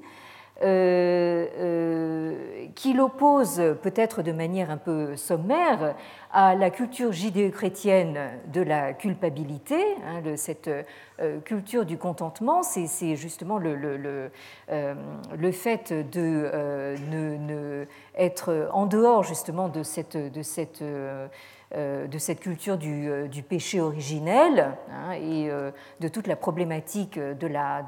euh, 0.61 1.47
euh, 1.61 2.67
qui 2.75 2.93
l'oppose 2.93 3.63
peut-être 3.81 4.23
de 4.23 4.33
manière 4.33 4.73
un 4.73 4.77
peu 4.77 5.15
sommaire 5.15 5.95
à 6.33 6.55
la 6.55 6.71
culture 6.71 7.13
judéo-chrétienne 7.13 8.19
de 8.53 8.61
la 8.61 8.93
culpabilité. 8.93 9.83
Hein, 10.05 10.23
cette 10.37 10.69
euh, 10.69 11.41
culture 11.41 11.87
du 11.87 11.97
contentement, 11.99 12.63
c'est 12.63 13.17
justement 13.17 13.59
le, 13.59 13.75
le, 13.77 15.53
fait 15.53 15.93
de 15.93 16.97
ne, 17.11 17.87
être 18.17 18.69
en 18.73 18.87
dehors 18.87 19.23
justement 19.23 19.69
de 19.69 19.83
cette, 19.83 20.17
de 20.17 20.43
cette 20.43 20.83
euh, 20.83 21.29
de 21.75 22.19
cette 22.19 22.41
culture 22.41 22.79
du, 22.79 23.11
euh, 23.11 23.29
péché 23.47 23.81
originel 23.81 24.75
hein, 24.91 25.13
et 25.13 25.51
euh, 25.51 25.71
de 26.01 26.09
toute 26.09 26.27
la 26.27 26.35
problématique 26.35 27.19
de 27.19 27.47
la 27.47 27.85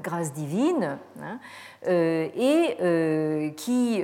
grâce 0.00 0.32
divine, 0.32 0.96
hein, 1.20 1.38
et 1.86 3.52
qui 3.56 4.02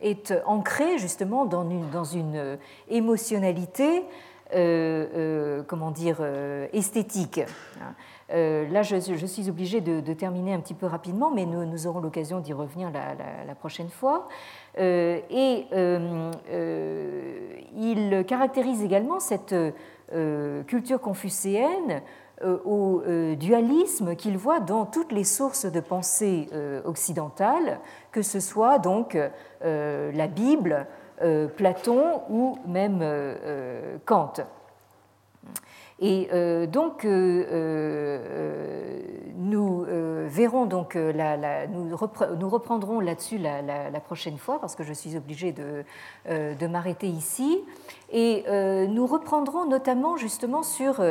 est 0.00 0.34
ancrée 0.46 0.98
justement 0.98 1.44
dans 1.44 1.68
une, 1.68 1.88
dans 1.90 2.04
une 2.04 2.58
émotionnalité 2.88 4.02
comment 4.50 5.90
dire, 5.90 6.18
esthétique. 6.72 7.40
Hein. 7.80 7.94
Euh, 8.32 8.68
là, 8.70 8.82
je, 8.82 9.26
suis 9.26 9.48
obligée 9.48 9.80
de, 9.80 10.12
terminer 10.12 10.52
un 10.52 10.60
petit 10.60 10.74
peu 10.74 10.86
rapidement, 10.86 11.30
mais 11.30 11.46
nous, 11.46 11.86
aurons 11.86 12.00
l'occasion 12.00 12.40
d'y 12.40 12.52
revenir 12.52 12.90
la, 12.90 13.54
prochaine 13.54 13.88
fois. 13.88 14.28
Euh, 14.78 15.20
et 15.30 15.66
euh, 15.72 16.30
il 17.76 18.24
caractérise 18.26 18.82
également 18.82 19.20
cette 19.20 19.54
culture 20.66 21.00
confucéenne 21.00 22.02
au 22.44 23.02
dualisme 23.38 24.14
qu'il 24.14 24.36
voit 24.36 24.60
dans 24.60 24.84
toutes 24.84 25.10
les 25.10 25.24
sources 25.24 25.64
de 25.64 25.80
pensée 25.80 26.48
occidentales, 26.84 27.80
que 28.12 28.22
ce 28.22 28.40
soit 28.40 28.78
donc 28.78 29.16
la 29.62 30.26
Bible, 30.28 30.86
Platon 31.56 32.22
ou 32.28 32.58
même 32.66 33.02
Kant. 34.04 34.34
Et 35.98 36.28
euh, 36.32 36.66
donc, 36.66 37.06
euh, 37.06 37.44
euh, 37.50 39.00
nous 39.36 39.86
verrons 40.28 40.66
donc, 40.66 40.94
nous, 40.96 41.96
reprendrons 41.96 43.00
là-dessus 43.00 43.38
la, 43.38 44.00
prochaine 44.00 44.36
fois 44.36 44.60
parce 44.60 44.76
que 44.76 44.82
je 44.82 44.92
suis 44.92 45.16
obligée 45.16 45.52
de, 45.52 45.84
de 46.28 46.66
m'arrêter 46.66 47.06
ici. 47.06 47.60
Et 48.12 48.44
nous 48.88 49.06
reprendrons 49.06 49.64
notamment 49.66 50.16
justement 50.16 50.62
sur 50.62 51.02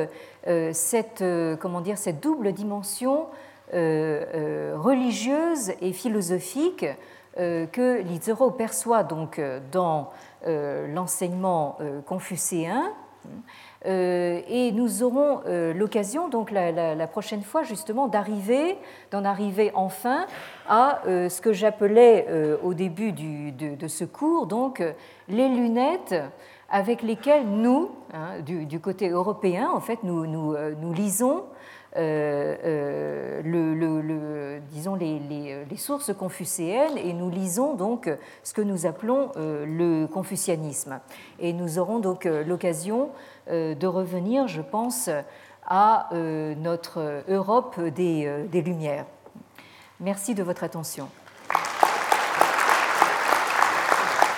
cette, 0.71 1.23
comment 1.59 1.81
dire, 1.81 1.97
cette 1.97 2.21
double 2.21 2.51
dimension 2.51 3.25
religieuse 3.71 5.71
et 5.81 5.93
philosophique 5.93 6.85
que 7.35 8.01
Lizero 8.01 8.51
perçoit. 8.51 9.03
Donc 9.03 9.41
dans 9.71 10.11
l'enseignement 10.45 11.77
confucéen 12.05 12.93
euh, 13.85 14.41
et 14.47 14.71
nous 14.71 15.03
aurons 15.03 15.41
euh, 15.45 15.71
l'occasion, 15.73 16.27
donc 16.27 16.49
la, 16.49 17.07
prochaine 17.07 17.43
fois, 17.43 17.63
justement, 17.63 18.07
d'arriver, 18.07 18.77
d'en 19.11 19.23
arriver 19.23 19.71
enfin 19.75 20.25
à 20.67 21.01
euh, 21.05 21.29
ce 21.29 21.39
que 21.41 21.53
j'appelais 21.53 22.27
au 22.63 22.73
début 22.73 23.11
de, 23.11 23.87
ce 23.87 24.05
cours, 24.05 24.47
donc 24.47 24.83
les 25.27 25.47
lunettes 25.47 26.15
avec 26.69 27.03
lesquelles 27.03 27.45
nous, 27.45 27.91
hein, 28.13 28.39
du, 28.41 28.79
côté 28.79 29.09
européen, 29.09 29.69
en 29.71 29.79
fait, 29.79 29.99
nous, 30.03 30.25
nous, 30.25 30.55
nous 30.81 30.93
lisons 30.93 31.43
le, 31.95 33.41
le, 33.43 34.59
disons 34.71 34.95
les, 34.95 35.19
les, 35.19 35.77
sources 35.77 36.13
confucéennes 36.13 36.97
et 36.97 37.13
nous 37.13 37.29
lisons 37.29 37.73
donc 37.75 38.09
ce 38.43 38.53
que 38.53 38.61
nous 38.61 38.85
appelons 38.85 39.31
le 39.35 40.05
confucianisme. 40.07 40.99
Et 41.39 41.53
nous 41.53 41.79
aurons 41.79 41.99
donc 41.99 42.25
l'occasion 42.25 43.09
euh, 43.49 43.75
de 43.75 43.85
revenir, 43.85 44.47
je 44.47 44.61
pense, 44.61 45.09
à 45.67 46.09
euh, 46.13 46.55
notre 46.55 47.23
Europe 47.29 47.79
des, 47.79 48.25
euh, 48.25 48.47
des 48.47 48.61
Lumières. 48.61 49.05
Merci 49.99 50.33
de 50.33 50.41
votre 50.41 50.63
attention. 50.63 51.07